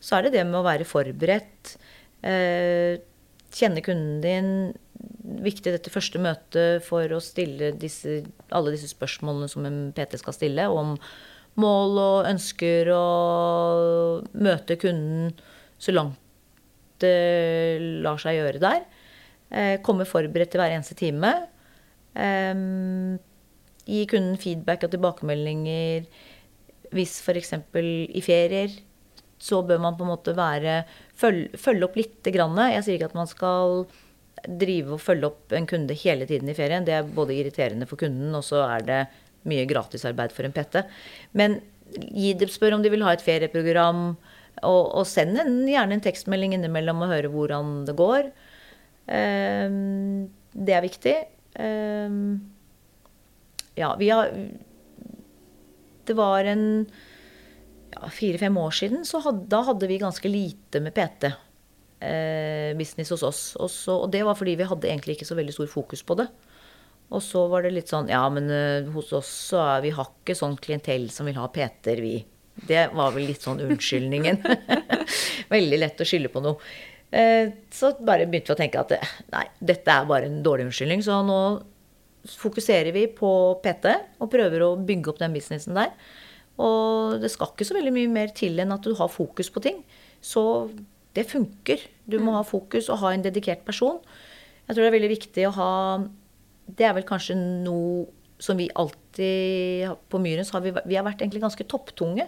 så 0.00 0.16
er 0.16 0.28
det 0.28 0.38
det 0.38 0.46
med 0.46 0.60
å 0.62 0.66
være 0.68 0.86
forberedt. 0.88 1.74
Uh, 2.22 3.02
kjenne 3.50 3.82
kunden 3.82 4.22
din. 4.22 4.54
Viktig 5.42 5.74
dette 5.74 5.92
første 5.92 6.22
møtet 6.22 6.86
for 6.86 7.10
å 7.10 7.18
stille 7.24 7.72
disse, 7.74 8.20
alle 8.54 8.76
disse 8.76 8.92
spørsmålene 8.94 9.50
som 9.50 9.66
en 9.66 9.82
PT 9.96 10.22
skal 10.22 10.36
stille. 10.36 10.70
om 10.70 10.94
mål 11.60 11.98
og 12.00 12.28
ønsker 12.30 12.90
å 12.94 13.04
møte 14.38 14.76
kunden 14.80 15.32
så 15.80 15.94
langt 15.96 16.18
det 17.00 18.00
lar 18.04 18.20
seg 18.20 18.36
gjøre 18.36 18.60
der. 18.60 18.82
Eh, 19.50 19.76
komme 19.82 20.04
forberedt 20.06 20.52
til 20.52 20.60
hver 20.60 20.74
eneste 20.74 20.94
time. 20.98 21.32
Gi 23.90 24.02
kunden 24.10 24.36
feedback 24.36 24.84
og 24.84 24.92
tilbakemeldinger. 24.92 26.04
Hvis 26.92 27.16
f.eks. 27.24 27.54
i 27.80 28.22
ferier 28.24 28.76
så 29.40 29.62
bør 29.64 29.80
man 29.80 29.96
på 29.96 30.04
en 30.04 30.12
måte 30.12 30.34
være 30.36 30.82
følge, 31.16 31.56
følge 31.58 31.86
opp 31.86 31.96
lite 31.96 32.32
grann. 32.34 32.58
Jeg 32.74 32.84
sier 32.84 32.98
ikke 32.98 33.10
at 33.10 33.18
man 33.18 33.30
skal 33.30 33.86
drive 34.60 34.96
og 34.96 35.02
følge 35.02 35.30
opp 35.30 35.54
en 35.56 35.68
kunde 35.68 35.96
hele 35.96 36.28
tiden 36.28 36.50
i 36.52 36.56
ferien. 36.56 36.84
Det 36.84 36.94
er 36.96 37.08
både 37.16 37.36
irriterende 37.36 37.88
for 37.88 38.00
kunden, 38.00 38.34
og 38.36 38.44
så 38.44 38.62
er 38.66 38.84
det 38.86 39.00
mye 39.48 39.66
gratisarbeid 39.68 40.34
for 40.34 40.46
en 40.46 40.54
pette. 40.54 40.84
Men 41.36 41.58
gi 41.90 42.34
dem, 42.38 42.50
spør 42.52 42.76
om 42.76 42.84
de 42.84 42.92
vil 42.92 43.04
ha 43.06 43.14
et 43.14 43.24
ferieprogram, 43.24 44.14
og, 44.66 44.82
og 45.00 45.06
send 45.08 45.38
en, 45.40 45.62
gjerne 45.68 45.96
en 45.96 46.04
tekstmelding 46.04 46.56
innimellom 46.56 47.04
og 47.04 47.12
høre 47.14 47.32
hvordan 47.32 47.84
det 47.88 47.96
går. 47.98 48.30
Um, 49.10 50.26
det 50.52 50.76
er 50.76 50.84
viktig. 50.84 51.14
Um, 51.58 52.40
ja, 53.78 53.94
vi 53.98 54.10
har 54.10 54.30
Det 56.06 56.14
var 56.14 56.44
en 56.44 56.86
ja, 57.94 58.08
fire-fem 58.10 58.56
år 58.58 58.74
siden, 58.74 59.04
så 59.06 59.20
hadde, 59.24 59.46
da 59.50 59.62
hadde 59.66 59.88
vi 59.90 59.98
ganske 60.02 60.28
lite 60.28 60.82
med 60.82 60.94
PT. 60.94 61.30
Eh, 62.00 62.76
business 62.78 63.10
hos 63.12 63.22
oss. 63.22 63.42
Også, 63.60 63.92
og 64.04 64.12
det 64.12 64.22
var 64.24 64.38
fordi 64.38 64.56
vi 64.56 64.68
hadde 64.68 64.88
egentlig 64.88 65.18
ikke 65.18 65.28
så 65.28 65.36
veldig 65.38 65.54
stor 65.54 65.68
fokus 65.70 66.02
på 66.02 66.16
det. 66.16 66.30
Og 67.10 67.22
så 67.24 67.42
var 67.50 67.64
det 67.66 67.72
litt 67.74 67.90
sånn 67.90 68.10
Ja, 68.10 68.22
men 68.32 68.46
uh, 68.50 68.86
hos 68.94 69.10
oss 69.16 69.30
så 69.50 69.62
er 69.64 69.82
vi 69.86 69.94
har 69.94 70.12
ikke 70.12 70.36
sånn 70.38 70.56
klientell 70.62 71.08
som 71.14 71.26
vil 71.26 71.40
ha 71.40 71.48
PT-er, 71.50 72.02
vi. 72.04 72.20
Det 72.68 72.90
var 72.94 73.14
vel 73.14 73.26
litt 73.30 73.42
sånn 73.42 73.62
unnskyldningen. 73.64 74.40
Veldig 75.54 75.80
lett 75.80 76.00
å 76.02 76.06
skylde 76.06 76.30
på 76.32 76.42
noe. 76.44 76.60
Uh, 77.10 77.50
så 77.74 77.92
bare 77.98 78.28
begynte 78.30 78.52
vi 78.52 78.56
å 78.56 78.60
tenke 78.60 78.82
at 78.84 78.94
uh, 78.94 79.12
nei, 79.34 79.46
dette 79.72 79.90
er 79.90 80.06
bare 80.08 80.30
en 80.30 80.42
dårlig 80.46 80.68
unnskyldning. 80.68 81.02
Så 81.06 81.18
nå 81.26 81.40
fokuserer 82.38 82.92
vi 82.94 83.06
på 83.16 83.30
PT 83.64 83.94
og 84.20 84.30
prøver 84.30 84.66
å 84.66 84.74
bygge 84.76 85.12
opp 85.12 85.22
den 85.22 85.34
businessen 85.34 85.78
der. 85.78 85.90
Og 86.60 87.18
det 87.22 87.30
skal 87.32 87.50
ikke 87.54 87.66
så 87.66 87.74
veldig 87.78 87.94
mye 87.96 88.12
mer 88.12 88.32
til 88.36 88.60
enn 88.60 88.74
at 88.74 88.84
du 88.84 88.92
har 88.98 89.10
fokus 89.10 89.50
på 89.50 89.62
ting. 89.64 89.80
Så 90.20 90.42
det 91.16 91.26
funker. 91.30 91.82
Du 92.04 92.18
må 92.20 92.30
mm. 92.30 92.36
ha 92.38 92.42
fokus 92.46 92.90
og 92.92 93.00
ha 93.02 93.14
en 93.14 93.24
dedikert 93.24 93.64
person. 93.66 93.98
Jeg 94.66 94.76
tror 94.76 94.84
det 94.84 94.90
er 94.90 94.98
veldig 94.98 95.14
viktig 95.16 95.46
å 95.48 95.54
ha 95.56 95.70
det 96.76 96.86
er 96.86 96.96
vel 96.96 97.06
kanskje 97.08 97.36
noe 97.38 98.06
som 98.40 98.56
vi 98.56 98.70
alltid 98.74 99.90
På 100.08 100.18
Myrens 100.22 100.52
har 100.54 100.62
vi, 100.64 100.72
vi 100.72 100.96
har 100.96 101.04
vært 101.04 101.20
egentlig 101.20 101.42
ganske 101.42 101.66
topptunge 101.68 102.24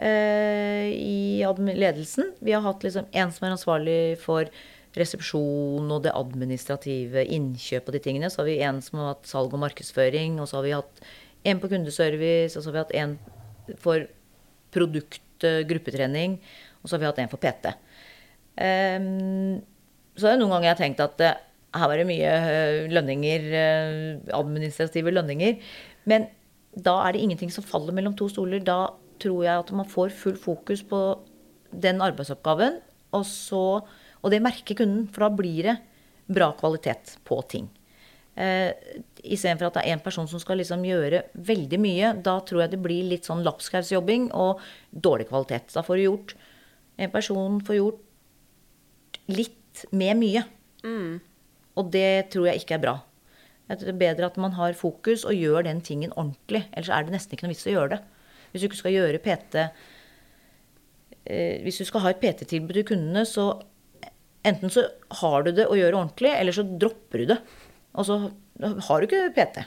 eh, 0.00 0.88
i 0.96 1.42
ledelsen. 1.76 2.32
Vi 2.40 2.54
har 2.54 2.64
hatt 2.64 2.84
liksom 2.86 3.08
en 3.10 3.32
som 3.34 3.46
er 3.46 3.56
ansvarlig 3.56 4.02
for 4.22 4.48
resepsjon 4.96 5.90
og 5.92 6.04
det 6.06 6.14
administrative, 6.16 7.24
innkjøp 7.36 7.90
og 7.90 7.96
de 7.96 8.02
tingene. 8.02 8.30
Så 8.30 8.42
har 8.42 8.48
vi 8.48 8.60
en 8.64 8.80
som 8.84 9.02
har 9.02 9.12
hatt 9.12 9.28
salg 9.28 9.52
og 9.54 9.62
markedsføring, 9.62 10.40
og 10.40 10.48
så 10.50 10.58
har 10.58 10.66
vi 10.66 10.76
hatt 10.78 11.04
en 11.50 11.60
på 11.60 11.70
kundeservice, 11.72 12.56
og 12.56 12.62
så 12.64 12.70
har 12.70 12.76
vi 12.76 12.82
hatt 12.84 12.96
en 13.02 13.76
for 13.80 14.08
produkt, 14.74 15.22
gruppetrening, 15.40 16.38
og 16.80 16.88
så 16.88 16.96
har 16.96 17.04
vi 17.04 17.10
hatt 17.10 17.22
en 17.22 17.30
for 17.32 17.42
PT. 17.42 17.70
Um, 17.70 18.64
ehm, 18.64 19.54
så 20.18 20.26
er 20.26 20.34
det 20.34 20.42
noen 20.42 20.56
ganger 20.56 20.72
jeg 20.72 20.80
tenkt 20.82 21.04
at 21.04 21.22
her 21.76 21.90
var 21.90 22.00
det 22.00 22.06
mye 22.08 22.30
eh, 22.30 22.90
lønninger, 22.90 23.48
eh, 23.54 24.36
administrative 24.36 25.12
lønninger. 25.14 25.58
Men 26.10 26.26
da 26.74 26.96
er 27.04 27.14
det 27.14 27.24
ingenting 27.24 27.52
som 27.54 27.66
faller 27.66 27.94
mellom 27.94 28.16
to 28.18 28.28
stoler. 28.30 28.62
Da 28.64 28.92
tror 29.22 29.44
jeg 29.46 29.64
at 29.64 29.72
man 29.76 29.88
får 29.88 30.14
full 30.16 30.38
fokus 30.40 30.82
på 30.86 31.00
den 31.70 32.02
arbeidsoppgaven. 32.02 32.80
Og, 33.14 33.26
så, 33.26 33.82
og 34.22 34.32
det 34.32 34.42
merker 34.42 34.78
kunden, 34.78 35.06
for 35.10 35.26
da 35.26 35.30
blir 35.34 35.70
det 35.70 35.76
bra 36.30 36.52
kvalitet 36.58 37.16
på 37.26 37.40
ting. 37.50 37.70
Eh, 38.38 38.70
Istedenfor 39.20 39.68
at 39.68 39.78
det 39.78 39.82
er 39.84 39.96
én 39.96 40.02
person 40.02 40.28
som 40.30 40.40
skal 40.42 40.60
liksom 40.62 40.84
gjøre 40.86 41.24
veldig 41.34 41.80
mye. 41.82 42.12
Da 42.24 42.38
tror 42.46 42.64
jeg 42.64 42.74
det 42.74 42.82
blir 42.82 43.08
litt 43.10 43.28
sånn 43.28 43.44
lapskausjobbing 43.46 44.30
og 44.34 44.62
dårlig 44.90 45.28
kvalitet. 45.30 45.74
Da 45.74 45.84
får 45.86 46.00
du 46.00 46.08
gjort 46.08 46.38
En 47.00 47.08
person 47.08 47.54
får 47.64 47.76
gjort 47.78 49.16
litt 49.32 49.86
med 49.96 50.18
mye. 50.20 50.42
Mm. 50.84 51.14
Og 51.80 51.88
det 51.94 52.30
tror 52.34 52.50
jeg 52.50 52.62
ikke 52.62 52.76
er 52.76 52.84
bra. 52.84 52.94
Det 53.70 53.86
er 53.86 53.98
bedre 53.98 54.26
at 54.26 54.38
man 54.40 54.56
har 54.58 54.74
fokus 54.78 55.22
og 55.28 55.36
gjør 55.38 55.64
den 55.68 55.80
tingen 55.86 56.12
ordentlig. 56.18 56.64
Ellers 56.74 56.90
er 56.90 57.06
det 57.06 57.14
nesten 57.14 57.36
ikke 57.36 57.46
noe 57.46 57.54
vits 57.54 57.68
å 57.68 57.74
gjøre 57.74 57.92
det. 57.94 58.00
Hvis 58.50 58.62
du 58.62 58.66
ikke 58.66 58.80
skal 58.80 58.96
gjøre 58.96 59.22
PT 59.22 59.60
eh, 59.62 61.60
Hvis 61.62 61.78
du 61.78 61.84
skal 61.86 62.02
ha 62.02 62.10
et 62.10 62.18
PT-tilbud 62.22 62.74
til 62.80 62.88
kundene, 62.88 63.22
så 63.28 63.44
enten 64.42 64.72
så 64.74 64.88
har 65.20 65.46
du 65.46 65.52
det 65.54 65.68
og 65.68 65.78
gjør 65.78 65.92
det 65.92 66.00
ordentlig, 66.00 66.32
eller 66.34 66.56
så 66.56 66.66
dropper 66.66 67.22
du 67.22 67.30
det. 67.30 67.38
Og 67.94 68.08
så 68.08 68.18
har 68.88 69.00
du 69.00 69.06
ikke 69.06 69.30
PT. 69.36 69.62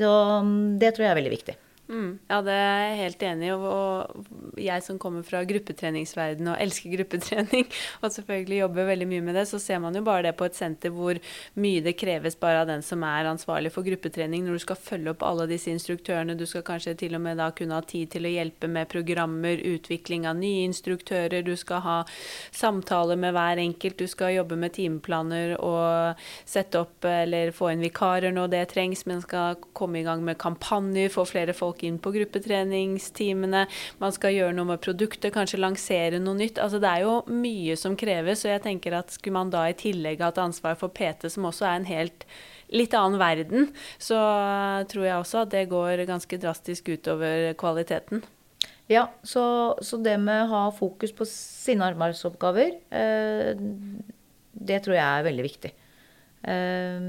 Så 0.00 0.10
mm, 0.46 0.78
det 0.80 0.94
tror 0.94 1.06
jeg 1.06 1.12
er 1.12 1.20
veldig 1.20 1.34
viktig. 1.36 1.56
Mm, 1.86 2.18
ja, 2.26 2.40
det 2.42 2.54
er 2.54 2.80
jeg 2.82 2.96
helt 2.98 3.20
enig 3.28 3.46
i. 3.46 3.54
Og 3.54 4.58
jeg 4.58 4.82
som 4.82 4.98
kommer 4.98 5.22
fra 5.26 5.42
gruppetreningsverdenen 5.46 6.52
og 6.54 6.62
elsker 6.62 6.90
gruppetrening, 6.96 7.66
og 8.02 8.10
selvfølgelig 8.12 8.58
jobber 8.62 8.88
veldig 8.90 9.08
mye 9.10 9.26
med 9.28 9.38
det, 9.38 9.46
så 9.50 9.60
ser 9.62 9.78
man 9.82 9.94
jo 9.94 10.02
bare 10.06 10.26
det 10.26 10.34
på 10.38 10.48
et 10.48 10.58
senter 10.58 10.94
hvor 10.94 11.20
mye 11.62 11.84
det 11.84 11.96
kreves 12.00 12.38
bare 12.40 12.64
av 12.64 12.70
den 12.70 12.82
som 12.86 13.04
er 13.06 13.30
ansvarlig 13.30 13.70
for 13.74 13.86
gruppetrening, 13.86 14.44
når 14.46 14.58
du 14.58 14.64
skal 14.66 14.80
følge 14.80 15.12
opp 15.14 15.22
alle 15.26 15.46
disse 15.50 15.70
instruktørene. 15.70 16.36
Du 16.38 16.46
skal 16.48 16.66
kanskje 16.66 16.96
til 16.98 17.14
og 17.18 17.22
med 17.22 17.38
da 17.38 17.52
kunne 17.54 17.78
ha 17.78 17.86
tid 17.86 18.10
til 18.16 18.26
å 18.26 18.34
hjelpe 18.34 18.70
med 18.70 18.90
programmer, 18.90 19.62
utvikling 19.76 20.26
av 20.26 20.38
nye 20.40 20.66
instruktører. 20.66 21.46
Du 21.46 21.54
skal 21.58 21.84
ha 21.86 21.96
samtaler 22.54 23.18
med 23.20 23.36
hver 23.36 23.62
enkelt. 23.62 23.98
Du 24.00 24.10
skal 24.10 24.34
jobbe 24.34 24.58
med 24.58 24.74
timeplaner 24.74 25.54
og 25.62 26.26
sette 26.48 26.82
opp 26.82 27.06
eller 27.06 27.54
få 27.54 27.70
inn 27.72 27.84
vikarer 27.84 28.34
når 28.34 28.50
det 28.52 28.64
trengs, 28.74 29.06
men 29.06 29.22
skal 29.22 29.60
komme 29.76 30.00
i 30.00 30.06
gang 30.06 30.24
med 30.26 30.40
kampanjer, 30.42 31.12
få 31.14 31.26
flere 31.28 31.54
folk 31.56 31.75
folk 31.76 31.84
inn 31.84 31.98
på 31.98 32.12
gruppetreningstimene. 32.12 33.66
Man 34.00 34.12
skal 34.12 34.34
gjøre 34.34 34.54
noe 34.54 34.72
med 34.72 34.80
produktet, 34.80 35.34
kanskje 35.34 35.60
lansere 35.60 36.18
noe 36.18 36.36
nytt. 36.36 36.58
Altså 36.58 36.78
det 36.80 36.88
er 36.88 37.04
jo 37.04 37.22
mye 37.28 37.76
som 37.76 37.96
kreves, 37.96 38.44
og 38.44 38.52
jeg 38.52 38.62
tenker 38.64 38.96
at 38.96 39.12
skulle 39.12 39.36
man 39.36 39.50
da 39.50 39.68
i 39.68 39.76
tillegg 39.76 40.20
hatt 40.22 40.38
ansvar 40.38 40.76
for 40.76 40.88
PT, 40.88 41.28
som 41.30 41.46
også 41.46 41.66
er 41.66 41.76
en 41.76 41.88
helt 41.88 42.26
litt 42.72 42.94
annen 42.94 43.18
verden, 43.20 43.68
så 43.98 44.16
tror 44.88 45.04
jeg 45.06 45.20
også 45.20 45.44
at 45.44 45.52
det 45.52 45.68
går 45.70 46.04
ganske 46.06 46.38
drastisk 46.38 46.88
utover 46.88 47.54
kvaliteten. 47.54 48.24
Ja, 48.88 49.08
så, 49.22 49.76
så 49.82 49.98
det 49.98 50.16
med 50.18 50.44
å 50.44 50.50
ha 50.50 50.64
fokus 50.74 51.12
på 51.14 51.26
sine 51.26 51.86
arbeidsoppgaver, 51.90 52.76
eh, 52.90 53.54
det 54.52 54.82
tror 54.82 54.96
jeg 54.96 55.06
er 55.06 55.26
veldig 55.26 55.46
viktig. 55.46 55.72
Eh, 56.46 57.08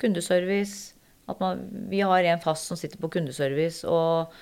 kundeservice, 0.00 0.99
at 1.32 1.40
man, 1.42 1.62
vi 1.90 2.02
har 2.04 2.26
en 2.26 2.42
fast 2.42 2.70
som 2.70 2.78
sitter 2.78 3.00
på 3.00 3.10
kundeservice. 3.12 3.84
Og 3.88 4.32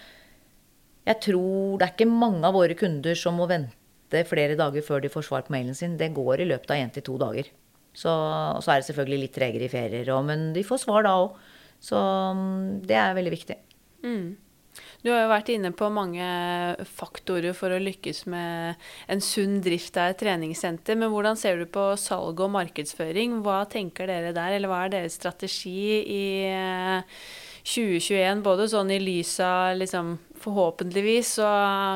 jeg 1.09 1.20
tror 1.28 1.78
det 1.78 1.86
er 1.86 1.95
ikke 1.95 2.11
mange 2.11 2.45
av 2.47 2.57
våre 2.57 2.76
kunder 2.78 3.18
som 3.18 3.39
må 3.39 3.49
vente 3.51 4.24
flere 4.28 4.57
dager 4.59 4.84
før 4.84 5.05
de 5.05 5.12
får 5.12 5.28
svar 5.28 5.47
på 5.47 5.55
mailen 5.55 5.76
sin. 5.76 5.99
Det 6.01 6.12
går 6.16 6.45
i 6.45 6.49
løpet 6.51 6.74
av 6.74 6.82
én 6.82 6.93
til 6.95 7.07
to 7.07 7.18
dager. 7.20 7.51
Så, 7.99 8.11
og 8.11 8.61
så 8.62 8.74
er 8.74 8.80
det 8.80 8.89
selvfølgelig 8.91 9.22
litt 9.24 9.34
tregere 9.34 9.66
i 9.66 9.72
ferier 9.72 10.11
òg, 10.14 10.26
men 10.28 10.51
de 10.55 10.62
får 10.66 10.84
svar 10.84 11.07
da 11.07 11.16
òg. 11.18 11.39
Så 11.82 11.99
mm, 11.99 12.84
det 12.86 12.99
er 12.99 13.16
veldig 13.16 13.32
viktig. 13.34 13.57
Mm. 14.05 14.28
Du 15.05 15.12
har 15.12 15.20
jo 15.22 15.30
vært 15.30 15.51
inne 15.55 15.70
på 15.78 15.86
mange 15.94 16.26
faktorer 16.99 17.55
for 17.55 17.70
å 17.70 17.78
lykkes 17.78 18.24
med 18.32 18.80
en 19.07 19.20
sunn 19.22 19.61
drift 19.62 19.94
av 20.01 20.11
et 20.11 20.18
treningssenter. 20.24 20.99
Men 20.99 21.12
hvordan 21.12 21.38
ser 21.38 21.61
du 21.61 21.68
på 21.70 21.92
salg 22.01 22.42
og 22.42 22.51
markedsføring? 22.57 23.38
Hva 23.46 23.61
tenker 23.70 24.11
dere 24.11 24.34
der, 24.34 24.57
eller 24.57 24.72
hva 24.72 24.82
er 24.86 24.96
deres 24.96 25.14
strategi 25.20 26.03
i 26.03 26.24
2021? 27.62 28.18
Eh, 28.24 28.42
Både 28.42 28.66
sånn 28.72 28.90
i 28.90 28.99
lys 28.99 29.36
av 29.44 29.78
liksom 29.78 30.16
forhåpentligvis 30.41 31.34
så 31.39 31.49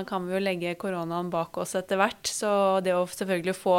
kan 0.09 0.27
vi 0.27 0.37
jo 0.37 0.43
legge 0.43 0.75
koronaen 0.81 1.31
bak 1.33 1.57
oss 1.63 1.75
etter 1.79 2.01
hvert. 2.01 2.27
Så 2.29 2.51
det 2.85 2.95
å 2.97 3.07
selvfølgelig 3.07 3.57
få 3.59 3.79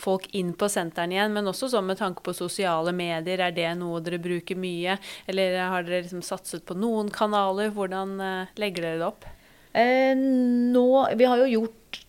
folk 0.00 0.28
inn 0.36 0.54
på 0.58 0.68
sentrene 0.72 1.16
igjen, 1.16 1.34
men 1.36 1.50
også 1.50 1.70
sånn 1.72 1.88
med 1.90 2.00
tanke 2.00 2.24
på 2.24 2.36
sosiale 2.36 2.94
medier, 2.96 3.42
er 3.44 3.54
det 3.54 3.70
noe 3.80 4.02
dere 4.04 4.22
bruker 4.22 4.58
mye? 4.58 4.98
Eller 5.30 5.58
har 5.62 5.86
dere 5.86 6.04
liksom 6.04 6.24
satset 6.24 6.66
på 6.68 6.76
noen 6.78 7.12
kanaler? 7.14 7.72
Hvordan 7.74 8.18
eh, 8.20 8.58
legger 8.60 8.88
dere 8.88 9.02
det 9.02 9.08
opp? 9.08 9.28
Eh, 9.74 10.14
nå, 10.14 10.88
Vi 11.18 11.26
har 11.30 11.42
jo 11.42 11.52
gjort 11.58 12.02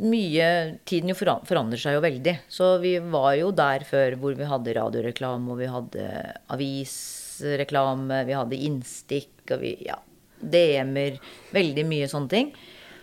mye 0.00 0.46
Tiden 0.88 1.10
jo 1.12 1.16
forandrer 1.18 1.80
seg 1.80 1.96
jo 1.96 2.04
veldig. 2.04 2.36
Så 2.48 2.72
vi 2.82 2.94
var 3.12 3.34
jo 3.38 3.50
der 3.52 3.84
før 3.88 4.16
hvor 4.20 4.36
vi 4.38 4.48
hadde 4.48 4.76
radioreklame, 4.78 5.52
og 5.52 5.60
vi 5.60 5.68
hadde 5.70 6.06
avisreklame, 6.54 8.22
vi 8.28 8.38
hadde 8.38 8.62
innstikk, 8.70 9.34
og 9.50 9.60
vi 9.64 9.74
Ja, 9.84 9.98
DM-er, 10.40 11.20
veldig 11.54 11.84
mye 11.88 12.08
sånne 12.10 12.32
ting. 12.32 12.52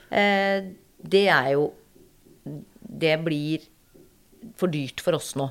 Eh, 0.10 0.70
det 0.98 1.28
er 1.28 1.52
jo 1.58 1.74
Det 2.88 3.18
blir 3.20 3.66
for 4.56 4.72
dyrt 4.72 5.02
for 5.04 5.18
oss 5.18 5.34
nå. 5.36 5.50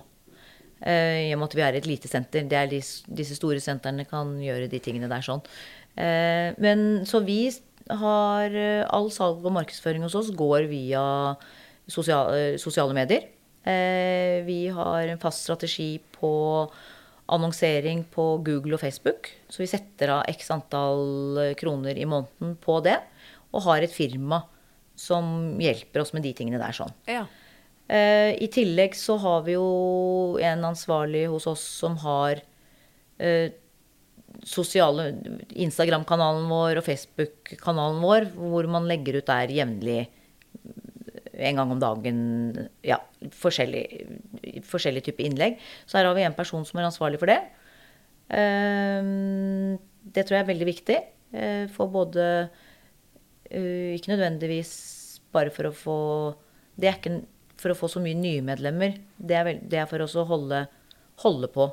Eh, 0.80 1.28
I 1.28 1.34
og 1.34 1.40
med 1.42 1.50
at 1.50 1.56
vi 1.56 1.64
er 1.66 1.76
et 1.76 1.86
lite 1.86 2.08
senter. 2.08 2.46
Det 2.48 2.56
er 2.56 2.70
de, 2.70 2.80
disse 2.80 3.36
store 3.36 3.60
sentrene 3.60 4.06
kan 4.08 4.32
gjøre 4.40 4.70
de 4.72 4.80
tingene 4.80 5.10
der 5.10 5.24
sånn. 5.24 5.42
Eh, 6.00 6.56
men 6.58 7.04
så 7.08 7.20
vi 7.24 7.50
har 7.92 8.56
eh, 8.56 8.84
All 8.88 9.10
salg 9.14 9.44
og 9.44 9.54
markedsføring 9.56 10.02
hos 10.06 10.16
oss 10.18 10.32
går 10.36 10.66
via 10.72 11.04
sosiale, 11.86 12.40
eh, 12.54 12.58
sosiale 12.60 12.96
medier. 12.96 13.28
Eh, 13.66 14.42
vi 14.46 14.66
har 14.72 15.08
en 15.10 15.22
fast 15.22 15.44
strategi 15.46 15.96
på 16.16 16.32
annonsering 17.32 18.04
på 18.12 18.36
Google 18.46 18.76
og 18.76 18.82
Facebook. 18.82 19.30
Så 19.48 19.64
vi 19.64 19.70
setter 19.70 20.12
av 20.18 20.22
x 20.30 20.50
antall 20.54 21.40
eh, 21.42 21.54
kroner 21.58 21.98
i 21.98 22.06
måneden 22.08 22.54
på 22.62 22.78
det. 22.86 22.98
Og 23.52 23.64
har 23.66 23.82
et 23.82 23.92
firma 23.92 24.44
som 24.96 25.56
hjelper 25.60 26.02
oss 26.02 26.14
med 26.16 26.24
de 26.24 26.32
tingene 26.36 26.60
der 26.62 26.76
sånn. 26.76 26.94
Ja. 27.10 27.26
Uh, 27.86 28.32
I 28.42 28.48
tillegg 28.50 28.96
så 28.98 29.14
har 29.22 29.44
vi 29.46 29.54
jo 29.54 29.66
en 30.42 30.64
ansvarlig 30.66 31.26
hos 31.30 31.44
oss 31.46 31.62
som 31.84 31.94
har 32.02 32.40
uh, 33.22 33.48
sosiale 34.42 35.12
Instagram-kanalen 35.54 36.48
vår 36.50 36.80
og 36.80 36.86
Facebook-kanalen 36.88 38.00
vår, 38.02 38.26
hvor 38.34 38.66
man 38.72 38.88
legger 38.90 39.20
ut 39.20 39.28
der 39.30 39.52
jevnlig 39.54 40.00
en 41.36 41.60
gang 41.60 41.72
om 41.72 41.80
dagen 41.82 42.18
ja, 42.86 42.98
forskjellig, 43.36 43.84
forskjellig 44.66 45.04
type 45.06 45.24
innlegg. 45.24 45.60
Så 45.86 45.98
her 45.98 46.08
har 46.08 46.16
vi 46.16 46.24
en 46.26 46.36
person 46.36 46.64
som 46.66 46.80
er 46.80 46.88
ansvarlig 46.88 47.20
for 47.22 47.30
det. 47.30 47.40
Ehm, 48.34 49.76
det 50.02 50.26
tror 50.26 50.38
jeg 50.38 50.46
er 50.46 50.50
veldig 50.52 50.68
viktig. 50.68 50.98
Eh, 51.36 51.64
for 51.74 51.90
både 51.90 52.24
eh, 53.50 53.96
Ikke 53.96 54.12
nødvendigvis 54.12 55.20
bare 55.34 55.50
for 55.50 55.66
å 55.66 55.72
få 55.74 55.96
Det 56.78 56.86
er 56.86 57.00
ikke 57.00 57.16
for 57.58 57.72
å 57.72 57.76
få 57.78 57.88
så 57.90 58.02
mye 58.04 58.16
nye 58.18 58.44
medlemmer. 58.44 58.98
Det 59.16 59.36
er, 59.36 59.88
for 59.88 60.04
å 60.04 60.24
holde, 60.28 60.66
holde 61.24 61.48
på 61.54 61.70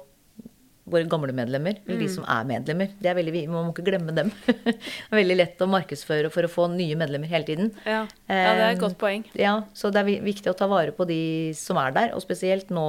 våre 0.83 1.07
gamle 1.07 1.31
medlemmer, 1.35 1.77
eller 1.85 2.01
de 2.01 2.07
mm. 2.09 2.11
som 2.11 2.25
er 2.27 2.47
medlemmer. 2.47 2.91
Det 2.99 3.07
er 3.07 3.15
veldig, 3.15 3.45
Man 3.47 3.69
må 3.69 3.71
ikke 3.71 3.85
glemme 3.87 4.15
dem. 4.15 4.31
det 4.47 4.73
er 4.75 5.15
veldig 5.21 5.37
lett 5.37 5.63
å 5.63 5.69
markedsføre 5.71 6.31
for 6.33 6.43
å 6.43 6.51
få 6.51 6.67
nye 6.73 6.97
medlemmer 6.99 7.31
hele 7.31 7.47
tiden. 7.47 7.71
Ja, 7.87 8.03
ja 8.27 8.51
det 8.57 8.65
er 8.65 8.73
et 8.73 8.83
godt 8.83 8.97
poeng. 8.99 9.23
Ja, 9.39 9.61
Så 9.77 9.93
det 9.95 10.03
er 10.03 10.25
viktig 10.25 10.51
å 10.51 10.57
ta 10.59 10.67
vare 10.71 10.91
på 10.95 11.07
de 11.07 11.21
som 11.55 11.79
er 11.79 11.95
der. 11.95 12.11
Og 12.17 12.25
spesielt 12.25 12.73
nå 12.73 12.87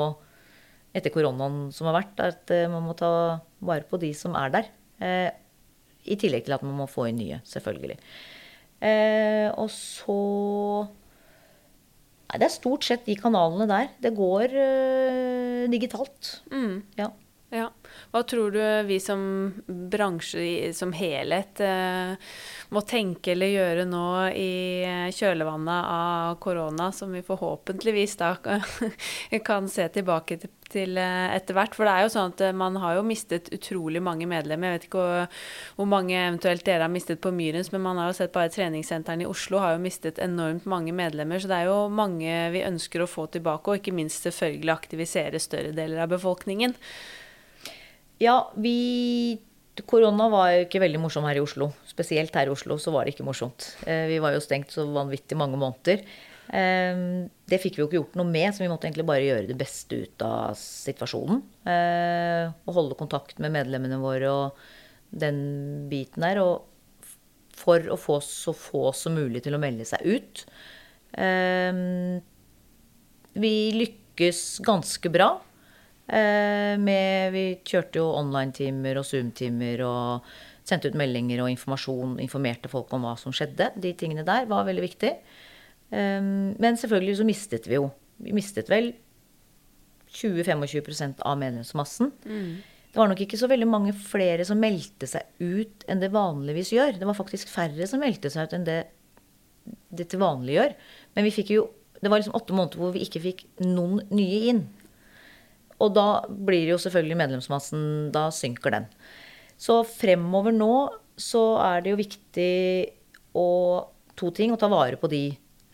etter 0.94 1.14
koronaen 1.14 1.70
som 1.74 1.88
har 1.90 1.98
vært, 2.00 2.18
at 2.22 2.50
eh, 2.54 2.68
man 2.70 2.86
må 2.86 2.94
ta 2.98 3.12
vare 3.64 3.86
på 3.90 3.98
de 4.02 4.12
som 4.16 4.34
er 4.38 4.52
der. 4.54 4.68
Eh, 5.02 5.30
I 6.10 6.18
tillegg 6.20 6.46
til 6.46 6.54
at 6.58 6.66
man 6.66 6.76
må 6.82 6.90
få 6.90 7.08
inn 7.10 7.18
nye, 7.22 7.40
selvfølgelig. 7.46 7.98
Eh, 8.84 9.48
og 9.54 9.70
så 9.72 10.20
Nei, 12.24 12.38
det 12.40 12.46
er 12.48 12.54
stort 12.56 12.82
sett 12.82 13.04
de 13.06 13.14
kanalene 13.14 13.66
der. 13.70 13.90
Det 14.02 14.10
går 14.16 14.54
digitalt. 15.70 16.30
Mm. 16.50 16.80
Ja. 16.98 17.12
Ja. 17.54 17.68
Hva 18.10 18.22
tror 18.26 18.50
du 18.50 18.62
vi 18.88 18.96
som 19.00 19.20
bransje 19.66 20.72
som 20.74 20.90
helhet 20.96 21.60
eh, 21.62 22.16
må 22.74 22.82
tenke 22.82 23.30
eller 23.30 23.52
gjøre 23.52 23.84
nå 23.86 24.06
i 24.34 25.12
kjølvannet 25.14 25.92
av 25.94 26.34
korona, 26.42 26.88
som 26.90 27.14
vi 27.14 27.22
forhåpentligvis 27.22 28.16
da 28.18 28.32
kan 29.46 29.70
se 29.70 29.86
tilbake 29.94 30.40
til 30.72 30.98
eh, 30.98 31.28
etter 31.36 31.54
hvert? 31.54 31.78
For 31.78 31.86
det 31.86 31.94
er 31.94 32.08
jo 32.08 32.12
sånn 32.16 32.34
at 32.34 32.44
eh, 32.48 32.58
man 32.64 32.82
har 32.82 32.98
jo 32.98 33.06
mistet 33.06 33.52
utrolig 33.54 34.02
mange 34.02 34.26
medlemmer. 34.26 34.74
Jeg 34.74 34.80
vet 34.80 34.90
ikke 34.90 35.06
hvor 35.78 35.92
mange 35.94 36.18
eventuelt 36.18 36.66
dere 36.66 36.88
har 36.88 36.94
mistet 36.98 37.22
på 37.22 37.30
Myrens, 37.38 37.70
men 37.70 37.86
man 37.86 38.02
har 38.02 38.10
jo 38.10 38.18
sett 38.18 38.34
bare 38.34 38.50
treningssentrene 38.50 39.28
i 39.28 39.30
Oslo 39.30 39.62
har 39.62 39.76
jo 39.76 39.84
mistet 39.86 40.18
enormt 40.18 40.66
mange 40.66 40.90
medlemmer. 40.90 41.38
Så 41.38 41.54
det 41.54 41.62
er 41.62 41.70
jo 41.70 41.84
mange 41.86 42.48
vi 42.58 42.66
ønsker 42.66 43.06
å 43.06 43.12
få 43.14 43.30
tilbake, 43.30 43.70
og 43.70 43.78
ikke 43.78 43.94
minst 43.94 44.26
selvfølgelig 44.26 44.80
aktivisere 44.80 45.50
større 45.50 45.70
deler 45.70 46.02
av 46.02 46.18
befolkningen. 46.18 46.74
Ja, 48.22 48.52
vi 48.54 49.38
Korona 49.82 50.28
var 50.30 50.52
jo 50.52 50.66
ikke 50.68 50.82
veldig 50.84 51.00
morsom 51.02 51.24
her 51.26 51.40
i 51.40 51.42
Oslo. 51.42 51.72
Spesielt 51.88 52.34
her 52.38 52.46
i 52.46 52.52
Oslo 52.52 52.76
så 52.78 52.92
var 52.94 53.04
det 53.04 53.16
ikke 53.16 53.26
morsomt. 53.26 53.72
Eh, 53.88 54.06
vi 54.12 54.20
var 54.22 54.36
jo 54.36 54.42
stengt 54.42 54.70
så 54.70 54.84
vanvittig 54.86 55.38
mange 55.38 55.58
måneder. 55.58 56.04
Eh, 56.54 57.00
det 57.50 57.58
fikk 57.62 57.78
vi 57.78 57.82
jo 57.82 57.88
ikke 57.88 57.98
gjort 57.98 58.18
noe 58.20 58.30
med, 58.30 58.54
så 58.54 58.62
vi 58.62 58.70
måtte 58.70 58.86
egentlig 58.86 59.08
bare 59.08 59.26
gjøre 59.26 59.48
det 59.50 59.58
beste 59.58 59.98
ut 60.04 60.24
av 60.26 60.54
situasjonen. 60.60 61.42
Eh, 61.66 62.52
og 62.54 62.78
holde 62.78 63.00
kontakt 63.00 63.42
med 63.42 63.54
medlemmene 63.56 63.98
våre 64.02 64.30
og 64.30 64.62
den 65.10 65.88
biten 65.90 66.22
der. 66.22 66.38
Og 66.44 67.10
for 67.54 67.82
å 67.90 67.98
få 67.98 68.20
så 68.22 68.54
få 68.54 68.92
som 68.94 69.18
mulig 69.18 69.42
til 69.42 69.58
å 69.58 69.62
melde 69.62 69.86
seg 69.86 70.06
ut. 70.06 70.46
Vi 73.34 73.52
lykkes 73.74 74.40
ganske 74.66 75.10
bra. 75.14 75.28
Eh, 76.04 76.74
med, 76.80 77.32
vi 77.32 77.44
kjørte 77.64 78.00
jo 78.02 78.10
online-timer 78.18 79.00
og 79.00 79.06
Zoom-timer 79.08 79.80
og 79.86 80.34
sendte 80.64 80.90
ut 80.90 80.98
meldinger 80.98 81.42
og 81.44 81.52
informasjon. 81.52 82.18
Informerte 82.24 82.70
folk 82.72 82.92
om 82.96 83.06
hva 83.06 83.14
som 83.20 83.34
skjedde. 83.34 83.70
De 83.80 83.94
tingene 83.98 84.26
der 84.26 84.48
var 84.50 84.66
veldig 84.68 84.84
viktig. 84.84 85.14
Ehm, 85.94 86.54
men 86.60 86.80
selvfølgelig 86.80 87.18
så 87.20 87.28
mistet 87.28 87.68
vi 87.68 87.76
jo 87.76 87.90
Vi 88.24 88.32
mistet 88.32 88.70
vel 88.70 88.92
20-25 90.14 91.18
av 91.26 91.36
medlemsmassen. 91.36 92.12
Mm. 92.24 92.62
det 92.92 93.00
var 93.00 93.08
nok 93.10 93.20
ikke 93.24 93.38
så 93.40 93.48
veldig 93.50 93.66
mange 93.66 93.92
flere 93.92 94.44
som 94.46 94.60
meldte 94.62 95.08
seg 95.10 95.26
ut 95.42 95.82
enn 95.90 95.98
det 95.98 96.12
vanligvis 96.14 96.70
gjør. 96.70 96.94
Det 97.00 97.08
var 97.08 97.18
faktisk 97.18 97.50
færre 97.50 97.88
som 97.90 97.98
meldte 97.98 98.30
seg 98.30 98.46
ut 98.46 98.54
enn 98.54 98.68
det 98.68 98.84
det 99.90 100.06
til 100.12 100.20
vanlig 100.22 100.58
gjør. 100.58 100.76
Men 101.16 101.26
vi 101.26 101.34
fikk 101.34 101.56
jo 101.56 101.70
Det 102.04 102.10
var 102.10 102.20
liksom 102.20 102.34
åtte 102.36 102.52
måneder 102.52 102.76
hvor 102.76 102.90
vi 102.92 103.00
ikke 103.00 103.20
fikk 103.24 103.38
noen 103.64 104.02
nye 104.12 104.40
inn. 104.50 104.58
Og 105.82 105.94
da 105.96 106.08
blir 106.28 106.68
jo 106.70 106.76
selvfølgelig 106.78 107.16
medlemsmassen 107.18 107.80
Da 108.14 108.28
synker 108.34 108.76
den. 108.76 108.84
Så 109.58 109.80
fremover 109.86 110.54
nå 110.54 110.74
så 111.18 111.42
er 111.62 111.82
det 111.82 111.92
jo 111.92 111.98
viktig 112.00 112.52
å 113.38 113.48
To 114.14 114.30
ting. 114.30 114.52
Å 114.54 114.58
ta 114.60 114.68
vare 114.70 114.98
på 114.98 115.10
de 115.10 115.24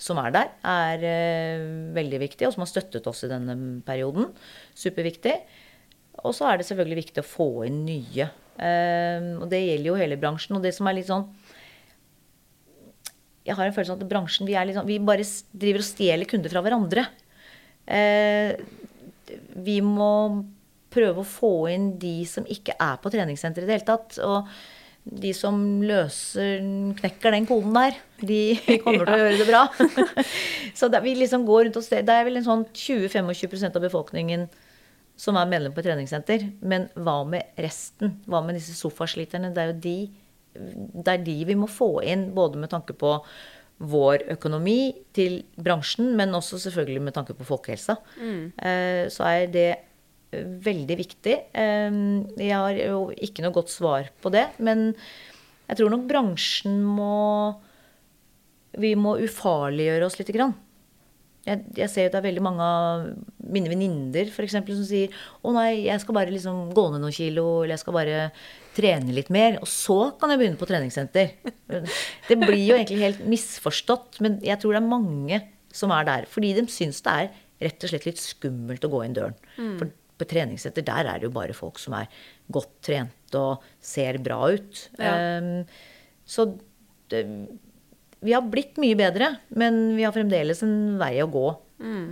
som 0.01 0.17
er 0.23 0.33
der, 0.33 0.53
er 0.65 1.03
eh, 1.05 1.65
veldig 1.93 2.23
viktig, 2.23 2.47
og 2.49 2.55
som 2.55 2.65
har 2.65 2.71
støttet 2.71 3.05
oss 3.11 3.21
i 3.27 3.29
denne 3.29 3.57
perioden. 3.85 4.31
Superviktig. 4.73 5.35
Og 6.25 6.33
så 6.37 6.49
er 6.49 6.57
det 6.57 6.67
selvfølgelig 6.69 7.03
viktig 7.03 7.21
å 7.21 7.29
få 7.29 7.49
inn 7.69 7.83
nye. 7.85 8.31
Eh, 8.57 9.29
og 9.37 9.47
det 9.53 9.61
gjelder 9.61 9.91
jo 9.91 9.99
hele 10.01 10.19
bransjen. 10.21 10.57
Og 10.57 10.65
det 10.65 10.73
som 10.77 10.89
er 10.89 10.97
litt 10.97 11.11
sånn 11.11 11.29
Jeg 13.45 13.57
har 13.57 13.67
en 13.67 13.73
følelse 13.77 13.95
av 13.95 14.03
at 14.03 14.09
bransjen 14.09 14.49
vi, 14.49 14.57
sånn, 14.57 14.89
vi 14.89 14.99
bare 15.05 15.25
driver 15.53 15.83
og 15.83 15.89
stjeler 15.89 16.29
kunder 16.29 16.53
fra 16.53 16.65
hverandre. 16.65 17.07
Eh, 17.89 18.57
vi 19.55 19.79
må 19.85 20.13
prøve 20.91 21.23
å 21.23 21.29
få 21.29 21.55
inn 21.71 21.93
de 22.03 22.21
som 22.27 22.47
ikke 22.51 22.75
er 22.81 23.01
på 23.03 23.13
treningssenteret 23.13 23.67
i 23.67 23.71
det 23.71 23.77
hele 23.79 23.89
tatt. 23.89 24.19
Og 24.27 24.49
de 25.21 25.33
som 25.35 25.57
løser, 25.83 26.65
knekker 26.99 27.35
den 27.35 27.47
koden 27.49 27.77
der, 27.77 28.01
de 28.21 28.41
kommer 28.85 29.07
til 29.07 29.15
å 29.15 29.21
gjøre 29.23 29.39
det 29.41 29.49
bra. 29.49 29.63
Så 30.79 30.91
det, 30.93 31.03
vi 31.07 31.15
liksom 31.19 31.47
går 31.49 31.69
rundt 31.69 31.79
og 31.81 31.87
ser, 31.87 32.05
det 32.07 32.17
er 32.17 32.27
vel 32.29 32.41
en 32.41 32.49
sånn 32.49 32.67
20-25 32.69 33.71
av 33.71 33.81
befolkningen 33.87 34.49
som 35.21 35.37
er 35.37 35.49
medlem 35.51 35.75
på 35.77 35.85
treningssenter. 35.85 36.49
Men 36.61 36.89
hva 36.97 37.21
med 37.29 37.61
resten? 37.61 38.19
Hva 38.29 38.43
med 38.45 38.59
disse 38.59 38.77
sofasliterne? 38.79 39.53
Det 39.55 39.63
er 39.63 39.73
jo 39.73 39.79
de, 39.87 39.97
det 41.01 41.15
er 41.15 41.25
de 41.25 41.39
vi 41.49 41.59
må 41.59 41.69
få 41.71 41.93
inn, 42.07 42.31
både 42.37 42.61
med 42.61 42.73
tanke 42.73 42.97
på 42.97 43.17
vår 43.81 44.27
økonomi 44.35 44.93
til 45.17 45.39
bransjen, 45.57 46.13
men 46.19 46.35
også 46.37 46.59
selvfølgelig 46.61 47.01
med 47.07 47.15
tanke 47.17 47.33
på 47.39 47.47
folkehelsa. 47.49 47.97
mm. 48.21 48.43
Så 49.11 49.25
er 49.25 49.47
det 49.49 49.71
veldig 50.33 50.97
viktig. 51.01 51.37
Eh, 51.55 51.91
Jeg 52.39 52.55
har 52.55 52.77
jo 52.77 53.11
ikke 53.17 53.43
noe 53.43 53.53
godt 53.57 53.73
svar 53.73 54.11
på 54.23 54.31
det, 54.31 54.47
men 54.59 54.95
jeg 55.69 55.77
tror 55.81 55.91
nok 55.91 56.07
bransjen 56.11 56.83
må 56.85 57.57
Vi 58.79 58.95
må 58.95 59.17
ufarliggjøre 59.19 60.07
oss 60.07 60.19
lite 60.21 60.33
grann. 60.37 60.55
Jeg, 61.47 61.63
jeg 61.79 61.89
ser 61.89 62.05
jo 62.05 62.13
det 62.13 62.19
er 62.19 62.27
veldig 62.27 62.43
mange 62.45 62.65
av 62.65 63.05
mine 63.51 63.71
venninner 63.73 64.29
som 64.31 64.83
sier 64.85 65.15
å 65.41 65.55
nei, 65.57 65.87
jeg 65.87 66.03
skal 66.03 66.17
bare 66.19 66.35
liksom 66.35 66.69
gå 66.77 66.85
ned 66.93 67.01
noen 67.01 67.17
kilo, 67.17 67.47
eller 67.63 67.75
jeg 67.75 67.83
skal 67.83 67.97
bare 67.97 68.19
trene 68.77 69.15
litt 69.17 69.31
mer, 69.33 69.57
og 69.63 69.71
så 69.71 69.99
kan 70.21 70.33
jeg 70.33 70.43
begynne 70.43 70.61
på 70.61 70.69
treningssenter. 70.69 71.33
Det 72.29 72.37
blir 72.39 72.61
jo 72.61 72.77
egentlig 72.77 73.01
helt 73.01 73.25
misforstått, 73.29 74.21
men 74.25 74.37
jeg 74.45 74.61
tror 74.61 74.77
det 74.77 74.83
er 74.83 74.93
mange 74.93 75.41
som 75.73 75.95
er 75.97 76.07
der. 76.09 76.29
Fordi 76.31 76.53
de 76.59 76.67
syns 76.71 77.01
det 77.07 77.17
er 77.25 77.33
rett 77.61 77.87
og 77.87 77.93
slett 77.93 78.07
litt 78.09 78.21
skummelt 78.21 78.85
å 78.87 78.93
gå 78.93 79.03
inn 79.07 79.17
døren. 79.17 79.41
For 79.81 79.97
på 80.21 80.29
treningssenter 80.29 80.85
der 80.85 81.09
er 81.09 81.21
det 81.21 81.29
jo 81.31 81.35
bare 81.35 81.57
folk 81.57 81.81
som 81.81 81.97
er 81.97 82.11
godt 82.53 82.73
trent 82.85 83.37
og 83.39 83.65
ser 83.81 84.21
bra 84.23 84.43
ut. 84.53 84.85
Ja. 85.01 85.41
Um, 85.41 85.65
så 86.29 86.51
det, 87.11 87.25
vi 88.21 88.35
har 88.37 88.47
blitt 88.47 88.79
mye 88.81 88.97
bedre, 88.99 89.35
men 89.49 89.97
vi 89.97 90.05
har 90.07 90.15
fremdeles 90.15 90.63
en 90.67 90.99
vei 91.01 91.17
å 91.23 91.31
gå, 91.31 91.49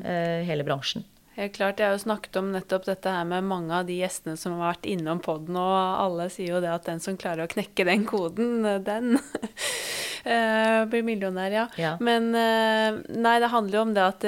eh, 0.04 0.44
hele 0.48 0.64
bransjen. 0.64 1.04
Helt 1.38 1.54
klart. 1.54 1.78
Jeg 1.78 1.86
har 1.86 1.94
jo 1.94 2.02
snakket 2.02 2.36
om 2.40 2.48
nettopp 2.50 2.84
dette 2.88 3.10
her 3.14 3.24
med 3.24 3.44
mange 3.46 3.70
av 3.70 3.86
de 3.86 4.00
gjestene 4.00 4.36
som 4.36 4.56
har 4.58 4.72
vært 4.72 4.88
innom 4.90 5.20
podden, 5.22 5.54
og 5.54 5.76
alle 6.02 6.26
sier 6.34 6.56
jo 6.56 6.62
det 6.64 6.72
at 6.72 6.88
den 6.88 6.98
som 6.98 7.16
klarer 7.16 7.44
å 7.44 7.52
knekke 7.52 7.86
den 7.86 8.06
koden, 8.08 8.66
den 8.82 9.20
eh, 10.24 10.82
blir 10.90 11.06
millionær, 11.06 11.54
ja. 11.54 11.66
Ja. 11.78 11.92
Men 12.00 12.34
eh, 12.34 12.98
nei, 13.14 13.36
det 13.38 13.52
handler 13.52 13.78
jo 13.78 13.84
om 13.84 13.94
det 13.94 14.08
at 14.08 14.26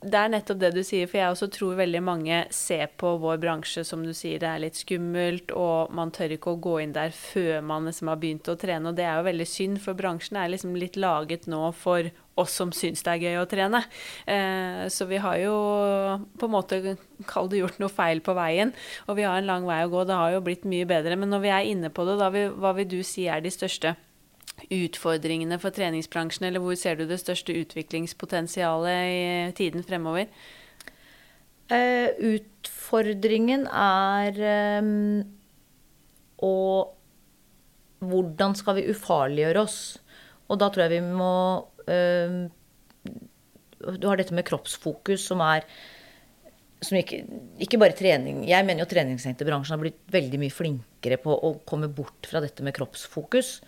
det, 0.00 0.16
er 0.16 0.30
nettopp 0.32 0.60
det 0.62 0.70
du 0.72 0.80
sier, 0.86 1.08
for 1.10 1.20
jeg 1.20 1.34
også 1.34 1.50
tror 1.52 1.76
veldig 1.80 2.00
mange 2.04 2.38
ser 2.54 2.88
på 3.00 3.12
vår 3.20 3.40
bransje 3.42 3.84
som 3.84 4.04
du 4.06 4.14
sier, 4.16 4.40
det 4.40 4.48
er 4.48 4.62
litt 4.62 4.78
skummelt, 4.80 5.52
og 5.52 5.92
man 5.96 6.12
tør 6.14 6.36
ikke 6.36 6.54
å 6.54 6.60
gå 6.62 6.78
inn 6.84 6.94
der 6.96 7.12
før 7.12 7.60
man 7.66 7.88
liksom 7.88 8.08
har 8.08 8.20
begynt 8.22 8.48
å 8.48 8.56
trene, 8.60 8.88
og 8.88 8.96
det 8.96 9.04
er 9.04 9.20
jo 9.20 9.28
veldig 9.28 9.48
synd, 9.48 9.82
for 9.84 9.98
bransjen 9.98 10.40
er 10.40 10.52
liksom 10.54 10.74
litt 10.80 10.96
laget 11.00 11.46
nå 11.52 11.62
for 11.76 12.08
oss 12.40 12.56
som 12.56 12.72
syns 12.72 13.04
det 13.04 13.12
er 13.12 13.24
gøy 13.26 13.38
å 13.42 13.48
trene. 13.50 13.82
Eh, 14.24 14.86
så 14.88 15.04
vi 15.10 15.20
har 15.20 15.36
jo 15.42 15.54
på 16.40 16.48
en 16.48 16.54
måte 16.54 16.96
kall 17.28 17.50
det 17.52 17.60
gjort 17.60 17.80
noe 17.82 17.92
feil 17.92 18.24
på 18.24 18.36
veien, 18.38 18.72
og 19.04 19.18
vi 19.20 19.26
har 19.28 19.40
en 19.40 19.50
lang 19.50 19.68
vei 19.68 19.82
å 19.84 19.90
gå. 19.92 20.06
Det 20.08 20.16
har 20.16 20.32
jo 20.32 20.44
blitt 20.46 20.64
mye 20.68 20.88
bedre. 20.88 21.18
Men 21.20 21.34
når 21.34 21.44
vi 21.44 21.52
er 21.52 21.72
inne 21.74 21.92
på 21.92 22.08
det, 22.08 22.16
da 22.20 22.30
hva 22.32 22.72
vil 22.78 22.88
du 22.88 23.02
si 23.04 23.28
er 23.28 23.44
de 23.44 23.52
største 23.52 23.98
utfordringene 24.68 25.58
for 25.62 25.74
treningsbransjen, 25.74 26.46
eller 26.48 26.62
hvor 26.62 26.76
ser 26.78 26.98
du 26.98 27.06
det 27.08 27.20
største 27.22 27.54
utviklingspotensialet 27.62 29.10
i 29.10 29.52
tiden 29.58 29.86
fremover? 29.86 30.28
Eh, 31.70 32.10
utfordringen 32.34 33.68
er 33.70 34.40
eh, 34.42 34.94
å 36.42 36.54
Hvordan 38.00 38.54
skal 38.56 38.78
vi 38.78 38.86
ufarliggjøre 38.88 39.60
oss? 39.60 39.80
Og 40.48 40.58
da 40.58 40.70
tror 40.72 40.86
jeg 40.86 40.96
vi 40.96 41.14
må 41.14 41.32
eh, 41.84 42.48
Du 44.00 44.06
har 44.08 44.18
dette 44.18 44.34
med 44.34 44.48
kroppsfokus, 44.48 45.26
som 45.28 45.44
er 45.44 45.66
som 46.80 46.96
ikke, 46.96 47.18
ikke 47.60 47.78
bare 47.80 47.92
trening 47.92 48.40
Jeg 48.48 48.64
mener 48.64 48.86
jo 48.86 48.88
treningssenterbransjen 48.88 49.76
har 49.76 49.82
blitt 49.82 50.00
veldig 50.10 50.40
mye 50.40 50.54
flinkere 50.54 51.20
på 51.20 51.34
å 51.36 51.52
komme 51.68 51.90
bort 51.92 52.28
fra 52.28 52.40
dette 52.42 52.64
med 52.64 52.74
kroppsfokus. 52.76 53.58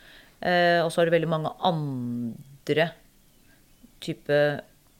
Eh, 0.42 0.80
og 0.82 0.90
så 0.90 1.00
har 1.00 1.08
du 1.08 1.14
veldig 1.14 1.30
mange 1.30 1.52
andre 1.62 2.88
type 4.02 4.38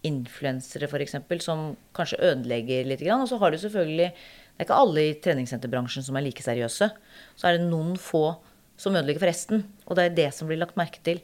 influensere 0.06 0.88
f.eks. 0.88 1.16
som 1.42 1.72
kanskje 1.94 2.20
ødelegger 2.22 2.86
litt. 2.88 3.02
Og 3.14 3.28
så 3.30 3.38
har 3.38 3.50
du 3.50 3.58
selvfølgelig 3.58 4.12
Det 4.12 4.60
er 4.60 4.66
ikke 4.66 4.80
alle 4.84 5.02
i 5.08 5.14
treningssenterbransjen 5.24 6.04
som 6.06 6.16
er 6.18 6.26
like 6.26 6.42
seriøse. 6.44 6.90
Så 7.34 7.46
er 7.48 7.56
det 7.56 7.66
noen 7.70 7.96
få 7.98 8.36
som 8.78 8.94
ødelegger 8.94 9.22
for 9.22 9.30
resten. 9.30 9.64
Og 9.86 9.96
det 9.96 10.04
er 10.04 10.18
det 10.18 10.28
som 10.36 10.50
blir 10.50 10.60
lagt 10.60 10.76
merke 10.78 11.00
til. 11.02 11.22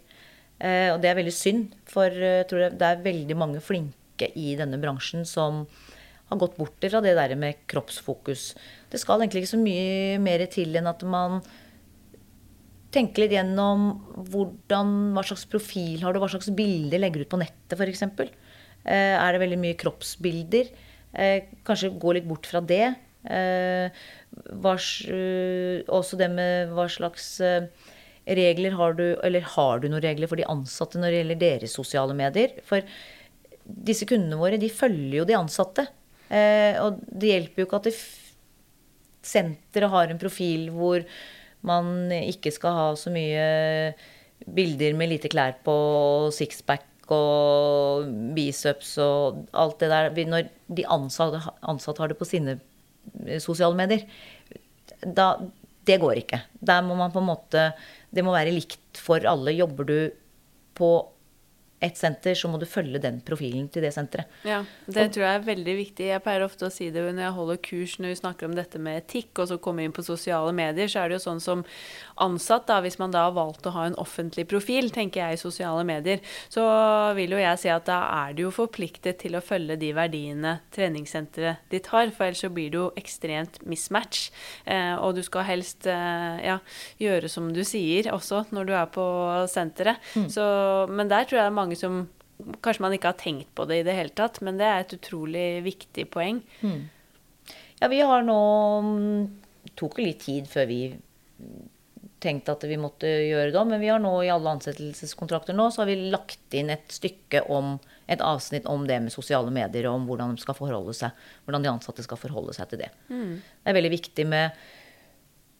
Eh, 0.59 0.89
og 0.91 1.03
det 1.03 1.11
er 1.11 1.19
veldig 1.21 1.35
synd, 1.35 1.77
for 1.87 2.09
eh, 2.09 2.41
jeg 2.41 2.49
tror 2.51 2.64
det 2.75 2.89
er 2.89 3.05
veldig 3.05 3.37
mange 3.39 3.61
flinke 3.62 4.31
i 4.35 4.57
denne 4.59 4.81
bransjen 4.83 5.23
som 5.29 5.66
har 6.29 6.41
gått 6.41 6.57
bort 6.59 6.83
fra 6.83 7.03
det 7.05 7.14
der 7.16 7.37
med 7.39 7.61
kroppsfokus. 7.71 8.51
Det 8.91 9.01
skal 9.01 9.23
egentlig 9.23 9.45
ikke 9.45 9.55
så 9.55 9.61
mye 9.61 10.19
mer 10.25 10.45
til 10.51 10.75
enn 10.77 10.91
at 10.91 11.05
man 11.09 11.39
tenker 12.95 13.24
litt 13.24 13.34
gjennom 13.36 13.91
hvordan, 14.30 14.93
hva 15.16 15.24
slags 15.26 15.45
profil 15.51 16.01
har 16.03 16.14
du, 16.14 16.20
hva 16.22 16.30
slags 16.32 16.51
bilder 16.57 17.03
legger 17.03 17.20
du 17.20 17.26
ut 17.26 17.34
på 17.34 17.41
nettet 17.41 17.76
f.eks. 17.76 18.05
Eh, 18.89 19.14
er 19.18 19.34
det 19.34 19.43
veldig 19.43 19.61
mye 19.61 19.76
kroppsbilder? 19.80 20.70
Eh, 21.12 21.51
kanskje 21.68 21.93
gå 22.01 22.16
litt 22.16 22.28
bort 22.28 22.49
fra 22.49 22.62
det. 22.64 22.95
Eh, 23.28 24.03
også 24.64 26.20
det 26.20 26.30
med 26.32 26.72
hva 26.72 26.89
slags 26.93 27.36
regler 28.28 28.76
har 28.76 28.97
du, 28.97 29.07
eller 29.24 29.45
har 29.57 29.80
du 29.80 29.89
noen 29.89 30.05
regler 30.05 30.28
for 30.30 30.41
de 30.41 30.49
ansatte 30.49 31.01
når 31.01 31.12
det 31.12 31.20
gjelder 31.22 31.43
deres 31.45 31.76
sosiale 31.76 32.16
medier? 32.16 32.57
For 32.68 32.84
disse 33.64 34.09
kundene 34.09 34.41
våre, 34.41 34.61
de 34.61 34.72
følger 34.72 35.20
jo 35.20 35.28
de 35.28 35.36
ansatte. 35.36 35.84
Og 36.28 37.01
det 37.09 37.30
hjelper 37.32 37.62
jo 37.62 37.68
ikke 37.68 37.80
at 37.80 37.89
senteret 39.24 39.93
har 39.93 40.12
en 40.12 40.20
profil 40.20 40.68
hvor 40.72 41.05
man 41.67 42.11
ikke 42.15 42.53
skal 42.55 42.77
ha 42.77 42.87
så 42.99 43.11
mye 43.13 43.45
bilder 44.55 44.95
med 44.99 45.11
lite 45.13 45.31
klær 45.33 45.57
på, 45.65 45.75
sixpack 46.35 46.87
og 47.15 48.09
biceps 48.37 48.95
og 49.03 49.45
alt 49.57 49.79
det 49.83 49.91
der. 49.93 50.11
Når 50.29 50.51
de 50.77 50.87
ansatte, 50.87 51.41
ansatte 51.63 52.05
har 52.05 52.13
det 52.13 52.19
på 52.21 52.29
sine 52.29 52.59
eh, 53.27 53.41
sosiale 53.43 53.77
medier, 53.79 54.05
da 55.03 55.37
Det 55.89 55.97
går 56.01 56.19
ikke. 56.21 56.43
Der 56.61 56.83
må 56.85 56.95
man 56.95 57.09
på 57.09 57.21
en 57.23 57.31
måte 57.31 57.73
Det 58.13 58.21
må 58.21 58.35
være 58.35 58.53
likt 58.53 58.99
for 59.01 59.25
alle. 59.25 59.55
Jobber 59.57 59.85
du 59.89 60.11
på 60.77 60.89
et 61.85 61.99
senter, 61.99 62.35
så 62.35 62.51
må 62.51 62.59
du 62.59 62.66
følge 62.66 63.01
den 63.03 63.20
profilen 63.24 63.68
til 63.70 63.85
det 63.87 63.93
senteret. 63.95 64.31
Ja, 64.47 64.62
det 64.87 65.09
tror 65.14 65.24
jeg 65.24 65.39
er 65.39 65.47
veldig 65.47 65.74
viktig. 65.79 66.09
Jeg 66.11 66.22
pleier 66.24 66.47
ofte 66.47 66.66
å 66.66 66.72
si 66.74 66.89
det 66.95 67.05
når 67.07 67.22
jeg 67.22 67.37
holder 67.37 67.61
kurs 67.68 67.97
når 68.03 68.12
vi 68.12 68.20
snakker 68.22 68.49
om 68.49 68.57
dette 68.59 68.83
med 68.83 69.03
etikk, 69.03 69.31
og 69.39 69.51
så 69.53 69.61
kommer 69.62 69.85
vi 69.85 69.91
inn 69.91 69.97
på 69.97 70.07
sosiale 70.07 70.55
medier, 70.57 70.91
så 70.91 71.05
er 71.05 71.12
det 71.12 71.20
jo 71.20 71.26
sånn 71.29 71.43
som 71.45 71.62
ansatt, 72.25 72.66
da, 72.69 72.79
hvis 72.85 72.99
man 73.01 73.12
da 73.14 73.27
har 73.27 73.37
valgt 73.37 73.66
å 73.69 73.73
ha 73.75 73.87
en 73.89 73.97
offentlig 74.01 74.47
profil, 74.51 74.91
tenker 74.95 75.23
jeg 75.23 75.39
i 75.39 75.41
sosiale 75.41 75.85
medier, 75.89 76.23
så 76.53 76.64
vil 77.19 77.35
jo 77.35 77.41
jeg 77.41 77.62
si 77.62 77.71
at 77.73 77.87
da 77.89 78.01
er 78.25 78.37
du 78.37 78.45
jo 78.47 78.53
forpliktet 78.55 79.21
til 79.23 79.39
å 79.39 79.45
følge 79.45 79.79
de 79.81 79.93
verdiene 79.97 80.59
treningssenteret 80.75 81.64
ditt 81.73 81.91
har, 81.95 82.12
for 82.14 82.29
ellers 82.29 82.45
så 82.45 82.53
blir 82.53 82.73
det 82.73 82.81
jo 82.81 82.91
ekstremt 83.01 83.61
mismatch. 83.69 84.29
Eh, 84.66 84.95
og 84.97 85.16
du 85.19 85.23
skal 85.27 85.47
helst 85.49 85.89
eh, 85.91 86.39
ja, 86.45 86.59
gjøre 87.03 87.31
som 87.33 87.51
du 87.55 87.64
sier 87.66 88.11
også 88.14 88.45
når 88.55 88.69
du 88.69 88.75
er 88.77 88.93
på 88.95 89.09
senteret. 89.51 90.05
Så, 90.33 90.45
men 90.91 91.11
der 91.11 91.27
tror 91.27 91.41
jeg 91.41 91.45
det 91.47 91.51
er 91.53 91.61
mange 91.62 91.79
som 91.79 92.07
Kanskje 92.62 92.85
man 92.85 92.93
ikke 92.95 93.11
har 93.11 93.16
tenkt 93.19 93.49
på 93.59 93.64
det 93.66 93.81
i 93.81 93.83
det 93.83 93.97
hele 93.97 94.12
tatt, 94.14 94.37
men 94.47 94.61
det 94.61 94.66
er 94.71 94.85
et 94.85 94.93
utrolig 94.95 95.47
viktig 95.64 96.05
poeng. 96.14 96.37
Ja, 97.81 97.89
vi 97.91 97.99
har 97.99 98.23
nå 98.23 98.37
mm, 98.87 99.25
tok 99.75 99.99
jo 99.99 100.07
litt 100.07 100.23
tid 100.23 100.47
før 100.47 100.69
vi 100.71 100.79
tenkte 102.23 102.55
at 102.55 102.64
vi 102.69 102.79
måtte 102.81 103.09
gjøre 103.09 103.53
det 103.53 103.61
om. 103.61 103.71
Men 103.73 103.83
vi 103.83 103.91
har 103.93 104.03
nå 104.03 104.12
i 104.25 104.33
alle 104.33 104.57
ansettelseskontrakter 104.57 105.57
nå, 105.57 105.69
så 105.71 105.83
har 105.83 105.91
vi 105.91 106.11
lagt 106.12 106.57
inn 106.57 106.73
et 106.75 106.91
stykke 106.93 107.45
om 107.55 107.77
et 108.09 108.23
avsnitt 108.25 108.66
om 108.71 108.87
det 108.89 108.99
med 109.05 109.12
sosiale 109.12 109.53
medier, 109.55 109.89
og 109.91 110.01
om 110.01 110.09
hvordan 110.09 110.35
de 110.35 110.43
skal 110.43 110.57
forholde 110.57 110.97
seg, 110.97 111.14
hvordan 111.45 111.64
de 111.64 111.73
ansatte 111.75 112.05
skal 112.07 112.21
forholde 112.21 112.57
seg 112.57 112.71
til 112.71 112.83
det. 112.85 112.91
Mm. 113.12 113.39
Det 113.39 113.73
er 113.73 113.79
veldig 113.79 113.95
viktig 113.95 114.27
med 114.29 114.59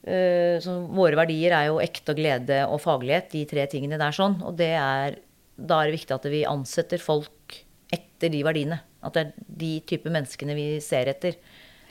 uh, 0.09 0.69
Våre 0.97 1.19
verdier 1.21 1.55
er 1.55 1.69
jo 1.69 1.79
ekte 1.83 2.15
og 2.15 2.21
glede 2.21 2.61
og 2.67 2.81
faglighet, 2.83 3.31
de 3.35 3.45
tre 3.49 3.67
tingene 3.71 4.01
der 4.01 4.15
sånn. 4.15 4.39
Og 4.41 4.57
det 4.59 4.73
er, 4.79 5.19
da 5.55 5.79
er 5.79 5.89
det 5.89 5.99
viktig 5.99 6.17
at 6.17 6.29
vi 6.33 6.43
ansetter 6.49 7.01
folk 7.03 7.61
etter 7.93 8.33
de 8.33 8.43
verdiene. 8.45 8.81
At 9.05 9.15
det 9.15 9.27
er 9.27 9.49
de 9.61 9.73
type 9.87 10.11
menneskene 10.11 10.57
vi 10.57 10.69
ser 10.83 11.11
etter. 11.13 11.37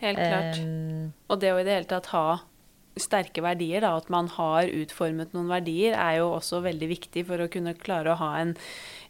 Helt 0.03 0.19
klart. 0.19 0.59
Um, 0.63 1.11
og 1.31 1.41
det 1.43 1.55
å 1.55 1.59
i 1.59 1.67
det 1.67 1.79
hele 1.79 1.91
tatt 1.91 2.11
ha 2.13 2.27
sterke 3.03 3.43
verdier, 3.45 3.83
da, 3.85 3.95
at 3.99 4.09
man 4.13 4.29
har 4.35 4.69
utformet 4.71 5.35
noen 5.37 5.51
verdier, 5.51 5.97
er 5.99 6.19
jo 6.21 6.33
også 6.37 6.63
veldig 6.65 6.89
viktig 6.91 7.25
for 7.29 7.43
å 7.43 7.49
kunne 7.53 7.77
klare 7.79 8.13
å 8.13 8.19
ha 8.21 8.31
en 8.41 8.55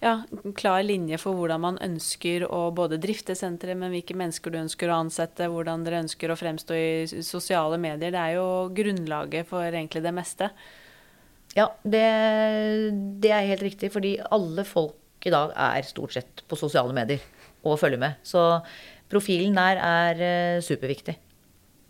ja, 0.03 0.15
klar 0.59 0.85
linje 0.87 1.19
for 1.23 1.39
hvordan 1.39 1.65
man 1.65 1.81
ønsker 1.85 2.47
å 2.47 2.69
både 2.75 3.01
drifte 3.03 3.37
senteret, 3.39 3.79
men 3.79 3.93
hvilke 3.95 4.17
mennesker 4.19 4.55
du 4.55 4.61
ønsker 4.61 4.93
å 4.93 5.01
ansette, 5.05 5.51
hvordan 5.51 5.87
dere 5.87 6.03
ønsker 6.05 6.31
å 6.31 6.39
fremstå 6.39 6.79
i 6.79 7.23
sosiale 7.27 7.81
medier. 7.83 8.15
Det 8.15 8.23
er 8.23 8.37
jo 8.39 8.47
grunnlaget 8.75 9.49
for 9.51 9.67
egentlig 9.67 10.05
det 10.05 10.15
meste. 10.15 10.53
Ja, 11.57 11.71
det, 11.83 12.05
det 13.23 13.33
er 13.35 13.51
helt 13.51 13.65
riktig, 13.65 13.91
fordi 13.95 14.17
alle 14.31 14.65
folk 14.69 15.27
i 15.27 15.33
dag 15.35 15.55
er 15.57 15.87
stort 15.87 16.15
sett 16.15 16.45
på 16.47 16.59
sosiale 16.59 16.95
medier 16.95 17.23
og 17.67 17.79
følger 17.81 18.01
med. 18.01 18.21
Så 18.23 18.43
profilen 19.11 19.57
der 19.59 19.81
er 19.83 20.23
eh, 20.23 20.63
superviktig. 20.63 21.17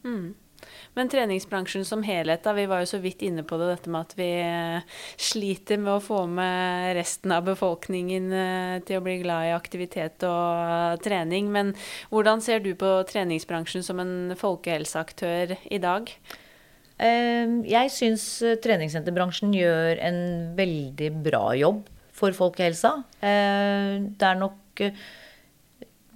Mm. 0.06 0.32
Men 0.98 1.06
treningsbransjen 1.06 1.84
som 1.86 2.00
helhet, 2.02 2.42
da, 2.42 2.52
vi 2.56 2.64
var 2.66 2.82
jo 2.82 2.88
så 2.90 2.98
vidt 2.98 3.20
inne 3.22 3.44
på 3.46 3.54
det, 3.60 3.68
dette 3.70 3.90
med 3.94 4.08
at 4.08 4.14
vi 4.18 4.26
eh, 4.42 4.96
sliter 5.14 5.78
med 5.78 5.92
å 5.92 6.02
få 6.02 6.24
med 6.26 6.96
resten 6.98 7.30
av 7.36 7.44
befolkningen 7.46 8.26
eh, 8.34 8.78
til 8.88 8.98
å 8.98 9.04
bli 9.04 9.20
glad 9.20 9.46
i 9.46 9.52
aktivitet 9.54 10.26
og 10.26 10.64
eh, 10.64 10.96
trening. 11.04 11.52
Men 11.54 11.70
hvordan 12.10 12.42
ser 12.42 12.64
du 12.64 12.72
på 12.80 12.90
treningsbransjen 13.06 13.86
som 13.86 14.02
en 14.02 14.34
folkehelseaktør 14.40 15.54
i 15.70 15.78
dag? 15.84 16.10
Ehm, 16.98 17.60
jeg 17.68 17.94
syns 17.94 18.26
treningssenterbransjen 18.66 19.54
gjør 19.54 20.02
en 20.02 20.20
veldig 20.58 21.12
bra 21.28 21.44
jobb 21.60 21.86
for 22.10 22.34
folkehelsa. 22.34 22.96
Ehm, 23.22 24.10
det 24.18 24.32
er 24.32 24.42
nok 24.42 24.84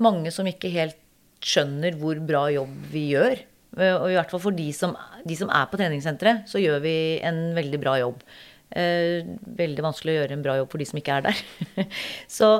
mange 0.02 0.34
som 0.34 0.50
ikke 0.50 0.74
helt 0.74 0.98
skjønner 1.38 1.94
hvor 2.02 2.18
bra 2.26 2.48
jobb 2.50 2.74
vi 2.90 3.06
gjør. 3.14 3.46
Eh, 3.78 3.94
og 3.96 4.08
i 4.10 4.16
hvert 4.18 4.32
fall 4.32 4.42
for 4.42 4.56
de 4.56 4.68
som, 4.76 4.96
de 5.24 5.36
som 5.38 5.52
er 5.52 5.68
på 5.70 5.80
treningssenteret, 5.80 6.48
så 6.50 6.60
gjør 6.62 6.82
vi 6.84 6.96
en 7.24 7.44
veldig 7.56 7.80
bra 7.82 7.98
jobb. 8.02 8.24
Eh, 8.72 9.26
veldig 9.58 9.84
vanskelig 9.84 10.14
å 10.14 10.18
gjøre 10.20 10.36
en 10.38 10.44
bra 10.44 10.56
jobb 10.56 10.70
for 10.72 10.80
de 10.80 10.88
som 10.88 11.00
ikke 11.00 11.16
er 11.18 11.26
der. 11.26 11.40
så 12.38 12.50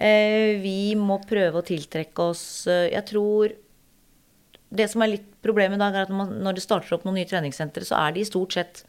eh, 0.00 0.56
vi 0.62 0.94
må 0.96 1.18
prøve 1.28 1.60
å 1.60 1.66
tiltrekke 1.66 2.28
oss 2.30 2.42
eh, 2.70 2.86
Jeg 2.94 3.04
tror 3.10 3.52
det 4.68 4.86
som 4.92 5.04
er 5.04 5.12
litt 5.14 5.26
problemet 5.44 5.76
i 5.76 5.82
dag, 5.82 5.96
er 5.96 6.08
at 6.08 6.12
når 6.12 6.56
det 6.56 6.64
starter 6.64 6.96
opp 6.96 7.04
noen 7.06 7.20
nye 7.20 7.28
treningssentre, 7.28 7.84
så 7.88 8.00
er 8.00 8.16
de 8.16 8.24
stort 8.28 8.56
sett 8.56 8.82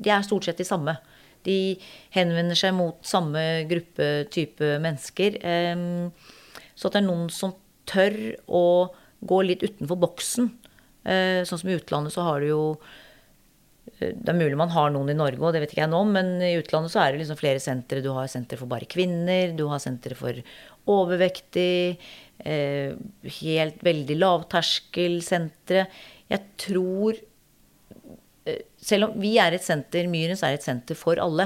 de 0.00 0.14
stort 0.24 0.46
sett 0.46 0.58
de 0.62 0.66
samme. 0.66 0.94
De 1.46 1.76
henvender 2.14 2.58
seg 2.58 2.72
mot 2.76 2.98
samme 3.06 3.42
gruppe 3.70 4.08
type 4.32 4.76
mennesker. 4.82 5.38
Eh, 5.42 5.84
så 6.74 6.88
at 6.88 6.96
det 6.96 7.02
er 7.02 7.08
noen 7.08 7.28
som 7.34 7.54
tør 7.90 8.16
å 8.46 8.64
gå 9.20 9.42
litt 9.44 9.62
utenfor 9.66 9.98
boksen 10.00 10.48
sånn 11.04 11.62
som 11.62 11.70
i 11.70 11.76
utlandet 11.78 12.14
så 12.14 12.24
har 12.26 12.42
du 12.42 12.50
jo 12.50 12.64
eh, 13.98 14.12
det 14.12 14.32
er 14.32 14.36
mulig 14.36 14.58
man 14.58 14.72
har 14.74 14.90
noen 14.92 15.12
i 15.12 15.16
Norge, 15.16 15.40
og 15.40 15.54
det 15.54 15.62
vet 15.64 15.74
ikke 15.74 15.84
jeg 15.86 15.92
nå, 15.92 16.02
men 16.12 16.34
i 16.44 16.56
utlandet 16.58 16.92
så 16.92 17.02
er 17.02 17.12
det 17.12 17.22
liksom 17.22 17.40
flere 17.40 17.62
sentre. 17.62 18.02
Du 18.04 18.10
har 18.16 18.28
sentre 18.32 18.58
for 18.60 18.70
bare 18.70 18.88
kvinner, 18.90 19.54
du 19.56 19.66
har 19.70 19.82
sentre 19.82 20.18
for 20.18 20.42
overvektig, 20.90 21.96
eh, 22.44 22.92
helt 23.40 23.82
veldig 23.86 24.20
lavterskelsentre. 24.20 25.88
Jeg 26.32 26.48
tror 26.60 27.26
Selv 28.80 29.04
om 29.04 29.18
vi 29.20 29.34
er 29.38 29.52
et 29.52 29.62
senter, 29.62 30.08
Myrens 30.10 30.40
er 30.42 30.56
et 30.56 30.64
senter 30.64 30.96
for 30.96 31.20
alle. 31.22 31.44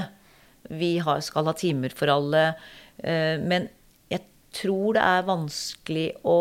Vi 0.71 0.95
skal 1.21 1.45
ha 1.45 1.53
timer 1.53 1.91
for 1.93 2.09
alle. 2.09 2.55
Men 3.03 3.67
jeg 4.09 4.23
tror 4.55 4.95
det 4.95 5.03
er 5.03 5.27
vanskelig 5.27 6.05
å 6.25 6.37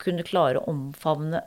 kunne 0.00 0.24
klare 0.26 0.58
å 0.58 0.72
omfavne 0.72 1.44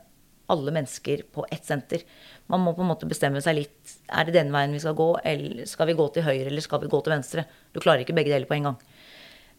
alle 0.52 0.74
mennesker 0.76 1.26
på 1.34 1.46
ett 1.52 1.68
senter. 1.68 2.04
Man 2.52 2.64
må 2.66 2.76
på 2.76 2.84
en 2.84 2.92
måte 2.92 3.10
bestemme 3.10 3.42
seg 3.44 3.58
litt. 3.58 3.98
Er 4.12 4.28
det 4.28 4.36
den 4.36 4.52
veien 4.54 4.76
vi 4.76 4.82
skal 4.84 4.98
gå, 4.98 5.10
eller 5.24 5.68
skal 5.70 5.90
vi 5.90 5.98
gå 5.98 6.08
til 6.16 6.26
høyre, 6.28 6.48
eller 6.52 6.66
skal 6.66 6.84
vi 6.84 6.92
gå 6.92 7.02
til 7.04 7.16
venstre? 7.16 7.46
Du 7.72 7.80
klarer 7.80 8.04
ikke 8.04 8.16
begge 8.18 8.34
deler 8.34 8.50
på 8.50 8.58
en 8.58 8.72
gang. 8.72 8.82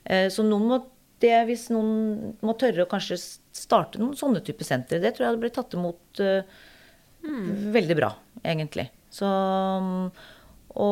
Eh, 0.05 0.29
så 0.33 0.45
noen 0.47 0.69
må 0.69 0.81
det, 1.23 1.37
hvis 1.47 1.69
noen 1.71 2.35
må 2.43 2.55
tørre 2.59 2.85
å 2.85 2.91
kanskje 2.91 3.19
starte 3.55 4.01
noen 4.01 4.17
sånne 4.19 4.43
type 4.45 4.67
sentre, 4.67 5.01
det 5.03 5.15
tror 5.15 5.27
jeg 5.27 5.33
hadde 5.33 5.43
blitt 5.45 5.55
tatt 5.55 5.77
imot 5.79 6.23
uh, 6.25 6.43
mm. 7.23 7.51
veldig 7.77 7.97
bra, 7.99 8.09
egentlig. 8.43 8.89
Så 9.13 9.29
um, 9.29 10.09
å 10.75 10.91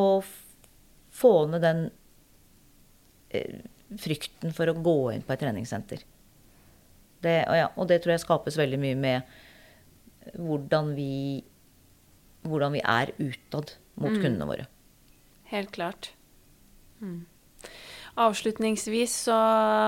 få 1.20 1.32
ned 1.51 1.64
den 1.66 1.82
uh, 3.34 3.59
frykten 3.98 4.55
for 4.55 4.70
å 4.70 4.78
gå 4.78 4.96
inn 5.16 5.26
på 5.26 5.34
et 5.34 5.42
treningssenter. 5.42 6.05
Det, 7.20 7.36
og, 7.48 7.57
ja, 7.59 7.68
og 7.74 7.90
det 7.90 8.01
tror 8.01 8.14
jeg 8.14 8.22
skapes 8.22 8.59
veldig 8.61 8.78
mye 8.80 8.98
med 9.01 9.38
hvordan 10.39 10.95
vi, 10.97 11.43
hvordan 12.47 12.76
vi 12.76 12.83
er 12.85 13.12
utad 13.18 13.74
mot 14.01 14.14
mm. 14.14 14.20
kundene 14.22 14.49
våre. 14.49 14.66
Helt 15.51 15.72
klart. 15.74 16.12
Mm. 17.01 17.26
Avslutningsvis 18.20 19.12
så 19.28 19.37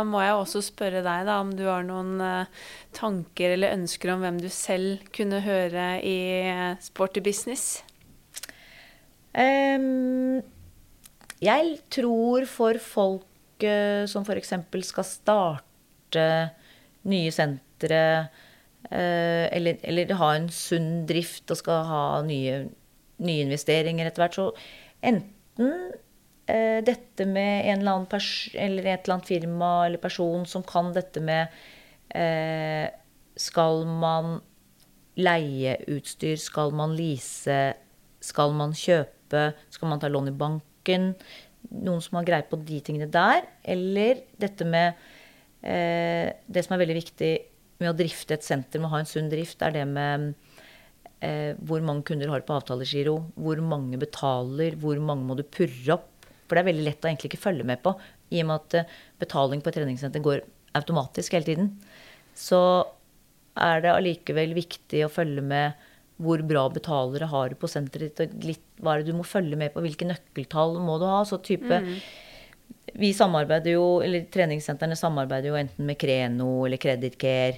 må 0.09 0.23
jeg 0.23 0.37
også 0.39 0.63
spørre 0.65 1.03
deg 1.05 1.27
da, 1.29 1.41
om 1.43 1.51
du 1.57 1.65
har 1.67 1.85
noen 1.87 2.15
uh, 2.23 2.69
tanker 2.95 3.57
eller 3.57 3.75
ønsker 3.77 4.15
om 4.15 4.23
hvem 4.25 4.39
du 4.41 4.49
selv 4.53 5.03
kunne 5.15 5.43
høre 5.45 5.97
i 6.07 6.19
Sporty 6.81 7.21
Business? 7.25 7.83
Um, 9.35 10.41
jeg 11.43 11.77
tror 11.93 12.47
for 12.49 12.79
folk 12.81 13.67
uh, 13.67 14.05
som 14.09 14.25
f.eks. 14.25 14.55
skal 14.87 15.09
starte 15.09 16.27
nye 17.11 17.35
sentre, 17.35 17.61
Eh, 17.91 18.27
eller, 18.91 19.79
eller 19.89 20.15
ha 20.19 20.31
en 20.37 20.49
sunn 20.53 21.05
drift 21.09 21.51
og 21.53 21.59
skal 21.61 21.85
ha 21.89 22.05
nye, 22.27 22.65
nye 23.23 23.45
investeringer 23.47 24.09
etter 24.09 24.25
hvert. 24.25 24.39
Så 24.39 24.49
enten 25.07 25.93
eh, 26.47 26.81
dette 26.85 27.27
med 27.29 27.69
en 27.69 27.81
eller 27.81 27.97
annen 27.97 28.09
pers 28.11 28.31
eller 28.55 28.87
et 28.87 29.05
eller 29.05 29.19
annet 29.19 29.31
firma 29.31 29.71
eller 29.87 30.03
person 30.03 30.47
som 30.49 30.65
kan 30.67 30.93
dette 30.97 31.23
med 31.23 31.53
eh, 32.15 32.89
Skal 33.37 33.87
man 33.87 34.41
leie 35.17 35.77
utstyr? 35.93 36.37
Skal 36.41 36.75
man 36.77 36.97
lease? 36.97 37.75
Skal 38.23 38.53
man 38.57 38.75
kjøpe? 38.77 39.53
Skal 39.73 39.89
man 39.89 40.01
ta 40.01 40.11
lån 40.13 40.29
i 40.33 40.37
banken? 40.37 41.13
Noen 41.73 42.03
som 42.05 42.19
har 42.19 42.27
greie 42.29 42.49
på 42.49 42.59
de 42.61 42.81
tingene 42.85 43.09
der. 43.13 43.47
Eller 43.65 44.25
dette 44.41 44.67
med 44.69 45.01
eh, 45.63 46.33
Det 46.47 46.65
som 46.65 46.77
er 46.77 46.85
veldig 46.85 47.01
viktig 47.01 47.33
med 47.83 47.93
å 47.93 47.99
drifte 47.99 48.37
et 48.37 48.47
senter, 48.47 48.81
med 48.81 48.89
å 48.89 48.95
ha 48.95 49.03
en 49.03 49.09
sunn 49.09 49.31
drift, 49.33 49.63
er 49.65 49.75
det 49.75 49.85
med 49.91 50.33
eh, 51.23 51.59
hvor 51.67 51.85
mange 51.85 52.07
kunder 52.09 52.31
har 52.33 52.45
på 52.47 52.57
avtalegiro, 52.57 53.19
hvor 53.35 53.61
mange 53.65 54.01
betaler, 54.01 54.79
hvor 54.81 55.01
mange 55.03 55.27
må 55.29 55.39
du 55.39 55.45
purre 55.45 55.99
opp. 55.99 56.09
For 56.47 56.57
det 56.57 56.65
er 56.65 56.71
veldig 56.71 56.89
lett 56.89 57.05
å 57.05 57.11
egentlig 57.11 57.33
ikke 57.33 57.45
følge 57.47 57.69
med 57.69 57.83
på, 57.85 57.95
i 58.33 58.43
og 58.43 58.51
med 58.51 58.59
at 58.59 58.81
eh, 58.81 58.99
betaling 59.23 59.63
på 59.63 59.73
et 59.73 59.81
treningssenter 59.81 60.25
går 60.25 60.43
automatisk 60.79 61.37
hele 61.37 61.49
tiden. 61.49 61.71
Så 62.39 62.61
er 63.61 63.85
det 63.85 63.93
allikevel 63.93 64.55
viktig 64.57 65.05
å 65.05 65.13
følge 65.13 65.45
med 65.45 65.89
hvor 66.23 66.43
bra 66.47 66.69
betalere 66.71 67.27
har 67.29 67.51
du 67.51 67.57
på 67.59 67.71
senteret 67.71 68.13
ditt, 68.13 68.21
og 68.23 68.45
litt, 68.47 68.67
hva 68.79 68.95
er 68.95 69.03
det 69.03 69.11
du 69.11 69.19
må 69.19 69.25
følge 69.27 69.59
med 69.59 69.73
på, 69.75 69.83
hvilke 69.83 70.07
nøkkeltall 70.07 70.79
må 70.85 71.01
du 71.03 71.09
ha. 71.09 71.25
Så 71.27 71.41
type 71.43 71.83
mm 71.83 71.97
vi 72.93 73.13
samarbeider 73.17 73.77
jo, 73.77 73.87
eller 74.05 74.27
treningssentrene 74.33 74.97
samarbeider 74.99 75.53
jo 75.53 75.59
enten 75.61 75.89
med 75.89 75.99
Kreno 76.01 76.51
eller 76.67 76.81
Credit 76.81 77.17
Care. 77.21 77.57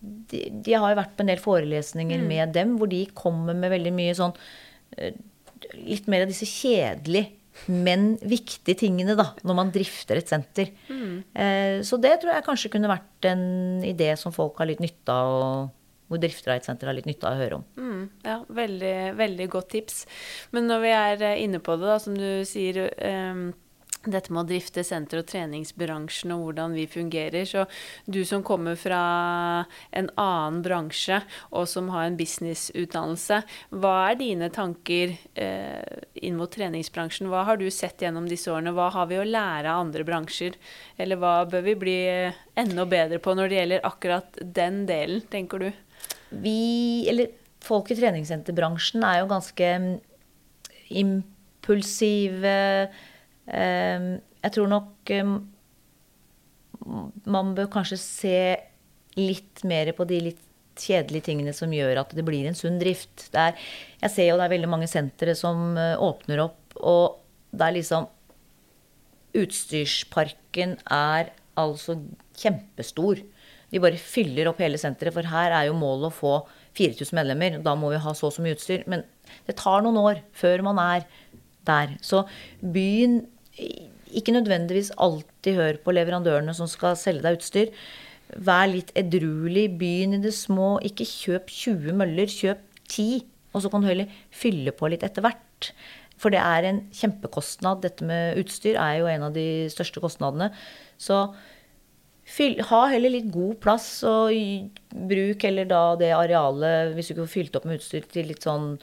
De, 0.00 0.40
de, 0.48 0.74
har 0.74 0.92
jo 0.92 0.98
vært 1.00 1.14
på 1.16 1.24
en 1.24 1.32
del 1.32 1.40
forelesninger 1.40 2.20
mm. 2.22 2.26
med 2.28 2.52
dem 2.56 2.74
hvor 2.80 2.90
de 2.90 3.04
kommer 3.16 3.56
med 3.56 3.72
veldig 3.72 3.92
mye 3.96 4.16
sånn 4.18 4.34
eh, 4.98 5.16
Litt 5.80 6.10
mer 6.12 6.26
av 6.26 6.28
disse 6.28 6.44
kjedelige, 6.44 7.38
men 7.72 8.18
viktige 8.20 8.76
tingene 8.82 9.14
da, 9.16 9.30
når 9.48 9.56
man 9.56 9.70
drifter 9.72 10.20
et 10.20 10.28
senter. 10.28 10.68
Mm. 10.92 11.14
Eh, 11.32 11.76
så 11.88 11.96
det 12.02 12.18
tror 12.20 12.34
jeg 12.34 12.44
kanskje 12.46 12.70
kunne 12.74 12.90
vært 12.90 13.28
en 13.30 13.80
idé 13.86 14.10
som 14.20 14.34
folk 14.34 14.60
har 14.60 14.68
litt 14.68 14.82
nytte 14.84 15.14
av. 15.14 15.32
Og 15.40 16.12
hvor 16.12 16.20
drifter 16.20 16.52
av 16.52 16.60
et 16.60 16.68
senter 16.68 16.90
har 16.90 16.98
litt 16.98 17.08
nytte 17.08 17.26
av 17.26 17.38
å 17.38 17.40
høre 17.40 17.58
om. 17.58 17.64
Mm, 17.80 18.02
ja, 18.28 18.36
veldig, 18.60 18.94
veldig 19.16 19.48
godt 19.56 19.70
tips. 19.72 20.04
Men 20.52 20.68
når 20.68 20.84
vi 20.84 20.94
er 21.00 21.26
eh, 21.30 21.42
inne 21.46 21.62
på 21.64 21.78
det, 21.80 21.88
da, 21.88 21.98
som 22.04 22.20
du 22.20 22.28
sier 22.46 22.84
um 22.92 23.46
dette 24.12 24.32
med 24.32 24.44
å 24.44 24.48
drifte 24.48 24.84
senter- 24.84 25.20
og 25.22 25.28
treningsbransjen 25.30 26.32
og 26.34 26.42
hvordan 26.46 26.74
vi 26.76 26.86
fungerer. 26.90 27.46
Så 27.48 27.64
du 28.04 28.24
som 28.28 28.42
kommer 28.46 28.76
fra 28.78 29.00
en 29.94 30.10
annen 30.20 30.62
bransje 30.64 31.20
og 31.50 31.68
som 31.70 31.88
har 31.94 32.08
en 32.08 32.18
businessutdannelse, 32.18 33.42
hva 33.70 33.94
er 34.10 34.20
dine 34.20 34.50
tanker 34.54 35.14
eh, 35.34 36.02
inn 36.14 36.36
mot 36.38 36.50
treningsbransjen? 36.52 37.30
Hva 37.32 37.44
har 37.48 37.60
du 37.60 37.68
sett 37.70 38.02
gjennom 38.04 38.28
disse 38.30 38.50
årene? 38.52 38.74
Hva 38.76 38.90
har 38.94 39.08
vi 39.10 39.20
å 39.20 39.28
lære 39.28 39.70
av 39.70 39.86
andre 39.86 40.04
bransjer? 40.06 40.58
Eller 40.98 41.20
hva 41.20 41.36
bør 41.48 41.64
vi 41.68 41.78
bli 41.84 41.98
enda 42.60 42.84
bedre 42.88 43.20
på 43.22 43.34
når 43.36 43.50
det 43.50 43.60
gjelder 43.60 43.88
akkurat 43.88 44.42
den 44.60 44.84
delen, 44.90 45.24
tenker 45.32 45.58
du? 45.64 45.70
Vi, 46.44 47.06
eller 47.10 47.32
folk 47.64 47.90
i 47.92 47.98
treningssenterbransjen, 47.98 49.04
er 49.06 49.22
jo 49.22 49.32
ganske 49.32 49.72
impulsive 50.94 52.54
Ehm, 52.84 53.12
jeg 53.44 54.52
tror 54.54 54.70
nok 54.70 55.10
ehm, 55.12 55.36
man 57.28 57.52
bør 57.56 57.68
kanskje 57.72 57.98
se 58.00 58.38
litt 59.18 59.62
mer 59.68 59.92
på 59.96 60.06
de 60.08 60.20
litt 60.30 60.42
kjedelige 60.80 61.28
tingene 61.28 61.52
som 61.54 61.72
gjør 61.72 62.00
at 62.02 62.12
det 62.16 62.24
blir 62.26 62.48
en 62.48 62.56
sunn 62.58 62.80
drift. 62.80 63.28
Er, 63.36 63.54
jeg 64.02 64.12
ser 64.14 64.30
jo 64.30 64.38
det 64.40 64.48
er 64.48 64.54
veldig 64.56 64.70
mange 64.70 64.88
sentre 64.90 65.36
som 65.38 65.78
eh, 65.78 65.94
åpner 66.00 66.42
opp, 66.48 66.76
og 66.80 67.20
det 67.54 67.68
er 67.68 67.78
liksom 67.78 68.10
Utstyrsparken 69.34 70.76
er 70.94 71.32
altså 71.58 71.96
kjempestor. 72.38 73.18
De 73.72 73.80
bare 73.82 73.98
fyller 73.98 74.46
opp 74.46 74.60
hele 74.62 74.78
senteret, 74.78 75.10
for 75.16 75.26
her 75.26 75.50
er 75.50 75.64
jo 75.66 75.74
målet 75.74 76.12
å 76.12 76.14
få 76.14 76.34
4000 76.78 77.18
medlemmer. 77.18 77.56
Da 77.58 77.72
må 77.74 77.90
vi 77.90 77.98
ha 77.98 78.12
så 78.14 78.28
og 78.28 78.36
så 78.36 78.44
mye 78.44 78.54
utstyr. 78.54 78.84
Men 78.86 79.02
det 79.48 79.56
tar 79.58 79.82
noen 79.82 79.98
år 79.98 80.20
før 80.38 80.62
man 80.68 80.78
er 80.78 81.08
der. 81.66 81.96
Så 81.98 82.22
byen 82.62 83.24
ikke 83.58 84.34
nødvendigvis 84.34 84.92
alltid 85.00 85.58
hør 85.58 85.78
på 85.84 85.94
leverandørene 85.94 86.54
som 86.56 86.70
skal 86.70 86.98
selge 86.98 87.24
deg 87.26 87.38
utstyr. 87.38 87.72
Vær 88.34 88.68
litt 88.70 88.92
edruelig. 88.98 89.68
Begynn 89.78 90.18
i 90.18 90.22
det 90.24 90.34
små. 90.36 90.76
Ikke 90.86 91.06
kjøp 91.08 91.50
20 91.52 91.98
møller, 91.98 92.30
kjøp 92.30 92.62
10. 92.88 93.24
Og 93.54 93.62
så 93.62 93.70
kan 93.70 93.84
du 93.84 93.90
heller 93.90 94.22
fylle 94.34 94.74
på 94.74 94.90
litt 94.90 95.04
etter 95.06 95.24
hvert. 95.24 95.70
For 96.20 96.34
det 96.34 96.40
er 96.42 96.68
en 96.68 96.80
kjempekostnad. 96.94 97.82
Dette 97.84 98.06
med 98.06 98.38
utstyr 98.42 98.78
er 98.78 99.00
jo 99.00 99.10
en 99.10 99.28
av 99.28 99.34
de 99.36 99.66
største 99.72 100.02
kostnadene. 100.02 100.50
Så 101.00 101.26
fyll, 102.24 102.58
ha 102.70 102.84
heller 102.90 103.12
litt 103.12 103.32
god 103.34 103.58
plass, 103.62 103.88
og 104.08 104.32
bruk 104.94 105.44
heller 105.44 105.68
da 105.68 105.82
det 106.00 106.14
arealet, 106.16 106.94
hvis 106.94 107.10
du 107.10 107.14
ikke 107.14 107.26
får 107.26 107.34
fylt 107.34 107.58
opp 107.58 107.66
med 107.68 107.80
utstyr, 107.80 108.06
til 108.10 108.30
litt 108.30 108.46
sånn 108.46 108.74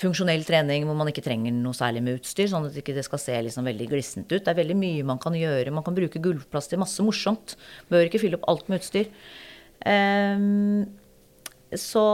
funksjonell 0.00 0.44
trening 0.46 0.86
hvor 0.88 0.96
man 0.98 1.10
ikke 1.10 1.24
trenger 1.24 1.54
noe 1.54 1.76
særlig 1.76 2.02
med 2.04 2.20
utstyr, 2.20 2.48
sånn 2.50 2.68
at 2.68 2.76
det 2.76 2.84
ikke 2.84 3.04
skal 3.06 3.22
se 3.22 3.36
liksom 3.48 3.68
veldig 3.68 3.88
glissent 3.90 4.30
ut. 4.32 4.40
Det 4.44 4.52
er 4.52 4.60
veldig 4.60 4.78
mye 4.78 5.06
man 5.08 5.20
kan 5.22 5.36
gjøre. 5.36 5.74
Man 5.74 5.86
kan 5.86 5.96
bruke 5.96 6.22
gulvplass 6.24 6.70
til 6.70 6.80
masse 6.82 7.04
morsomt. 7.04 7.56
Bør 7.92 8.08
ikke 8.08 8.20
fylle 8.22 8.40
opp 8.40 8.48
alt 8.52 8.70
med 8.70 8.82
utstyr. 8.82 9.10
Um, 9.84 10.88
så 11.76 12.04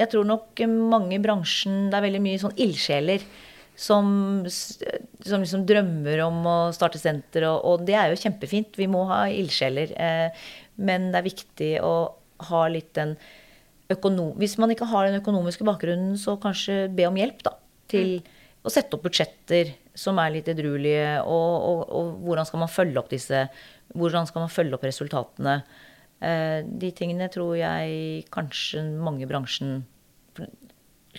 jeg 0.00 0.10
tror 0.12 0.26
nok 0.28 0.60
mange 0.68 1.14
i 1.16 1.22
bransjen 1.22 1.86
Det 1.88 1.96
er 1.96 2.04
veldig 2.04 2.20
mye 2.20 2.40
sånn 2.42 2.58
ildsjeler 2.60 3.24
som, 3.80 4.44
som 4.50 5.40
liksom 5.40 5.64
drømmer 5.68 6.20
om 6.26 6.42
å 6.44 6.56
starte 6.76 7.00
senter, 7.00 7.46
og, 7.48 7.62
og, 7.64 7.84
det 7.88 7.94
er 7.96 8.10
jo 8.12 8.18
kjempefint. 8.20 8.76
Vi 8.76 8.88
må 8.90 9.06
ha 9.08 9.22
ildsjeler. 9.32 9.94
Eh, 9.96 10.48
men 10.84 11.08
det 11.12 11.20
er 11.20 11.28
viktig 11.30 11.70
å 11.84 11.94
ha 12.50 12.60
litt 12.72 12.92
den 12.98 13.14
økonom... 13.90 14.34
Hvis 14.40 14.56
man 14.62 14.72
ikke 14.74 14.88
har 14.90 15.08
den 15.08 15.20
økonomiske 15.20 15.66
bakgrunnen, 15.66 16.16
så 16.20 16.36
kanskje 16.40 16.84
be 16.94 17.06
om 17.08 17.18
hjelp 17.18 17.44
da, 17.46 17.54
til 17.90 18.16
mm. 18.18 18.32
å 18.66 18.72
sette 18.72 18.96
opp 18.96 19.06
budsjetter 19.06 19.74
som 19.98 20.18
er 20.22 20.34
litt 20.36 20.48
edruelige, 20.52 21.20
og, 21.26 21.52
og, 21.68 21.84
og, 21.98 22.10
hvordan 22.24 22.48
skal 22.48 22.62
man 22.62 22.72
følge 22.72 23.00
opp 23.02 23.12
disse 23.12 23.44
Hvordan 23.90 24.28
skal 24.28 24.44
man 24.44 24.52
følge 24.54 24.76
opp 24.76 24.84
resultatene? 24.86 25.56
Eh, 26.22 26.60
de 26.62 26.92
tingene 26.94 27.26
tror 27.32 27.56
jeg 27.58 28.26
kanskje 28.30 28.84
mange 29.02 29.24
i 29.24 29.30
bransjen 29.30 29.80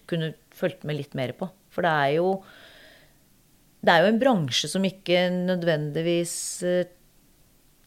kunne 0.08 0.32
fulgt 0.56 0.86
med 0.88 0.96
litt 0.96 1.18
mer 1.20 1.34
på. 1.36 1.50
For 1.74 1.84
det 1.84 1.92
er 1.92 2.14
jo 2.22 2.30
det 3.82 3.92
er 3.92 4.04
jo 4.04 4.12
en 4.12 4.22
bransje 4.22 4.70
som 4.70 4.86
ikke 4.86 5.26
nødvendigvis 5.34 6.36
eh, 6.70 6.92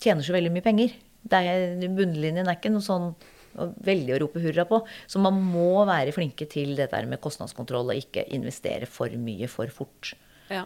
tjener 0.02 0.26
så 0.26 0.34
veldig 0.34 0.52
mye 0.52 0.66
penger. 0.66 0.96
Er, 1.32 1.78
bunnlinjen 1.86 2.44
er 2.44 2.58
ikke 2.58 2.72
noe 2.74 2.84
sånn 2.84 3.12
veldig 3.54 4.14
å 4.16 4.20
rope 4.24 4.42
hurra 4.42 4.66
på. 4.68 4.80
Så 5.06 5.22
man 5.22 5.38
må 5.40 5.84
være 5.88 6.14
flinke 6.16 6.48
til 6.50 6.74
det 6.78 6.90
der 6.92 7.08
med 7.10 7.22
kostnadskontroll 7.24 7.92
og 7.92 8.00
ikke 8.00 8.26
investere 8.34 8.88
for 8.90 9.12
mye 9.20 9.48
for 9.50 9.70
fort. 9.72 10.14
Ja. 10.50 10.64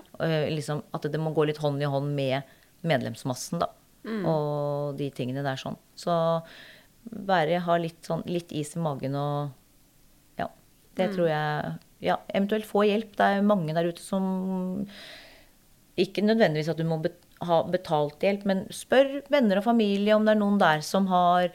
Liksom 0.51 0.83
at 0.97 1.07
det 1.11 1.21
må 1.23 1.35
gå 1.37 1.47
litt 1.49 1.61
hånd 1.63 1.83
i 1.83 1.91
hånd 1.91 2.15
med 2.17 2.57
medlemsmassen, 2.87 3.63
da. 3.63 3.71
Mm. 4.07 4.25
Og 4.31 4.99
de 4.99 5.11
tingene 5.15 5.45
der 5.45 5.59
sånn. 5.61 5.79
Så 5.99 6.15
bare 7.09 7.61
ha 7.65 7.79
litt, 7.81 8.01
sånn, 8.07 8.25
litt 8.29 8.53
is 8.55 8.75
i 8.77 8.83
magen 8.83 9.17
og 9.19 9.55
Ja. 10.39 10.49
Det 10.95 11.09
mm. 11.09 11.15
tror 11.15 11.29
jeg 11.31 11.79
Ja, 12.05 12.21
eventuelt 12.29 12.69
få 12.69 12.85
hjelp. 12.87 13.17
Det 13.19 13.27
er 13.27 13.47
mange 13.47 13.75
der 13.75 13.89
ute 13.91 14.03
som 14.03 14.87
Ikke 15.99 16.23
nødvendigvis 16.23 16.71
at 16.71 16.79
du 16.79 16.87
må 16.87 17.01
ha 17.43 17.63
betalt 17.71 18.23
hjelp, 18.23 18.45
men 18.47 18.65
spør 18.75 19.21
venner 19.31 19.61
og 19.61 19.67
familie 19.67 20.15
om 20.15 20.25
det 20.27 20.35
er 20.35 20.41
noen 20.41 20.59
der 20.59 20.83
som 20.83 21.07
har 21.11 21.53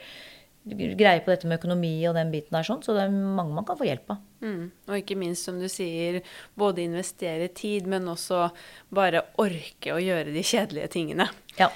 greie 0.64 1.20
på 1.20 1.32
dette 1.32 1.48
med 1.48 1.58
økonomi 1.60 1.92
og 2.08 2.16
den 2.16 2.30
biten 2.32 2.56
der, 2.56 2.64
sånn, 2.66 2.82
så 2.84 2.94
det 2.96 3.04
er 3.04 3.12
mange 3.12 3.52
man 3.56 3.66
kan 3.68 3.78
få 3.78 3.88
hjelp 3.88 4.14
av. 4.14 4.20
Mm. 4.44 4.62
Og 4.88 5.00
ikke 5.00 5.18
minst, 5.20 5.44
som 5.44 5.58
du 5.60 5.68
sier, 5.72 6.22
både 6.58 6.84
investere 6.86 7.50
tid, 7.52 7.88
men 7.90 8.08
også 8.08 8.46
bare 8.94 9.26
orke 9.40 9.92
å 9.92 10.00
gjøre 10.00 10.32
de 10.34 10.44
kjedelige 10.44 10.92
tingene. 10.96 11.28
Ja. 11.60 11.70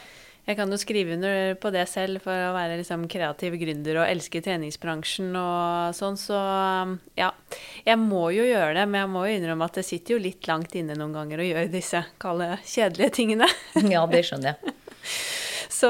Jeg 0.49 0.57
kan 0.57 0.71
jo 0.73 0.79
skrive 0.81 1.13
under 1.13 1.59
på 1.61 1.69
det 1.75 1.83
selv 1.93 2.23
for 2.25 2.33
å 2.33 2.55
være 2.55 2.79
liksom 2.81 3.03
kreativ 3.13 3.59
gründer 3.61 3.99
og 4.01 4.09
elske 4.09 4.41
treningsbransjen 4.41 5.35
og 5.37 5.97
sånn, 5.99 6.17
så 6.17 6.39
ja. 7.21 7.29
Jeg 7.85 8.01
må 8.01 8.31
jo 8.33 8.47
gjøre 8.49 8.73
det, 8.79 8.87
men 8.89 9.03
jeg 9.03 9.11
må 9.13 9.27
jo 9.29 9.35
innrømme 9.37 9.69
at 9.69 9.77
det 9.77 9.85
sitter 9.85 10.17
jo 10.17 10.23
litt 10.25 10.49
langt 10.49 10.73
inne 10.81 10.97
noen 10.97 11.13
ganger 11.19 11.45
å 11.45 11.51
gjøre 11.51 11.73
disse 11.75 12.01
kalde, 12.23 12.55
kjedelige 12.65 13.13
tingene. 13.21 13.51
ja, 13.93 14.07
det 14.09 14.25
skjønner 14.25 14.55
jeg. 14.55 14.79
Så 15.79 15.89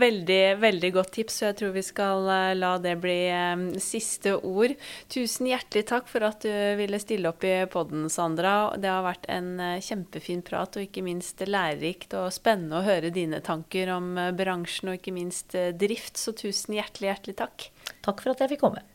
veldig, 0.00 0.56
veldig 0.56 0.90
godt 0.94 1.10
tips. 1.18 1.34
Så 1.40 1.48
jeg 1.50 1.56
tror 1.58 1.74
vi 1.74 1.82
skal 1.84 2.28
eh, 2.32 2.54
la 2.56 2.72
det 2.80 2.94
bli 3.02 3.18
um, 3.28 3.66
siste 3.82 4.36
ord. 4.38 4.72
Tusen 5.12 5.50
hjertelig 5.50 5.84
takk 5.90 6.08
for 6.08 6.24
at 6.24 6.46
du 6.46 6.54
ville 6.80 7.00
stille 7.02 7.28
opp 7.28 7.44
i 7.44 7.54
podden, 7.72 8.08
Sandra. 8.12 8.72
Det 8.80 8.88
har 8.88 9.04
vært 9.04 9.28
en 9.32 9.52
uh, 9.60 9.76
kjempefin 9.84 10.40
prat, 10.46 10.80
og 10.80 10.88
ikke 10.88 11.04
minst 11.04 11.44
lærerikt 11.44 12.16
og 12.16 12.32
spennende 12.34 12.80
å 12.80 12.86
høre 12.86 13.12
dine 13.12 13.42
tanker 13.44 13.92
om 13.98 14.14
bransjen 14.38 14.94
og 14.94 15.00
ikke 15.00 15.16
minst 15.16 15.56
drift. 15.76 16.16
Så 16.16 16.32
tusen 16.36 16.78
hjertelig, 16.78 17.12
hjertelig 17.12 17.40
takk. 17.44 17.70
Takk 18.06 18.22
for 18.24 18.32
at 18.32 18.46
jeg 18.46 18.56
fikk 18.56 18.64
komme. 18.64 18.86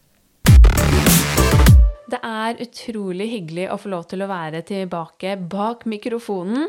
Det 2.12 2.20
er 2.28 2.60
utrolig 2.60 3.30
hyggelig 3.32 3.70
å 3.72 3.78
få 3.80 3.92
lov 3.94 4.10
til 4.12 4.26
å 4.26 4.28
være 4.28 4.64
tilbake 4.68 5.38
bak 5.52 5.86
mikrofonen. 5.88 6.68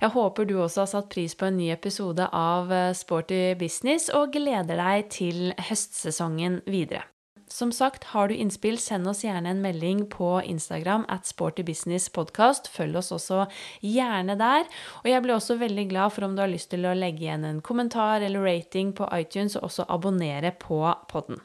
Jeg 0.00 0.14
håper 0.16 0.48
du 0.48 0.56
også 0.58 0.82
har 0.82 0.90
satt 0.90 1.12
pris 1.12 1.36
på 1.38 1.46
en 1.46 1.60
ny 1.60 1.70
episode 1.70 2.26
av 2.34 2.72
eh, 2.74 2.90
Sporty 2.98 3.54
business 3.60 4.08
og 4.10 4.34
gleder 4.34 4.82
deg 4.82 5.06
til 5.14 5.54
høstsesongen 5.70 6.62
videre. 6.66 7.04
Som 7.50 7.72
sagt, 7.74 8.04
har 8.14 8.28
du 8.30 8.34
innspill, 8.38 8.76
send 8.78 9.08
oss 9.10 9.24
gjerne 9.24 9.50
en 9.50 9.62
melding 9.62 10.04
på 10.10 10.36
Instagram 10.46 11.02
at 11.10 11.26
sportybusinesspodkast. 11.26 12.70
Følg 12.70 13.00
oss 13.00 13.10
også 13.14 13.40
gjerne 13.82 14.36
der. 14.38 14.68
Og 15.02 15.08
jeg 15.10 15.24
blir 15.24 15.34
også 15.34 15.58
veldig 15.58 15.88
glad 15.90 16.14
for 16.14 16.28
om 16.28 16.36
du 16.36 16.44
har 16.44 16.52
lyst 16.52 16.70
til 16.70 16.86
å 16.86 16.94
legge 16.94 17.26
igjen 17.26 17.48
en 17.48 17.58
kommentar 17.66 18.22
eller 18.22 18.46
rating 18.46 18.94
på 18.94 19.08
iTunes, 19.18 19.58
og 19.58 19.66
også 19.66 19.88
abonnere 19.90 20.54
på 20.62 20.78
podden. 21.10 21.42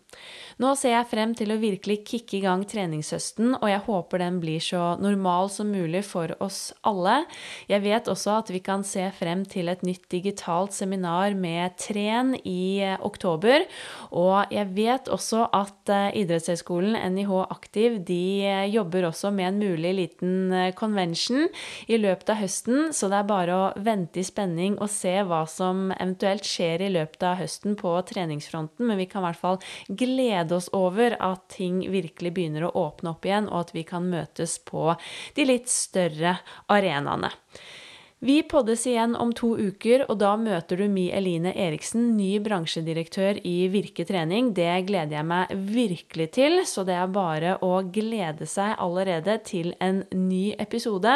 Nå 0.56 0.70
ser 0.80 0.94
jeg 0.94 1.08
frem 1.12 1.34
til 1.36 1.52
å 1.52 1.58
virkelig 1.60 1.98
kicke 2.08 2.38
i 2.38 2.44
gang 2.46 2.62
treningshøsten, 2.64 3.58
og 3.58 3.66
jeg 3.68 3.82
håper 3.90 4.22
den 4.24 4.38
blir 4.40 4.62
så 4.64 4.94
normal 5.04 5.50
som 5.52 5.68
mulig 5.68 6.06
for 6.08 6.32
oss 6.40 6.70
alle. 6.88 7.26
Jeg 7.68 7.84
vet 7.84 8.08
også 8.08 8.38
at 8.38 8.52
vi 8.54 8.62
kan 8.64 8.86
se 8.88 9.04
frem 9.18 9.44
til 9.52 9.68
et 9.68 9.84
nytt 9.84 10.06
digitalt 10.14 10.72
seminar 10.72 11.36
med 11.36 11.76
Tren 11.82 12.38
i 12.48 12.80
eh, 12.86 12.96
oktober, 13.04 13.66
og 14.16 14.54
jeg 14.56 14.72
vet 14.78 15.12
også 15.12 15.44
at 15.52 15.92
idrettshøyskolen 16.16 16.96
NIH 17.18 17.34
Aktiv, 17.50 18.00
de 18.08 18.22
eh, 18.48 18.64
jobber 18.72 19.10
også 19.10 19.34
med 19.36 19.50
en 19.50 19.60
mulig 19.60 19.92
liten 20.00 20.56
convention 20.80 21.50
i 21.92 22.00
løpet 22.00 22.32
av 22.32 22.40
høsten, 22.46 22.94
så 22.96 23.12
det 23.12 23.20
er 23.20 23.28
bare 23.28 23.60
å 23.60 23.68
vente 23.84 24.24
i 24.24 24.28
spenning 24.28 24.80
og 24.80 24.88
se 24.94 25.18
hva 25.28 25.44
som 25.52 25.90
eventuelt 25.98 26.48
skjer 26.48 26.88
i 26.88 26.92
løpet 26.96 27.28
av 27.28 27.42
høsten 27.44 27.76
på 27.76 27.92
treningsfronten, 28.08 28.88
men 28.88 29.04
vi 29.04 29.12
kan 29.12 29.20
i 29.20 29.28
hvert 29.28 29.44
fall 29.44 29.62
glede 29.92 30.45
glede 30.46 30.56
oss 30.56 30.70
over 30.74 31.16
at 31.20 31.50
ting 31.50 31.92
virkelig 31.92 32.34
begynner 32.34 32.68
å 32.68 32.76
åpne 32.76 33.16
opp 33.16 33.26
igjen, 33.26 33.50
og 33.50 33.66
at 33.66 33.74
vi 33.76 33.84
kan 33.84 34.06
møtes 34.10 34.60
på 34.60 34.96
de 35.36 35.46
litt 35.46 35.70
større 35.70 36.40
arenaene. 36.68 37.32
Vi 38.26 38.40
poddes 38.48 38.88
igjen 38.88 39.12
om 39.14 39.34
to 39.36 39.52
uker, 39.60 40.06
og 40.10 40.18
da 40.18 40.32
møter 40.40 40.80
du 40.80 40.88
Mi 40.90 41.10
Eline 41.14 41.52
Eriksen, 41.52 42.16
ny 42.16 42.40
bransjedirektør 42.42 43.42
i 43.46 43.68
Virke 43.70 44.06
trening. 44.08 44.54
Det 44.56 44.88
gleder 44.88 45.20
jeg 45.20 45.28
meg 45.30 45.52
virkelig 45.54 46.30
til, 46.34 46.62
så 46.66 46.86
det 46.88 46.96
er 46.96 47.12
bare 47.12 47.58
å 47.62 47.84
glede 47.84 48.48
seg 48.50 48.80
allerede 48.82 49.36
til 49.46 49.76
en 49.84 50.02
ny 50.16 50.56
episode. 50.58 51.14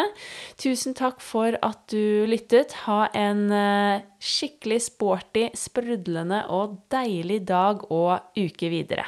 Tusen 0.59 0.93
takk 0.93 1.23
for 1.23 1.57
at 1.65 1.88
du 1.89 2.27
lyttet. 2.30 2.75
Ha 2.84 3.07
en 3.17 3.47
eh, 3.47 4.05
skikkelig 4.19 4.84
sporty, 4.91 5.47
sprudlende 5.57 6.43
og 6.53 6.82
deilig 6.93 7.41
dag 7.47 7.88
og 7.89 8.38
uke 8.38 8.69
videre. 8.69 9.07